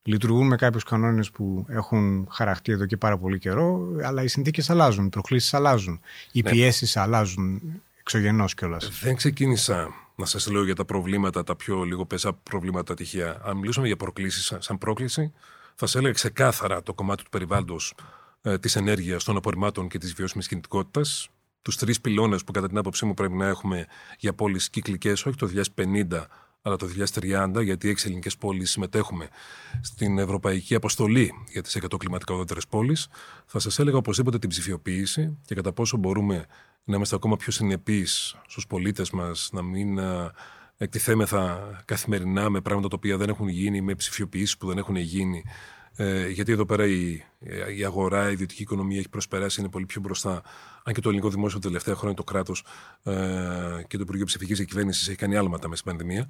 λειτουργούν 0.07 0.47
με 0.47 0.57
κάποιους 0.57 0.83
κανόνες 0.83 1.31
που 1.31 1.67
έχουν 1.69 2.29
χαραχτεί 2.31 2.73
εδώ 2.73 2.87
και 2.87 2.97
πάρα 2.97 3.19
πολύ 3.19 3.39
καιρό, 3.39 3.89
αλλά 4.03 4.23
οι 4.23 4.29
συνθήκες 4.29 4.71
αλλάζουν, 4.71 5.05
οι 5.07 5.09
προκλήσεις 5.09 5.55
αλλάζουν, 5.55 6.01
οι 6.33 6.41
ναι. 6.43 6.51
πιέσεις 6.51 6.97
αλλάζουν 6.97 7.61
εξωγενώς 8.01 8.55
κιόλας. 8.55 9.01
Δεν 9.03 9.17
ξεκίνησα 9.17 9.89
να 10.17 10.25
σας 10.27 10.47
λέω 10.47 10.65
για 10.65 10.75
τα 10.75 10.85
προβλήματα, 10.85 11.45
τα 11.45 11.57
πιο 11.57 11.83
λίγο 11.83 12.07
πεζά 12.07 12.33
προβλήματα 12.33 12.95
τυχαία. 12.95 13.41
Αν 13.45 13.57
μιλήσουμε 13.57 13.87
για 13.87 13.97
προκλήσεις, 13.97 14.53
σαν 14.59 14.79
πρόκληση, 14.79 15.33
θα 15.75 15.87
σας 15.87 15.95
έλεγα 15.95 16.13
ξεκάθαρα 16.13 16.83
το 16.83 16.95
κομμάτι 16.95 17.23
του 17.23 17.31
περιβάλλοντος, 17.31 17.95
ε, 18.43 18.59
της 18.59 18.77
ενέργειας, 18.77 19.25
των 19.25 19.37
απορριμμάτων 19.37 19.89
και 19.89 19.99
της 19.99 20.15
βιώσιμης 20.15 20.49
κινητικότητας. 20.49 21.29
Τους 21.63 21.77
τρεις 21.77 22.01
πυλώνες 22.01 22.45
που, 22.45 22.53
κατά 22.53 22.69
την 22.69 22.79
άποψή 22.79 23.05
μου, 23.05 23.15
πρέπει 23.15 23.35
να 23.35 23.47
έχουμε 23.47 23.87
για 24.19 24.33
πόλεις 24.33 24.71
κυκλικές, 24.71 25.27
όχι 25.27 25.37
το 25.37 25.47
2050, 25.47 26.29
αλλά 26.67 26.77
το 26.77 26.87
2030, 27.57 27.63
γιατί 27.63 27.89
έξι 27.89 28.07
ελληνικές 28.07 28.37
πόλεις 28.37 28.71
συμμετέχουμε 28.71 29.29
στην 29.81 30.19
ευρωπαϊκή 30.19 30.75
αποστολή 30.75 31.33
για 31.49 31.63
τις 31.63 31.79
100 31.83 31.97
κλιματικά 31.99 32.35
ουδέτερε 32.35 32.61
πόλεις. 32.69 33.09
Θα 33.47 33.59
σας 33.59 33.79
έλεγα 33.79 33.97
οπωσδήποτε 33.97 34.39
την 34.39 34.49
ψηφιοποίηση 34.49 35.39
και 35.45 35.55
κατά 35.55 35.73
πόσο 35.73 35.97
μπορούμε 35.97 36.47
να 36.85 36.97
είμαστε 36.97 37.15
ακόμα 37.15 37.37
πιο 37.37 37.53
συνεπείς 37.53 38.37
στους 38.47 38.67
πολίτες 38.67 39.11
μας, 39.11 39.49
να 39.53 39.63
μην 39.63 39.99
εκτιθέμεθα 40.77 41.71
καθημερινά 41.85 42.51
με 42.51 42.61
πράγματα 42.61 42.89
τα 42.89 42.97
οποία 42.97 43.17
δεν 43.17 43.29
έχουν 43.29 43.49
γίνει, 43.49 43.81
με 43.81 43.95
ψηφιοποιήσεις 43.95 44.57
που 44.57 44.67
δεν 44.67 44.79
έχουν 44.79 44.97
γίνει. 44.97 45.45
Ε, 45.97 46.29
γιατί 46.29 46.53
εδώ 46.53 46.65
πέρα 46.65 46.87
η, 46.87 47.23
η 47.77 47.85
αγορά, 47.85 48.29
η 48.29 48.33
ιδιωτική 48.33 48.63
οικονομία 48.63 48.99
έχει 48.99 49.09
προσπεράσει, 49.09 49.61
είναι 49.61 49.69
πολύ 49.69 49.87
πιο 49.87 50.01
μπροστά. 50.01 50.43
Αν 50.85 50.95
και 50.95 51.01
το 51.01 51.09
ελληνικό 51.09 51.31
δημόσιο 51.31 51.59
τα 51.59 51.67
τελευταία 51.67 51.95
χρόνια 51.95 52.17
το 52.17 52.25
κράτος 52.25 52.65
ε, 53.03 53.15
και 53.87 53.97
το 53.97 54.03
Υπουργείο 54.03 54.25
Ψηφικής 54.25 54.57
Διακυβέρνησης 54.57 55.09
έχει 55.09 55.17
κάνει 55.17 55.37
άλματα 55.37 55.69
με 55.69 55.77
στην 55.77 55.91
πανδημία. 55.91 56.27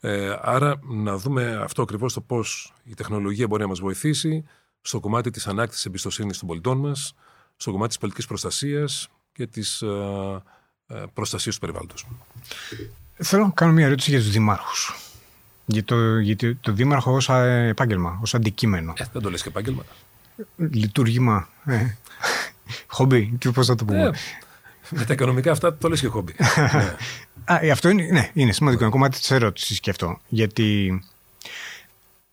Ε, 0.00 0.36
άρα 0.40 0.80
να 0.82 1.16
δούμε 1.16 1.56
αυτό 1.62 1.82
ακριβώς 1.82 2.12
το 2.12 2.20
πώς 2.20 2.72
η 2.84 2.94
τεχνολογία 2.94 3.46
μπορεί 3.46 3.62
να 3.62 3.68
μας 3.68 3.80
βοηθήσει 3.80 4.44
στο 4.80 5.00
κομμάτι 5.00 5.30
της 5.30 5.46
ανάκτησης 5.46 5.84
εμπιστοσύνης 5.84 6.38
των 6.38 6.48
πολιτών 6.48 6.78
μας, 6.78 7.14
στο 7.56 7.70
κομμάτι 7.70 7.88
της 7.88 7.98
πολιτικής 7.98 8.26
προστασίας, 8.26 9.08
και 9.40 9.46
της 9.46 9.82
ε, 9.82 10.42
ε, 10.86 11.04
προστασίας 11.14 11.54
του 11.54 11.60
περιβάλλοντος. 11.60 12.06
Θέλω 13.14 13.44
να 13.44 13.50
κάνω 13.50 13.72
μια 13.72 13.86
ερώτηση 13.86 14.10
για 14.10 14.18
τους 14.18 14.30
δημάρχους. 14.30 14.94
Για 15.72 15.84
το, 15.84 16.18
για 16.18 16.36
το 16.60 16.72
δήμαρχο 16.72 17.12
ως 17.12 17.28
επάγγελμα, 17.68 18.18
ως 18.22 18.34
αντικείμενο. 18.34 18.92
Ε, 18.96 19.04
δεν 19.12 19.22
το 19.22 19.30
λες 19.30 19.42
και 19.42 19.48
επάγγελμα. 19.48 19.84
Λειτουργήμα. 20.56 21.48
Ε. 21.64 21.96
Χόμπι, 22.86 23.34
και 23.38 23.50
πώς 23.50 23.66
θα 23.66 23.74
το 23.74 23.84
πούμε. 23.84 24.02
Ε, 24.02 24.10
με 24.90 25.04
τα 25.04 25.12
οικονομικά 25.12 25.52
αυτά 25.52 25.76
το 25.76 25.88
λες 25.88 26.00
και 26.00 26.06
χόμπι. 26.06 26.34
Α, 27.44 27.58
ε, 27.60 27.70
αυτό 27.70 27.88
είναι, 27.88 28.02
ναι, 28.02 28.30
είναι 28.32 28.52
σημαντικό. 28.52 28.82
Είναι 28.82 28.92
κομμάτι 28.92 29.18
της 29.18 29.30
ερώτησης 29.30 29.80
και 29.80 29.90
αυτό. 29.90 30.20
Γιατί 30.28 31.00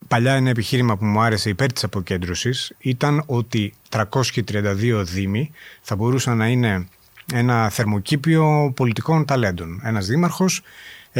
παλιά 0.07 0.33
ένα 0.33 0.49
επιχείρημα 0.49 0.97
που 0.97 1.05
μου 1.05 1.21
άρεσε 1.21 1.49
υπέρ 1.49 1.73
της 1.73 1.83
αποκέντρωσης 1.83 2.73
ήταν 2.77 3.23
ότι 3.25 3.73
332 3.89 5.03
δήμοι 5.05 5.51
θα 5.81 5.95
μπορούσαν 5.95 6.37
να 6.37 6.47
είναι 6.47 6.87
ένα 7.33 7.69
θερμοκήπιο 7.69 8.71
πολιτικών 8.75 9.25
ταλέντων. 9.25 9.81
Ένας 9.83 10.07
δήμαρχος 10.07 10.61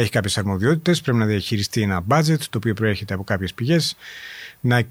έχει 0.00 0.10
κάποιες 0.10 0.38
αρμοδιότητες, 0.38 1.00
πρέπει 1.00 1.18
να 1.18 1.26
διαχειριστεί 1.26 1.82
ένα 1.82 2.04
budget 2.08 2.38
το 2.50 2.56
οποίο 2.56 2.74
προέρχεται 2.74 3.14
από 3.14 3.24
κάποιες 3.24 3.54
πηγές, 3.54 3.96
να 4.60 4.82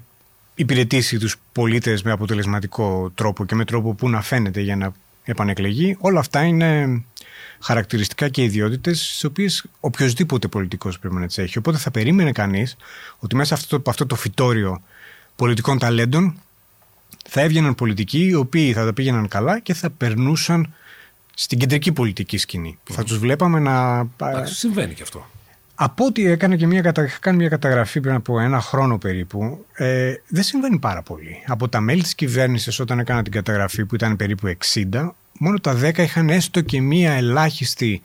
υπηρετήσει 0.54 1.18
τους 1.18 1.36
πολίτες 1.52 2.02
με 2.02 2.10
αποτελεσματικό 2.10 3.10
τρόπο 3.14 3.44
και 3.44 3.54
με 3.54 3.64
τρόπο 3.64 3.94
που 3.94 4.08
να 4.08 4.22
φαίνεται 4.22 4.60
για 4.60 4.76
να 4.76 4.92
επανεκλεγεί. 5.24 5.96
Όλα 6.00 6.18
αυτά 6.18 6.42
είναι 6.42 7.02
χαρακτηριστικά 7.60 8.28
και 8.28 8.42
ιδιότητες, 8.42 9.18
τι 9.20 9.26
οποίες 9.26 9.64
οποιοδήποτε 9.80 10.48
πολιτικός 10.48 10.98
πρέπει 10.98 11.14
να 11.14 11.26
τις 11.26 11.38
έχει. 11.38 11.58
Οπότε 11.58 11.78
θα 11.78 11.90
περίμενε 11.90 12.32
κανείς 12.32 12.76
ότι 13.18 13.36
μέσα 13.36 13.54
αυτό, 13.54 13.76
από 13.76 13.90
αυτό 13.90 14.06
το 14.06 14.14
φυτόριο 14.14 14.82
πολιτικών 15.36 15.78
ταλέντων 15.78 16.40
θα 17.28 17.40
έβγαιναν 17.40 17.74
πολιτικοί 17.74 18.24
οι 18.26 18.34
οποίοι 18.34 18.72
θα 18.72 18.84
τα 18.84 18.92
πήγαιναν 18.92 19.28
καλά 19.28 19.58
και 19.58 19.74
θα 19.74 19.90
περνούσαν 19.90 20.74
στην 21.40 21.58
κεντρική 21.58 21.92
πολιτική 21.92 22.38
σκηνή. 22.38 22.78
Θα 22.90 23.04
τους 23.04 23.18
βλέπαμε 23.18 23.58
να. 23.58 24.06
συμβαίνει 24.44 24.94
και 24.94 25.02
αυτό. 25.02 25.26
Από 25.74 26.04
ό,τι 26.04 26.26
έκανε 26.26 26.56
και 26.56 26.66
μια, 26.66 26.92
κάνει 27.20 27.36
μια 27.36 27.48
καταγραφή 27.48 28.00
πριν 28.00 28.14
από 28.14 28.40
ένα 28.40 28.60
χρόνο 28.60 28.98
περίπου, 28.98 29.64
ε, 29.72 30.14
δεν 30.28 30.42
συμβαίνει 30.42 30.78
πάρα 30.78 31.02
πολύ. 31.02 31.42
Από 31.46 31.68
τα 31.68 31.80
μέλη 31.80 32.02
της 32.02 32.14
κυβέρνησης, 32.14 32.78
όταν 32.80 32.98
έκανα 32.98 33.22
την 33.22 33.32
καταγραφή 33.32 33.84
που 33.84 33.94
ήταν 33.94 34.16
περίπου 34.16 34.56
60, 34.74 35.14
μόνο 35.38 35.60
τα 35.60 35.74
10 35.74 35.98
είχαν 35.98 36.28
έστω 36.28 36.60
και 36.60 36.80
μία 36.80 37.12
ελάχιστη 37.12 38.02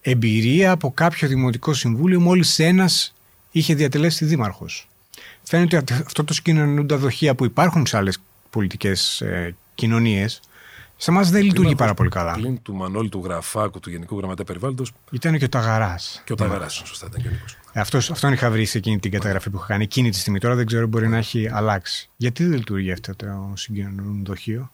εμπειρία 0.00 0.70
από 0.70 0.92
κάποιο 0.92 1.28
δημοτικό 1.28 1.72
συμβούλιο, 1.72 2.20
μόλις 2.20 2.58
ένας 2.58 3.14
είχε 3.50 3.74
διατελέσει 3.74 4.24
δήμαρχος. 4.24 4.88
Φαίνεται 5.42 5.76
ότι 5.76 5.92
αυτό 5.92 6.24
το 6.24 6.34
συγκοινωνούντα 6.34 6.96
δοχεία 6.96 7.34
που 7.34 7.44
υπάρχουν 7.44 7.86
σε 7.86 7.96
άλλες 7.96 8.18
πολιτικές 8.50 9.20
ε, 9.20 9.54
κοινωνίες, 9.74 10.40
σε 11.02 11.10
εμά 11.10 11.22
δεν 11.22 11.42
λειτουργεί 11.42 11.74
πάρα 11.74 11.94
πολύ 11.94 12.08
καλά. 12.08 12.32
Πλην 12.32 12.62
του 12.62 12.74
Μανώλη 12.74 13.08
του 13.08 13.20
Γραφάκου, 13.24 13.80
του 13.80 13.90
Γενικού 13.90 14.18
Γραμματέα 14.18 14.44
Περιβάλλοντος. 14.44 14.92
Ήταν 15.10 15.38
και 15.38 15.44
ο 15.44 15.48
Ταγαράς. 15.48 16.22
Και 16.24 16.32
ο 16.32 16.36
Ταγαράς, 16.36 16.82
σωστά 16.86 17.06
ήταν 17.06 17.22
και 17.22 17.28
ο 17.28 17.80
Αυτός, 17.80 18.10
αυτόν 18.10 18.32
είχα 18.32 18.50
βρει 18.50 18.64
σε 18.64 18.78
εκείνη 18.78 18.98
την 18.98 19.10
καταγραφή 19.10 19.50
που 19.50 19.56
είχα 19.56 19.66
κάνει 19.66 19.82
εκείνη 19.82 20.10
τη 20.10 20.16
στιγμή. 20.16 20.38
Τώρα 20.38 20.54
δεν 20.54 20.66
ξέρω, 20.66 20.86
μπορεί 20.86 21.08
να 21.08 21.16
έχει 21.16 21.48
αλλάξει. 21.52 22.10
Γιατί 22.16 22.44
δεν 22.44 22.58
λειτουργεί 22.58 22.92
αυτό 22.92 23.16
το 23.16 23.52
συγκοινωνούν 23.54 24.24
δοχείο. 24.24 24.72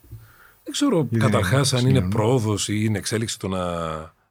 Δεν 0.63 0.73
ξέρω 0.73 1.09
καταρχάς 1.19 1.73
αν 1.73 1.87
είναι 1.87 2.09
πρόοδος 2.09 2.69
ή 2.69 2.75
είναι 2.85 2.99
εξέλιξη 2.99 3.39
το 3.39 3.49
να 3.49 3.61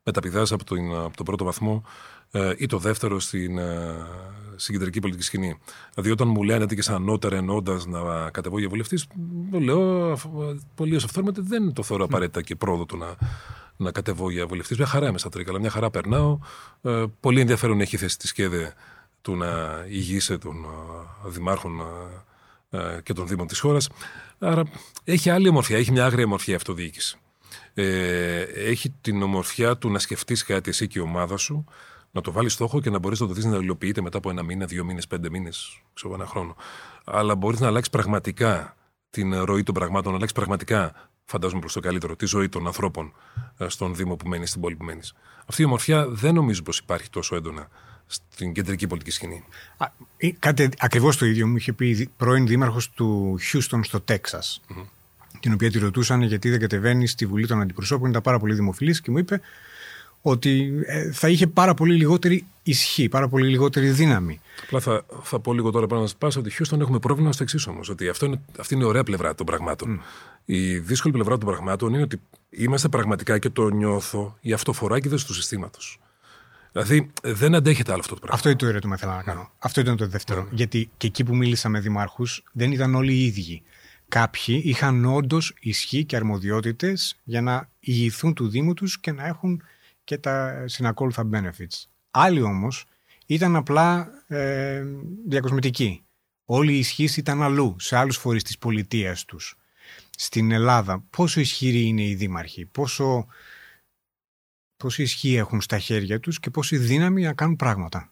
μεταπηδάς 0.04 0.52
από, 0.52 0.64
από 1.06 1.18
τον 1.18 1.26
πρώτο 1.26 1.43
βαθμό 1.43 1.84
ε, 1.84 2.14
ή 2.58 2.66
το 2.66 2.78
δεύτερο 2.78 3.20
στην, 3.20 3.58
ε, 3.58 3.96
στην 4.56 4.74
κεντρική 4.74 5.00
πολιτική 5.00 5.26
σκηνή. 5.26 5.58
Δηλαδή, 5.94 6.12
όταν 6.12 6.28
μου 6.28 6.44
λένε 6.44 6.64
ότι 6.64 6.76
και 6.76 6.82
σαν 6.82 6.96
ανώτερα 6.96 7.36
εννοώντα 7.36 7.82
να 7.88 8.30
κατεβώ 8.30 8.60
για 8.60 8.70
βουλευτής, 8.70 9.08
το 9.52 9.60
λέω 9.60 10.18
πολύ 10.76 10.96
ως 10.96 11.04
αυθόρμητα 11.04 11.42
δεν 11.46 11.74
το 11.74 11.84
θεωρώ 11.84 12.04
απαραίτητα 12.04 12.42
και 12.42 12.56
πρόοδο 12.56 12.86
το 12.86 12.96
να, 12.96 13.16
να 13.78 13.92
κατεβώ 13.92 14.30
για 14.32 14.46
βουλευτής. 14.46 14.78
Μια 14.78 14.88
χαρά 14.88 15.08
είμαι 15.08 15.18
στα 15.18 15.30
τρίκαλα, 15.30 15.60
μια 15.60 15.70
χαρά 15.70 15.90
περνάω. 15.90 16.40
Ε, 16.82 17.04
πολύ 17.20 17.40
ενδιαφέρον 17.40 17.82
έχει 17.82 17.98
θέση 17.98 18.18
της 18.18 18.30
ΣΚΕΔΕ 18.30 18.74
του 19.22 19.36
να 19.36 19.84
ηγείσαι 19.88 20.38
των 20.38 20.66
δημάρχων 21.26 21.82
και 23.04 23.14
των 23.14 23.28
Δήμων 23.28 23.48
της 23.48 23.60
χώρας. 23.60 23.90
Άρα 24.40 24.64
έχει 25.04 25.30
άλλη 25.30 25.48
ομορφιά, 25.48 25.78
έχει 25.78 25.92
μια 25.92 26.06
άγρια 26.06 26.26
ομορφιά 26.26 26.56
αυτοδιοίκηση. 26.56 27.18
Ε, 27.74 28.40
έχει 28.42 28.94
την 29.02 29.22
ομορφιά 29.22 29.78
του 29.78 29.90
να 29.90 30.00
σκεφτείς 30.00 30.44
κάτι 30.44 30.70
εσύ 30.70 30.88
και 30.88 31.00
η 31.00 31.02
ομάδα 31.02 31.38
σου, 31.38 31.66
να 32.16 32.22
το 32.22 32.32
βάλεις 32.32 32.53
στόχο 32.53 32.82
και 32.82 32.89
να 32.89 32.99
μπορείς 32.99 33.20
να 33.20 33.28
το 33.28 33.34
δεις 33.34 33.45
να 33.45 33.57
υλοποιείται 33.57 34.01
μετά 34.01 34.18
από 34.18 34.30
ένα 34.30 34.43
μήνα, 34.43 34.66
δύο 34.66 34.84
μήνες, 34.84 35.07
πέντε 35.07 35.30
μήνες, 35.30 35.82
ξέρω 35.93 36.13
ένα 36.13 36.26
χρόνο. 36.26 36.55
Αλλά 37.03 37.36
μπορείς 37.36 37.59
να 37.59 37.68
αλλάξεις 37.68 37.89
πραγματικά 37.89 38.76
την 39.09 39.43
ροή 39.43 39.63
των 39.63 39.74
πραγμάτων, 39.74 40.11
να 40.11 40.18
αλλάξεις 40.18 40.36
πραγματικά, 40.36 41.09
φαντάζομαι 41.26 41.59
προς 41.59 41.74
το 41.74 41.80
καλύτερο, 41.80 42.16
τη 42.16 42.26
ζωή 42.26 42.49
των 42.49 42.66
ανθρώπων 42.66 43.13
ε, 43.57 43.68
στον 43.70 43.95
Δήμο 43.95 44.16
που 44.16 44.28
μένεις, 44.28 44.49
στην 44.49 44.61
πόλη 44.61 44.76
που 44.76 44.84
μένεις. 44.84 45.13
Αυτή 45.45 45.61
η 45.61 45.66
ομορφιά 45.66 46.07
δεν 46.07 46.34
νομίζω 46.34 46.61
πως 46.61 46.78
υπάρχει 46.78 47.09
τόσο 47.09 47.36
έντονα 47.36 47.68
στην 48.05 48.53
κεντρική 48.53 48.88
πολιτική 48.88 49.16
σκηνή. 49.16 49.43
κάτι 50.39 50.70
ακριβώς 50.78 51.18
το 51.18 51.26
ίδιο 51.26 51.47
μου 51.47 51.55
είχε 51.55 51.74
πει 51.74 52.09
πρώην 52.18 52.47
δήμαρχος 52.47 52.89
του 52.89 53.38
Χιούστον 53.38 53.84
στο 53.84 54.01
τεξα 54.01 54.43
Την 55.39 55.53
οποία 55.53 55.72
τη 55.72 55.80
ρωτούσαν 55.80 56.22
γιατί 56.22 56.49
δεν 56.49 56.59
κατεβαίνει 56.59 57.07
στη 57.07 57.26
Βουλή 57.26 57.47
των 57.47 57.61
Αντιπροσώπων, 57.61 58.09
ήταν 58.09 58.22
πάρα 58.22 58.39
πολύ 58.39 58.53
δημοφιλής 58.53 59.01
και 59.01 59.11
μου 59.11 59.18
είπε 59.18 59.41
ότι 60.28 60.74
ε, 60.86 61.12
θα 61.12 61.30
είχε 61.30 61.48
πάρα 61.48 61.74
πολύ 61.74 61.96
λιγότερη 61.96 62.46
ισχύ, 62.64 63.10
πάρα 63.10 63.28
πολύ 63.28 63.48
λιγότερη 63.48 63.90
δύναμη. 63.90 64.40
Απλά 64.64 64.80
θα, 64.80 65.06
θα 65.22 65.40
πω 65.40 65.54
λίγο 65.54 65.72
τώρα 65.72 65.88
πάνω 65.88 66.02
να 66.02 66.08
σας 66.08 66.18
πάω 66.18 66.30
ότι 66.38 66.50
Χιούστον 66.50 66.82
έχουμε 66.82 67.00
πρόβλημα 67.00 67.32
στο 67.32 67.44
εξής 67.44 67.68
όμως. 67.68 67.90
Ότι 67.90 68.10
αυτό 68.10 68.26
είναι, 68.26 68.42
αυτή 68.60 68.74
είναι 68.74 68.84
η 68.84 68.88
ωραία 68.88 69.04
πλευρά 69.04 69.36
των 69.36 69.46
πραγμάτων. 69.46 70.02
Η 70.46 70.78
δύσκολη 70.78 71.14
πλευρά 71.14 71.38
των 71.38 71.50
πραγμάτων 71.50 71.94
είναι 71.94 72.02
ότι 72.02 72.22
είμαστε 72.50 72.88
πραγματικά 72.88 73.40
και 73.40 73.50
το 73.50 73.70
νιώθω 73.70 74.38
οι 74.42 74.54
αυτοφοράκιδε 74.54 75.16
του 75.16 75.34
συστήματος. 75.34 76.00
Δηλαδή 76.72 77.12
δεν 77.22 77.56
αντέχεται 77.56 77.92
άλλο 77.92 78.00
αυτό 78.00 78.14
το 78.14 78.20
πράγμα. 78.20 78.36
Αυτό 78.36 78.50
είναι 78.50 78.58
το 78.58 78.66
ερώτημα 78.66 78.96
που 78.96 79.00
ήθελα 79.02 79.16
να 79.16 79.24
κάνω. 79.24 79.52
Αυτό 79.60 79.82
ήταν 79.82 79.98
το 79.98 80.08
δεύτερο. 80.08 80.42
Ναι. 80.42 80.50
Γιατί 80.52 80.90
και 80.98 81.08
εκεί 81.08 81.24
που 81.24 81.36
μίλησα 81.36 81.70
με 81.70 81.80
δημάρχους 81.80 82.44
δεν 82.52 82.72
ήταν 82.72 82.96
όλοι 82.96 83.14
οι 83.14 83.26
ίδιοι. 83.26 83.62
Κάποιοι 84.08 84.62
είχαν 84.66 85.06
όντως 85.06 85.54
ισχύ 85.60 86.04
και 86.04 86.16
αρμοδιότητες 86.16 87.18
για 87.24 87.42
να 87.42 87.70
ηγηθούν 87.80 88.34
του 88.34 88.50
Δήμου 88.50 88.74
τους 88.74 89.00
και 89.00 89.12
να 89.12 89.26
έχουν 89.26 89.62
και 90.06 90.18
τα 90.18 90.64
συνακόλουθα 90.68 91.30
benefits. 91.34 91.84
Άλλοι 92.12 92.41
όμως 92.41 92.86
ήταν 93.26 93.56
απλά 93.56 94.08
ε, 94.28 94.84
διακοσμητικοί. 95.28 96.06
Όλη 96.45 96.74
η 96.74 96.80
ισχύ 96.80 97.10
ήταν 97.18 97.41
αλλού, 97.41 97.76
σε 97.80 97.95
άλλους 97.95 98.18
φορείς 98.18 98.43
της 98.43 98.58
πολιτείας 98.58 99.26
τους. 99.26 99.58
Στην 100.18 100.51
Ελλάδα, 100.51 101.03
πόσο 101.10 101.39
ισχυροί 101.39 101.82
είναι 101.82 102.03
οι 102.03 102.16
δήμαρχοι, 102.16 102.66
πόσο 102.66 103.28
πόση 104.78 105.01
ισχύ 105.01 105.36
έχουν 105.36 105.62
στα 105.62 105.80
χέρια 105.80 106.20
τους 106.20 106.39
και 106.39 106.49
πόση 106.49 106.78
δύναμη 106.78 107.22
να 107.22 107.34
κάνουν 107.34 107.56
πράγματα. 107.56 108.10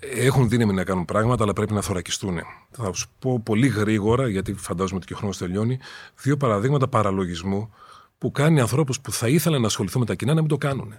Έχουν 0.00 0.48
δύναμη 0.48 0.72
να 0.72 0.84
κάνουν 0.84 1.04
πράγματα, 1.04 1.42
αλλά 1.42 1.52
πρέπει 1.52 1.72
να 1.72 1.80
θωρακιστούν. 1.80 2.38
Θα 2.70 2.92
σου 2.92 3.10
πω 3.18 3.40
πολύ 3.40 3.66
γρήγορα, 3.66 4.28
γιατί 4.28 4.54
φαντάζομαι 4.54 4.96
ότι 4.96 5.06
και 5.06 5.12
ο 5.12 5.16
χρόνος 5.16 5.38
τελειώνει, 5.38 5.78
δύο 6.22 6.36
παραδείγματα 6.36 6.88
παραλογισμού 6.88 7.74
που 8.20 8.30
κάνει 8.30 8.60
ανθρώπους 8.60 9.00
που 9.00 9.12
θα 9.12 9.28
ήθελαν 9.28 9.60
να 9.60 9.66
ασχοληθούν 9.66 10.00
με 10.00 10.06
τα 10.06 10.14
κοινά 10.14 10.34
να 10.34 10.40
μην 10.40 10.48
το 10.48 10.56
κάνουν. 10.56 10.94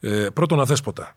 Ε, 0.00 0.28
πρώτον, 0.32 0.60
αδέσποτα. 0.60 1.16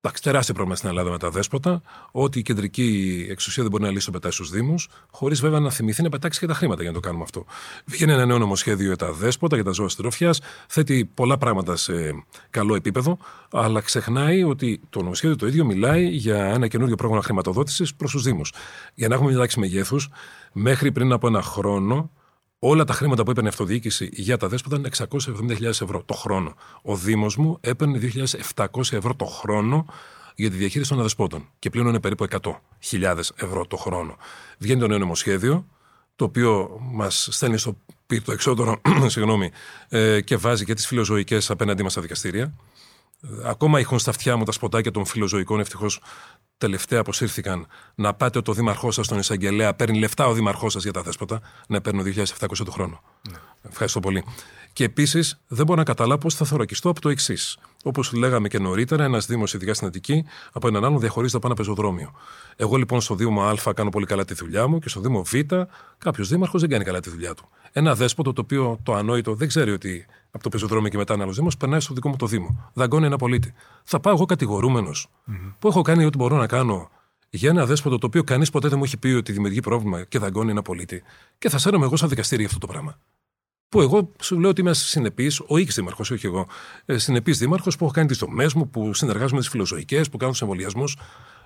Εντάξει, 0.00 0.22
τεράστιο 0.22 0.54
πρόβλημα 0.54 0.76
στην 0.78 0.88
Ελλάδα 0.88 1.10
με 1.10 1.18
τα 1.18 1.30
δέσποτα, 1.30 1.82
ότι 2.10 2.38
η 2.38 2.42
κεντρική 2.42 3.26
εξουσία 3.30 3.62
δεν 3.62 3.72
μπορεί 3.72 3.84
να 3.84 3.90
λύσει 3.90 4.06
το 4.06 4.12
πετάει 4.12 4.30
στους 4.30 4.50
Δήμους, 4.50 4.88
χωρίς 5.10 5.40
βέβαια 5.40 5.60
να 5.60 5.70
θυμηθεί 5.70 6.02
να 6.02 6.08
πετάξει 6.08 6.40
και 6.40 6.46
τα 6.46 6.54
χρήματα 6.54 6.82
για 6.82 6.90
να 6.90 6.96
το 6.96 7.02
κάνουμε 7.02 7.22
αυτό. 7.22 7.44
Βγαίνει 7.84 8.12
ένα 8.12 8.26
νέο 8.26 8.38
νομοσχέδιο 8.38 8.86
για 8.86 8.96
τα 8.96 9.12
δέσποτα, 9.12 9.54
για 9.54 9.64
τα 9.64 9.70
ζώα 9.70 9.88
συντροφιάς, 9.88 10.40
θέτει 10.68 11.10
πολλά 11.14 11.38
πράγματα 11.38 11.76
σε 11.76 12.24
καλό 12.50 12.74
επίπεδο, 12.74 13.18
αλλά 13.50 13.80
ξεχνάει 13.80 14.42
ότι 14.42 14.80
το 14.90 15.02
νομοσχέδιο 15.02 15.36
το 15.36 15.46
ίδιο 15.46 15.64
μιλάει 15.64 16.06
για 16.08 16.44
ένα 16.44 16.68
καινούριο 16.68 16.96
πρόγραμμα 16.96 17.22
χρηματοδότησης 17.22 17.94
προς 17.94 18.10
τους 18.10 18.22
Δήμους. 18.22 18.52
Για 18.94 19.08
να 19.08 19.14
έχουμε 19.14 19.30
μια 19.30 19.38
τάξη 19.38 19.60
μεγέθους, 19.60 20.08
μέχρι 20.52 20.92
πριν 20.92 21.12
από 21.12 21.26
ένα 21.26 21.42
χρόνο 21.42 22.10
Όλα 22.68 22.84
τα 22.84 22.92
χρήματα 22.92 23.22
που 23.22 23.30
έπαιρνε 23.30 23.48
η 23.48 23.52
αυτοδιοίκηση 23.52 24.08
για 24.12 24.36
τα 24.36 24.48
δέσποτα 24.48 24.76
ήταν 24.76 25.08
670.000 25.58 25.62
ευρώ 25.62 26.02
το 26.06 26.14
χρόνο. 26.14 26.54
Ο 26.82 26.96
Δήμος 26.96 27.36
μου 27.36 27.58
έπαιρνε 27.60 27.98
2.700 28.54 28.66
ευρώ 28.90 29.14
το 29.14 29.24
χρόνο 29.24 29.86
για 30.34 30.50
τη 30.50 30.56
διαχείριση 30.56 30.90
των 30.90 30.98
αδεσπότων 30.98 31.48
και 31.58 31.70
πλέον 31.70 32.00
περίπου 32.00 32.26
100.000 32.90 33.18
ευρώ 33.36 33.66
το 33.66 33.76
χρόνο. 33.76 34.16
Βγαίνει 34.58 34.80
το 34.80 34.86
νέο 34.86 34.98
νομοσχέδιο, 34.98 35.66
το 36.16 36.24
οποίο 36.24 36.80
μας 36.80 37.28
στέλνει 37.30 37.58
στο 37.58 37.76
το 38.24 38.32
εξώτερο 38.32 38.80
συγγνώμη, 39.14 39.50
ε, 39.88 40.20
και 40.20 40.36
βάζει 40.36 40.64
και 40.64 40.74
τις 40.74 40.86
φιλοζωικές 40.86 41.50
απέναντί 41.50 41.82
μας 41.82 41.92
στα 41.92 42.00
δικαστήρια. 42.00 42.54
Ακόμα 43.44 43.78
έχουν 43.78 43.98
στα 43.98 44.10
αυτιά 44.10 44.36
μου 44.36 44.44
τα 44.44 44.52
σποτάκια 44.52 44.90
των 44.90 45.04
φιλοζωικών. 45.04 45.60
Ευτυχώς 45.60 46.00
τελευταία 46.58 47.00
αποσύρθηκαν 47.00 47.66
να 47.94 48.14
πάτε 48.14 48.40
το 48.40 48.52
δήμαρχό 48.52 48.90
σας 48.90 49.06
στον 49.06 49.18
εισαγγελέα, 49.18 49.74
παίρνει 49.74 49.98
λεφτά 49.98 50.26
ο 50.26 50.32
δήμαρχός 50.32 50.72
σας 50.72 50.82
για 50.82 50.92
τα 50.92 51.02
δέσποτα, 51.02 51.40
να 51.68 51.80
παίρνουν 51.80 52.04
2.700 52.04 52.64
το 52.64 52.70
χρόνο. 52.70 53.02
Ναι. 53.30 53.36
Ευχαριστώ 53.70 54.00
πολύ. 54.00 54.24
Και 54.76 54.84
επίσης 54.84 55.40
δεν 55.48 55.66
μπορώ 55.66 55.78
να 55.78 55.84
καταλάβω 55.84 56.18
πώς 56.20 56.34
θα 56.34 56.44
θωρακιστώ 56.44 56.88
από 56.88 57.00
το 57.00 57.08
εξής. 57.08 57.58
Όπως 57.84 58.12
λέγαμε 58.12 58.48
και 58.48 58.58
νωρίτερα, 58.58 59.04
ένας 59.04 59.26
Δήμος, 59.26 59.54
ειδικά 59.54 59.74
στην 59.74 59.86
Αττική, 59.86 60.24
από 60.52 60.68
έναν 60.68 60.84
άλλον 60.84 61.00
διαχωρίζεται 61.00 61.36
από 61.36 61.46
ένα 61.46 61.56
πεζοδρόμιο. 61.56 62.12
Εγώ 62.56 62.76
λοιπόν 62.76 63.00
στο 63.00 63.14
Δήμο 63.14 63.42
Α 63.42 63.72
κάνω 63.74 63.90
πολύ 63.90 64.06
καλά 64.06 64.24
τη 64.24 64.34
δουλειά 64.34 64.66
μου 64.66 64.78
και 64.78 64.88
στο 64.88 65.00
Δήμο 65.00 65.22
Β 65.22 65.34
κάποιος 65.98 66.28
δήμαρχος 66.28 66.60
δεν 66.60 66.70
κάνει 66.70 66.84
καλά 66.84 67.00
τη 67.00 67.10
δουλειά 67.10 67.34
του. 67.34 67.48
Ένα 67.72 67.94
δέσποτο 67.94 68.32
το 68.32 68.40
οποίο 68.40 68.78
το 68.82 68.94
ανόητο 68.94 69.34
δεν 69.34 69.48
ξέρει 69.48 69.70
ότι 69.70 70.06
από 70.30 70.42
το 70.42 70.48
πεζοδρόμιο 70.48 70.88
και 70.88 70.96
μετά 70.96 71.14
ένα 71.14 71.22
άλλος 71.22 71.36
Δήμος 71.36 71.56
περνάει 71.56 71.80
στο 71.80 71.94
δικό 71.94 72.08
μου 72.08 72.16
το 72.16 72.26
Δήμο. 72.26 72.70
Δαγκώνει 72.72 73.06
ένα 73.06 73.16
πολίτη. 73.16 73.52
Θα 73.84 74.00
πάω 74.00 74.14
εγώ 74.14 74.24
κατηγορούμενος 74.24 75.08
mm-hmm. 75.08 75.52
που 75.58 75.68
έχω 75.68 75.82
κάνει 75.82 76.04
ό,τι 76.04 76.16
μπορώ 76.16 76.36
να 76.36 76.46
κάνω 76.46 76.90
για 77.30 77.50
ένα 77.50 77.66
δέσποτο 77.66 77.98
το 77.98 78.06
οποίο 78.06 78.24
κανείς 78.24 78.50
ποτέ 78.50 78.68
δεν 78.68 78.78
μου 78.78 78.84
έχει 78.84 78.96
πει 78.96 79.08
ότι 79.08 79.32
δημιουργεί 79.32 79.60
πρόβλημα 79.60 80.04
και 80.04 80.18
δαγκώνει 80.18 80.50
ένα 80.50 80.62
πολίτη 80.62 81.02
και 81.38 81.48
θα 81.48 81.58
σέρνομαι 81.58 81.84
εγώ 81.84 81.96
σαν 81.96 82.08
δικαστήρι 82.08 82.44
αυτό 82.44 82.58
το 82.58 82.66
πράγμα. 82.66 82.98
Που 83.68 83.80
εγώ 83.80 84.12
σου 84.20 84.40
λέω 84.40 84.50
ότι 84.50 84.60
είμαι 84.60 84.74
συνεπής, 84.74 85.40
ο 85.46 85.58
οίκης 85.58 85.74
δήμαρχος, 85.74 86.10
όχι 86.10 86.26
εγώ. 86.26 86.46
Ε, 86.84 86.98
συνεπής 86.98 87.38
δήμαρχος 87.38 87.76
που 87.76 87.84
έχω 87.84 87.92
κάνει 87.92 88.08
τις 88.08 88.18
δομές 88.18 88.54
μου, 88.54 88.68
που 88.68 88.94
συνεργάζομαι 88.94 89.34
με 89.34 89.40
τις 89.40 89.48
φιλοζωικές, 89.48 90.08
που 90.08 90.16
κάνω 90.16 90.32
τους 90.32 90.38
εμβολιασμούς. 90.40 90.84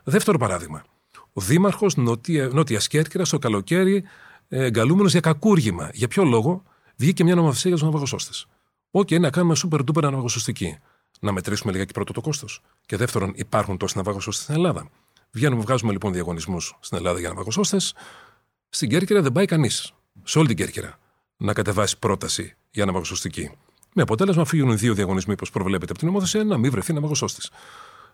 Δεύτερο 0.05 0.39
παράδειγμα. 0.39 0.85
Ο 1.33 1.41
δήμαρχος 1.41 1.97
Νότια, 1.97 2.49
Νότιας 2.53 2.89
Κέρκυρας 2.89 3.29
το 3.29 3.39
καλοκαίρι 3.39 4.05
ε, 4.49 4.65
εγκαλούμενος 4.65 5.13
για 5.13 5.21
κακούργημα. 5.21 5.91
Για 5.93 6.09
ποιο 6.09 6.25
λόγο; 6.25 6.63
Βγήκε 6.97 7.25
μια 7.25 7.35
νομοθεσία 7.35 7.71
για 7.71 7.79
τους 7.79 7.89
ναυαγοσώστες. 7.89 8.47
Οκ, 8.91 9.11
να 9.11 9.31
κάνουμε 9.31 9.55
super 9.63 9.79
duper 9.79 10.03
ναυαγοσωστική. 10.03 10.79
Να 11.21 11.33
μετρήσουμε 11.33 11.73
λιγάκι 11.73 11.93
πρώτο 11.93 12.13
το 12.13 12.21
κόστος. 12.21 12.63
Και 12.87 12.97
δεύτερον, 12.97 13.33
υπάρχουν 13.35 13.77
τόσοι 13.77 13.97
ναυαγοσώστες 13.97 14.45
στην 14.45 14.55
Ελλάδα. 14.55 14.91
Βγαίνουμε, 15.31 15.63
βγάζουμε 15.63 15.93
λοιπόν 15.93 16.13
διαγωνισμούς 16.13 16.77
στην 16.81 16.97
Ελλάδα 16.97 17.19
για 17.19 17.29
ναυαγοσώστες. 17.29 17.95
Στην 18.69 18.89
Κέρκυρα 18.89 19.23
δεν 19.23 19.33
πάει 19.33 19.47
κανείς. 19.47 19.93
Σε 20.25 20.39
όλη 20.39 20.49
την 20.49 20.57
Κέρκυρα 20.57 20.99
να 21.41 21.53
κατεβάσει 21.53 21.99
πρόταση 21.99 22.57
για 22.71 22.85
ναυαγοσωστική. 22.85 23.51
Με 23.95 24.03
αποτέλεσμα, 24.03 24.45
φύγουν 24.45 24.79
δύο 24.79 24.95
διαγωνισμοί, 24.95 25.33
όπως 25.33 25.51
προβλέπεται 25.51 25.91
από 25.91 25.99
την 25.99 26.09
νομοθεσία, 26.09 26.45
να 26.45 26.59
μην 26.59 26.71
βρεθεί 26.71 26.93
ναυαγοσώστη. 26.93 27.49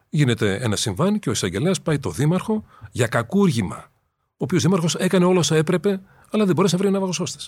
Γίνεται 0.09 0.55
ένα 0.55 0.77
συμβάν 0.77 1.19
και 1.19 1.29
ο 1.29 1.33
εισαγγελέας 1.33 1.81
πάει 1.83 1.99
το 1.99 2.11
δήμαρχο 2.11 2.65
για 2.91 3.07
κακούργημα. 3.07 3.91
Ο 4.31 4.37
οποίος 4.37 4.63
δήμαρχος 4.63 4.95
έκανε 4.95 5.25
όλα 5.25 5.39
όσα 5.39 5.57
έπρεπε, 5.57 6.01
αλλά 6.31 6.45
δεν 6.45 6.55
μπορέσει 6.55 6.75
να 6.75 6.81
βρει 6.81 6.91
ναυαγοσώστε. 6.91 7.39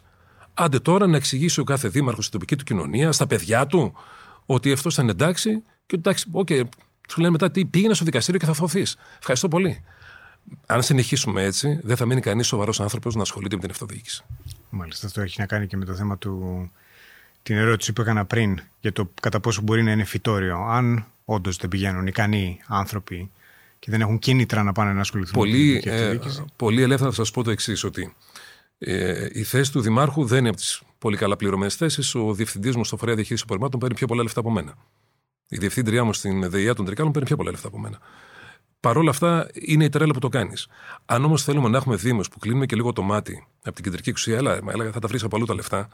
Άντε 0.55 0.79
τώρα 0.79 1.07
να 1.07 1.17
εξηγήσει 1.17 1.61
ο 1.61 1.65
κάθε 1.65 1.89
δήμαρχος 1.89 2.25
στην 2.25 2.39
τοπική 2.39 2.57
του 2.57 2.65
κοινωνία, 2.65 3.13
στα 3.13 3.27
παιδιά 3.27 3.67
του, 3.67 3.93
ότι 4.47 4.73
αυτός 4.73 4.95
ήταν 4.95 5.09
εντάξει 5.09 5.51
και 5.87 5.97
ότι 5.97 5.97
εντάξει, 5.97 6.31
okay, 6.33 6.63
του 7.09 7.21
λένε 7.21 7.31
μετά 7.31 7.51
τι 7.51 7.65
πήγαινε 7.67 7.95
στο 7.95 8.05
δικαστήριο 8.05 8.41
και 8.41 8.47
θα 8.47 8.53
θωθεί. 8.53 8.83
Ευχαριστώ 9.19 9.49
πολύ. 9.49 9.85
Αν 10.67 10.83
συνεχίσουμε 10.83 11.43
έτσι, 11.43 11.81
δεν 11.83 11.97
θα 11.97 12.07
μείνει 12.07 12.21
κανείς 12.21 12.47
σοβαρός 12.47 12.81
άνθρωπος 12.81 13.15
να 13.15 13.23
ασχολείται 13.23 13.55
με 13.55 13.61
την 13.61 13.71
αυτοδιοίκηση. 13.71 14.25
Μάλιστα, 14.71 15.07
αυτό 15.07 15.21
έχει 15.21 15.41
να 15.41 15.47
κάνει 15.47 15.67
και 15.67 15.77
με 15.77 15.85
το 15.85 15.95
θέμα 15.95 16.19
του. 16.19 16.71
την 17.43 17.57
ερώτηση 17.57 17.93
που 17.93 18.01
έκανα 18.01 18.25
πριν 18.25 18.61
για 18.81 18.93
το 18.93 19.11
κατά 19.23 19.41
πόσο 19.41 19.63
μπορεί 19.63 19.83
να 19.83 19.93
είναι 19.93 20.05
φυτόριο. 20.05 20.57
Αν 20.57 21.07
όντως 21.25 21.57
δεν 21.57 21.69
πηγαίνουν 21.69 22.07
ικανοί 22.07 22.61
άνθρωποι 22.67 23.31
και 23.79 23.91
δεν 23.91 24.01
έχουν 24.01 24.19
κίνητρα 24.19 24.63
να 24.63 24.73
πάνε 24.73 24.93
να 24.93 25.01
ασχοληθούν 25.01 25.35
πολύ, 25.35 25.73
με 25.75 25.81
την 25.81 25.91
ε, 25.91 26.21
Πολύ 26.57 26.83
ελεύθερα 26.83 27.11
θα 27.11 27.17
σας 27.17 27.31
πω 27.31 27.43
το 27.43 27.51
εξής, 27.51 27.85
ότι 27.85 28.15
ε, 28.79 29.27
η 29.33 29.43
θέση 29.43 29.73
του 29.73 29.81
Δημάρχου 29.81 30.25
δεν 30.25 30.39
είναι 30.39 30.49
από 30.49 30.57
τις 30.57 30.83
πολύ 30.99 31.17
καλά 31.17 31.37
πληρωμένες 31.37 31.75
θέσεις. 31.75 32.15
Ο 32.15 32.35
διευθυντής 32.35 32.77
μου 32.77 32.85
στο 32.85 32.97
φορέα 32.97 33.15
διαχείρισης 33.15 33.45
απορριμμάτων 33.45 33.81
παίρνει 33.81 33.95
πιο 33.95 34.07
πολλά 34.07 34.23
λεφτά 34.23 34.41
από 34.41 34.51
μένα. 34.51 34.75
Η 35.49 35.57
διευθύντριά 35.57 36.05
μου 36.05 36.13
στην 36.13 36.51
ΔΕΙΑ 36.51 36.75
των 36.75 36.85
Τρικάλων 36.85 37.13
παίρνει 37.13 37.27
πιο 37.29 37.37
πολλά 37.37 37.51
λεφτά 37.51 37.69
από 37.69 37.79
μένα. 37.79 37.99
Παρ' 38.81 38.97
όλα 38.97 39.11
αυτά 39.11 39.49
είναι 39.53 39.85
η 39.85 39.89
τρέλα 39.89 40.13
που 40.13 40.19
το 40.19 40.29
κάνεις. 40.29 40.69
Αν 41.07 41.25
όμως 41.25 41.45
θέλουμε 41.45 41.69
να 41.69 41.77
έχουμε 41.77 41.97
Δήμους 41.97 42.29
που 42.29 42.39
κλείνουμε 42.39 42.67
και 42.67 42.77
λίγο 42.77 42.93
το 42.93 43.03
μάτι 43.03 43.47
από 43.63 43.75
την 43.75 43.85
κεντρική 43.85 44.09
εξουσία, 44.09 44.37
έλα, 44.37 44.61
θα 44.93 45.01
τα 45.01 45.09
βρεις 45.09 45.23
από 45.23 45.37
αλλού 45.37 45.45
τα 45.45 45.55
λεφτά. 45.55 45.89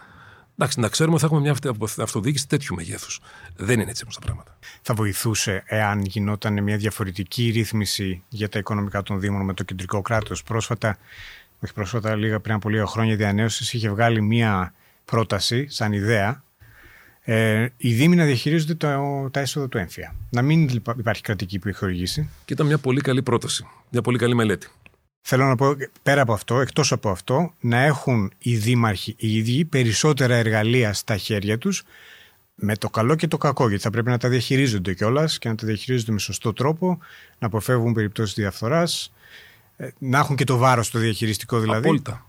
Εντάξει, 0.58 0.80
να 0.80 0.88
ξέρουμε 0.88 1.14
ότι 1.14 1.26
θα 1.26 1.34
έχουμε 1.34 1.54
μια 1.70 1.76
αυτοδιοίκηση 1.98 2.48
τέτοιου 2.48 2.74
μεγέθους. 2.74 3.20
Δεν 3.56 3.80
είναι 3.80 3.90
έτσι 3.90 4.02
όμως 4.02 4.14
τα 4.14 4.20
πράγματα. 4.20 4.58
Θα 4.82 4.94
βοηθούσε 4.94 5.62
εάν 5.66 6.00
γινόταν 6.00 6.62
μια 6.62 6.76
διαφορετική 6.76 7.50
ρύθμιση 7.50 8.22
για 8.28 8.48
τα 8.48 8.58
οικονομικά 8.58 9.02
των 9.02 9.20
Δήμων 9.20 9.44
με 9.44 9.54
το 9.54 9.64
κεντρικό 9.64 10.02
κράτος. 10.02 10.42
Πρόσφατα, 10.42 10.98
όχι 11.60 11.72
πρόσφατα, 11.72 12.14
λίγα 12.14 12.40
πριν 12.40 12.54
από 12.54 12.68
λίγα 12.68 12.86
χρόνια, 12.86 13.16
διανέωσης 13.16 13.72
είχε 13.72 13.90
βγάλει 13.90 14.22
μια 14.22 14.74
πρόταση 15.04 15.68
σαν 15.68 15.92
ιδέα 15.92 16.43
ε, 17.26 17.66
οι 17.76 17.92
Δήμοι 17.92 18.16
να 18.16 18.24
διαχειρίζονται 18.24 18.74
το, 18.74 19.30
τα 19.30 19.40
έσοδα 19.40 19.68
του 19.68 19.78
έμφυα. 19.78 20.14
Να 20.30 20.42
μην 20.42 20.82
υπάρχει 20.98 21.22
κρατική 21.22 21.56
επιχορηγήση. 21.56 22.28
Και 22.44 22.52
ήταν 22.52 22.66
μια 22.66 22.78
πολύ 22.78 23.00
καλή 23.00 23.22
πρόταση. 23.22 23.66
Μια 23.90 24.02
πολύ 24.02 24.18
καλή 24.18 24.34
μελέτη. 24.34 24.68
Θέλω 25.20 25.44
να 25.44 25.56
πω 25.56 25.76
πέρα 26.02 26.20
από 26.22 26.32
αυτό, 26.32 26.60
εκτός 26.60 26.92
από 26.92 27.10
αυτό, 27.10 27.54
να 27.60 27.78
έχουν 27.78 28.32
οι 28.38 28.56
δήμαρχοι 28.56 29.14
οι 29.18 29.36
ίδιοι 29.36 29.64
περισσότερα 29.64 30.34
εργαλεία 30.34 30.92
στα 30.92 31.16
χέρια 31.16 31.58
τους 31.58 31.82
με 32.54 32.76
το 32.76 32.90
καλό 32.90 33.14
και 33.14 33.28
το 33.28 33.38
κακό, 33.38 33.68
γιατί 33.68 33.82
θα 33.82 33.90
πρέπει 33.90 34.08
να 34.08 34.18
τα 34.18 34.28
διαχειρίζονται 34.28 34.94
κιόλας 34.94 35.38
και 35.38 35.48
να 35.48 35.54
τα 35.54 35.66
διαχειρίζονται 35.66 36.12
με 36.12 36.18
σωστό 36.18 36.52
τρόπο, 36.52 36.98
να 37.38 37.46
αποφεύγουν 37.46 37.92
περιπτώσεις 37.92 38.34
διαφθοράς, 38.34 39.12
ε, 39.76 39.88
να 39.98 40.18
έχουν 40.18 40.36
και 40.36 40.44
το 40.44 40.56
βάρος 40.56 40.90
το 40.90 40.98
διαχειριστικό 40.98 41.58
δηλαδή. 41.58 41.84
Απόλυτα. 41.84 42.26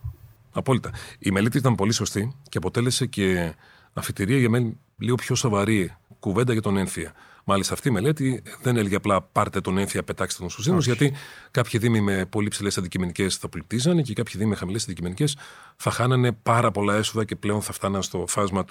Απόλυτα. 0.51 0.91
Η 1.19 1.31
μελέτη 1.31 1.57
ήταν 1.57 1.75
πολύ 1.75 1.93
σωστή 1.93 2.35
και 2.49 2.57
αποτέλεσε 2.57 3.05
και 3.05 3.53
αφιτηρία 3.93 4.37
για 4.37 4.49
μένα 4.49 4.73
λίγο 4.97 5.15
πιο 5.15 5.35
σοβαρή 5.35 5.95
κουβέντα 6.19 6.53
για 6.53 6.61
τον 6.61 6.77
ένθια. 6.77 7.13
Μάλιστα, 7.47 7.73
αυτή 7.73 7.87
η 7.87 7.91
μελέτη 7.91 8.43
δεν 8.61 8.77
έλεγε 8.77 8.95
απλά 8.95 9.21
πάρτε 9.21 9.61
τον 9.61 9.77
ένθια, 9.77 10.03
πετάξτε 10.03 10.39
τον 10.41 10.49
στους 10.49 10.65
Δήμου, 10.65 10.79
γιατί 10.79 11.13
κάποιοι 11.51 11.79
Δήμοι 11.79 12.01
με 12.01 12.25
πολύ 12.25 12.47
ψηλές 12.47 12.77
αντικειμενικές 12.77 13.35
θα 13.35 13.49
πληκτίζανε 13.49 14.01
και 14.01 14.13
κάποιοι 14.13 14.33
Δήμοι 14.37 14.49
με 14.49 14.55
χαμηλές 14.55 14.83
αντικειμενικές 14.83 15.37
θα 15.75 15.91
χάνανε 15.91 16.31
πάρα 16.31 16.71
πολλά 16.71 16.95
έσοδα 16.95 17.25
και 17.25 17.35
πλέον 17.35 17.61
θα 17.61 17.73
φτάναν 17.73 18.03
στο 18.03 18.25
φάσμα 18.27 18.65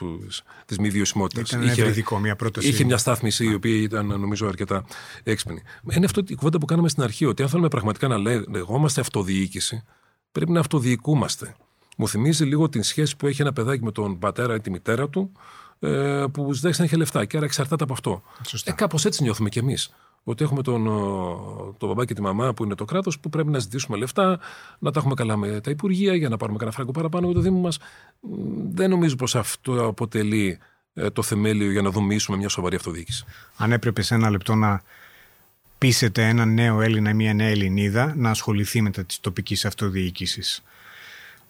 της 0.67 0.79
μη 0.79 0.91
βιωσιμότητας. 0.91 1.51
Ήταν 1.51 1.63
είχε, 1.63 1.87
ειδικό, 1.87 2.19
μια 2.19 2.37
πρόταση. 2.37 2.69
Είχε 2.69 2.85
μια 2.85 2.97
στάθμιση 2.97 3.45
η 3.45 3.55
οποία 3.55 3.83
ήταν 3.83 4.07
νομίζω 4.07 4.47
αρκετά 4.47 4.85
έξυπνη. 5.23 5.63
Είναι 5.91 6.05
αυτό 6.05 6.23
η 6.27 6.35
κουβέντα 6.35 6.59
που 6.59 6.67
κάναμε 6.67 6.89
στην 6.89 7.03
αρχή, 7.03 7.25
ότι 7.25 7.43
αν 7.43 7.49
θέλουμε 7.49 7.69
πραγματικά 7.69 8.09
να 8.09 8.19
λεγόμαστε 8.49 9.01
αυτοδιοίκηση, 9.01 9.83
πρέπει 10.33 10.53
να 10.53 10.61
αυτοδιοικούμαστε. 10.61 11.57
Μου 11.97 12.09
θυμίζει 12.09 12.45
λίγο 12.45 12.69
την 12.69 12.83
σχέση 12.83 13.17
που 13.17 13.27
έχει 13.27 13.43
ένα 13.43 13.53
παιδάκι 13.53 13.85
με 13.85 13.93
τον 13.93 14.19
πατέρα 14.19 14.55
ή 14.55 14.61
τη 14.61 14.71
μητέρα 14.71 15.09
του, 15.09 15.33
ε, 15.85 16.25
που 16.33 16.53
ζητάει 16.53 16.73
να 16.79 16.85
έχει 16.85 16.97
λεφτά 16.97 17.25
και 17.25 17.37
άρα 17.37 17.47
εξαρτάται 17.47 17.85
από 17.85 17.93
αυτό. 17.93 18.23
Ε, 18.65 18.73
Κάπως 18.73 19.05
έτσι 19.05 19.23
νιώθουμε 19.23 19.49
κι 19.49 19.59
εμείς. 19.59 19.95
Ότι 20.25 20.45
έχουμε 20.45 20.63
τον, 20.63 20.85
τον 21.79 21.89
μπαμπά 21.89 22.05
και 22.05 22.15
τη 22.15 22.21
μαμά 22.21 22.55
που 22.55 22.65
είναι 22.65 22.75
το 22.75 22.85
κράτος, 22.85 23.19
που 23.19 23.29
πρέπει 23.29 23.51
να 23.51 23.59
ζητήσουμε 23.59 23.97
λεφτά, 23.97 24.39
να 24.79 24.91
τα 24.91 24.99
έχουμε 24.99 25.15
καλά 25.15 25.37
με 25.37 25.61
τα 25.61 25.71
υπουργεία 25.71 26.15
για 26.15 26.29
να 26.29 26.37
πάρουμε 26.37 26.59
κανένα 26.59 26.77
φράγκο 26.77 26.93
παραπάνω 26.93 27.29
με 27.29 27.35
το 27.35 27.41
Δήμο 27.41 27.59
μας. 27.59 27.79
Δεν 28.71 28.91
νομίζω 28.91 29.17
πως 29.17 29.37
αυτό 29.37 29.87
αποτελεί 29.87 30.59
ε, 30.95 31.11
το 31.11 31.23
θεμέλιο 31.23 31.71
για 31.71 31.83
να 31.83 31.91
δομήσουμε 31.91 32.37
μια 32.37 32.49
σοβαρή 32.49 32.77
αυτοδιοίκηση. 32.77 33.25
Αν 33.57 33.73
έπρεπε 33.73 34.03
σε 34.03 34.15
ένα 34.15 34.31
λεπτό 34.31 34.55
να 34.55 34.83
πείσετε 35.79 36.29
έναν 36.29 36.55
νέο 36.55 36.81
Έλληνα 36.81 37.11
ή 37.11 37.15
μια 37.15 37.35
νέα 37.35 37.49
Ελληνίδα 37.49 38.15
να 38.17 38.31
ασχοληθεί 38.31 38.81
με 38.81 38.91
της 38.91 39.21
τοπικής 39.21 39.65
αυτοδιοίκησης, 39.65 40.63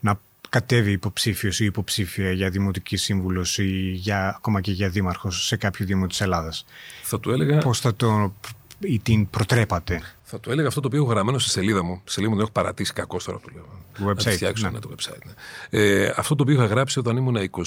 να 0.01 0.21
κατέβει 0.55 0.93
υποψήφιος 0.93 1.61
ή 1.61 1.65
υποψήφια 1.65 2.33
για 2.33 2.51
δημοτικής 2.51 3.03
σύμβουλος 3.03 3.59
ή 3.59 3.91
για, 3.95 4.35
ακόμα 4.37 4.61
και 4.61 4.73
για 4.73 4.89
δήμαρχος 4.89 5.47
σε 5.47 5.57
κάποιο 5.57 5.87
δήμο 5.87 6.07
της 6.07 6.21
Ελλάδας; 6.21 6.65
Θα 7.03 7.21
του 7.21 7.31
έλεγα. 7.31 7.59
Πώς 7.59 7.81
θα 7.81 7.95
το 7.95 8.35
ή 8.79 8.99
την 8.99 9.31
προτρέπατε; 9.31 10.03
Θα 10.23 10.41
του 10.41 10.51
έλεγα 10.51 10.69
αυτό 10.69 10.81
το 10.81 10.87
οποίο 10.87 11.03
έχω 11.03 11.11
γραμμένο 11.11 11.39
στη 11.39 11.51
σελίδα 11.51 11.83
μου. 11.85 12.01
Στη 12.03 12.13
σελίδα 12.13 12.31
μου 12.31 12.37
το 12.37 12.43
έχω 12.43 12.53
παρατήσει 12.53 12.93
κακό 12.93 13.19
τώρα 13.25 13.39
το 13.39 13.49
λέω. 13.55 13.67
Το 13.99 14.11
website. 14.11 14.25
Να 14.25 14.31
φτιάξω 14.31 14.71
ναι. 14.71 14.79
το 14.79 14.91
website. 14.97 15.19
Ναι. 15.25 15.81
Ε, 15.81 16.15
αυτό 16.17 16.35
το 16.35 16.43
οποίο 16.43 16.55
είχα 16.55 16.67
γράψει 16.67 16.99
όταν 16.99 17.17
ήμουν 17.17 17.37
29 17.37 17.65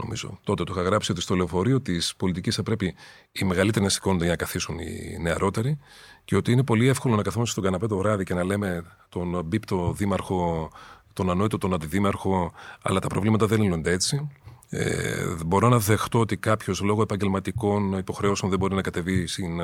νομίζω. 0.00 0.38
Τότε 0.44 0.64
το 0.64 0.72
είχα 0.76 0.82
γράψει 0.82 1.12
ότι 1.12 1.20
στο 1.20 1.34
λεωφορείο 1.34 1.80
της 1.80 2.14
πολιτικής 2.16 2.54
θα 2.54 2.62
πρέπει 2.62 2.94
οι 3.32 3.44
μεγαλύτεροι 3.44 3.84
να 3.84 3.90
σηκώνονται 3.90 4.24
για 4.24 4.32
να 4.32 4.38
καθίσουν 4.38 4.78
οι 4.78 5.18
νεαρότεροι 5.20 5.78
και 6.24 6.36
ότι 6.36 6.52
είναι 6.52 6.62
πολύ 6.64 6.88
εύκολο 6.88 7.16
να 7.16 7.22
καθόμαστε 7.22 7.52
στον 7.52 7.64
καναπέ 7.64 7.86
το 7.86 7.96
βράδυ 7.96 8.24
και 8.24 8.34
να 8.34 8.44
λέμε 8.44 8.84
τον 9.08 9.44
μπίπτο 9.44 9.92
δήμαρχο, 9.92 10.70
τον 11.12 11.30
ανόητο 11.30 11.58
τον 11.58 11.74
αντιδήμαρχο, 11.74 12.52
αλλά 12.82 13.00
τα 13.00 13.08
προβλήματα 13.08 13.46
δεν 13.46 13.60
λύνονται 13.60 13.92
έτσι. 13.92 14.30
Ε, 14.68 15.24
μπορώ 15.46 15.68
να 15.68 15.78
δεχτώ 15.78 16.20
ότι 16.20 16.36
κάποιος 16.36 16.80
λόγω 16.80 17.02
επαγγελματικών 17.02 17.92
υποχρεώσεων 17.98 18.50
δεν 18.50 18.58
μπορεί 18.58 18.74
να 18.74 18.82
κατεβεί 18.82 19.26
στην, 19.26 19.60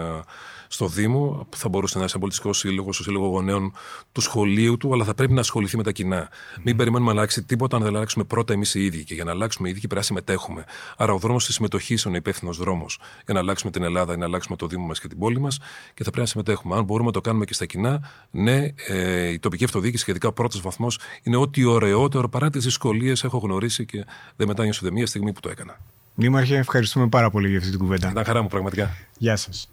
στο 0.72 0.86
Δήμο. 0.86 1.46
Θα 1.56 1.68
μπορούσε 1.68 1.94
να 1.94 2.00
είναι 2.00 2.10
σαν 2.10 2.20
πολιτικός 2.20 2.58
σύλλογος, 2.58 2.94
στο 2.94 3.04
σύλλογο 3.04 3.26
γονέων 3.26 3.72
του 4.12 4.20
σχολείου 4.20 4.76
του, 4.76 4.92
αλλά 4.92 5.04
θα 5.04 5.14
πρέπει 5.14 5.32
να 5.32 5.40
ασχοληθεί 5.40 5.76
με 5.76 5.82
τα 5.82 5.92
κοινά. 5.92 6.28
Mm. 6.28 6.60
Μην 6.64 6.76
περιμένουμε 6.76 7.12
να 7.12 7.18
αλλάξει 7.18 7.42
τίποτα 7.42 7.76
αν 7.76 7.82
δεν 7.82 7.96
αλλάξουμε 7.96 8.24
πρώτα 8.24 8.52
εμείς 8.52 8.74
οι 8.74 8.84
ίδιοι. 8.84 9.04
Και 9.04 9.14
για 9.14 9.24
να 9.24 9.30
αλλάξουμε 9.30 9.68
οι 9.68 9.70
ίδιοι 9.70 9.80
πρέπει 9.80 9.94
να 9.94 10.02
συμμετέχουμε. 10.02 10.64
Άρα 10.96 11.12
ο 11.12 11.18
δρόμος 11.18 11.46
της 11.46 11.54
συμμετοχής 11.54 12.02
είναι 12.02 12.14
ο 12.14 12.16
υπεύθυνος 12.16 12.56
δρόμος 12.56 12.98
για 13.24 13.34
να 13.34 13.40
αλλάξουμε 13.40 13.72
την 13.72 13.82
Ελλάδα 13.82 14.14
ή 14.14 14.16
να 14.16 14.24
αλλάξουμε 14.24 14.56
το 14.56 14.66
Δήμο 14.66 14.86
μας 14.86 15.00
και 15.00 15.08
την 15.08 15.18
πόλη 15.18 15.40
μας 15.40 15.58
και 15.94 16.04
θα 16.04 16.10
πρέπει 16.10 16.18
να 16.18 16.26
συμμετέχουμε. 16.26 16.76
Αν 16.76 16.84
μπορούμε 16.84 17.06
να 17.06 17.12
το 17.12 17.20
κάνουμε 17.20 17.44
και 17.44 17.54
στα 17.54 17.66
κοινά, 17.66 18.10
ναι, 18.30 18.68
ε, 18.86 19.28
η 19.28 19.38
τοπική 19.38 19.64
αυτοδιοίκηση, 19.64 20.02
σχετικά 20.02 20.28
ο 20.28 20.32
πρώτος 20.32 20.60
βαθμός, 20.60 20.98
είναι 21.22 21.36
ό,τι 21.36 21.64
ωραιότερο 21.64 22.28
παρά 22.28 22.50
τις 22.50 22.64
δυσκολίες 22.64 23.24
έχω 23.24 23.38
γνωρίσει 23.38 23.84
και 23.84 24.04
δεν 24.36 24.46
μετάνιωσε 24.46 24.90
μία 24.90 25.06
στιγμή 25.06 25.32
που 25.32 25.40
το 25.40 25.48
έκανα. 25.48 25.78
Δήμαρχε, 26.14 26.56
ευχαριστούμε 26.56 27.08
πάρα 27.08 27.30
πολύ 27.30 27.48
για 27.48 27.58
αυτή 27.58 27.70
την 27.70 27.78
κουβέντα. 27.78 28.10
Ήταν 28.10 28.24
χαρά 28.24 28.42
μου, 28.42 28.48
πραγματικά. 28.48 28.96
Γεια 29.18 29.36
σας. 29.36 29.70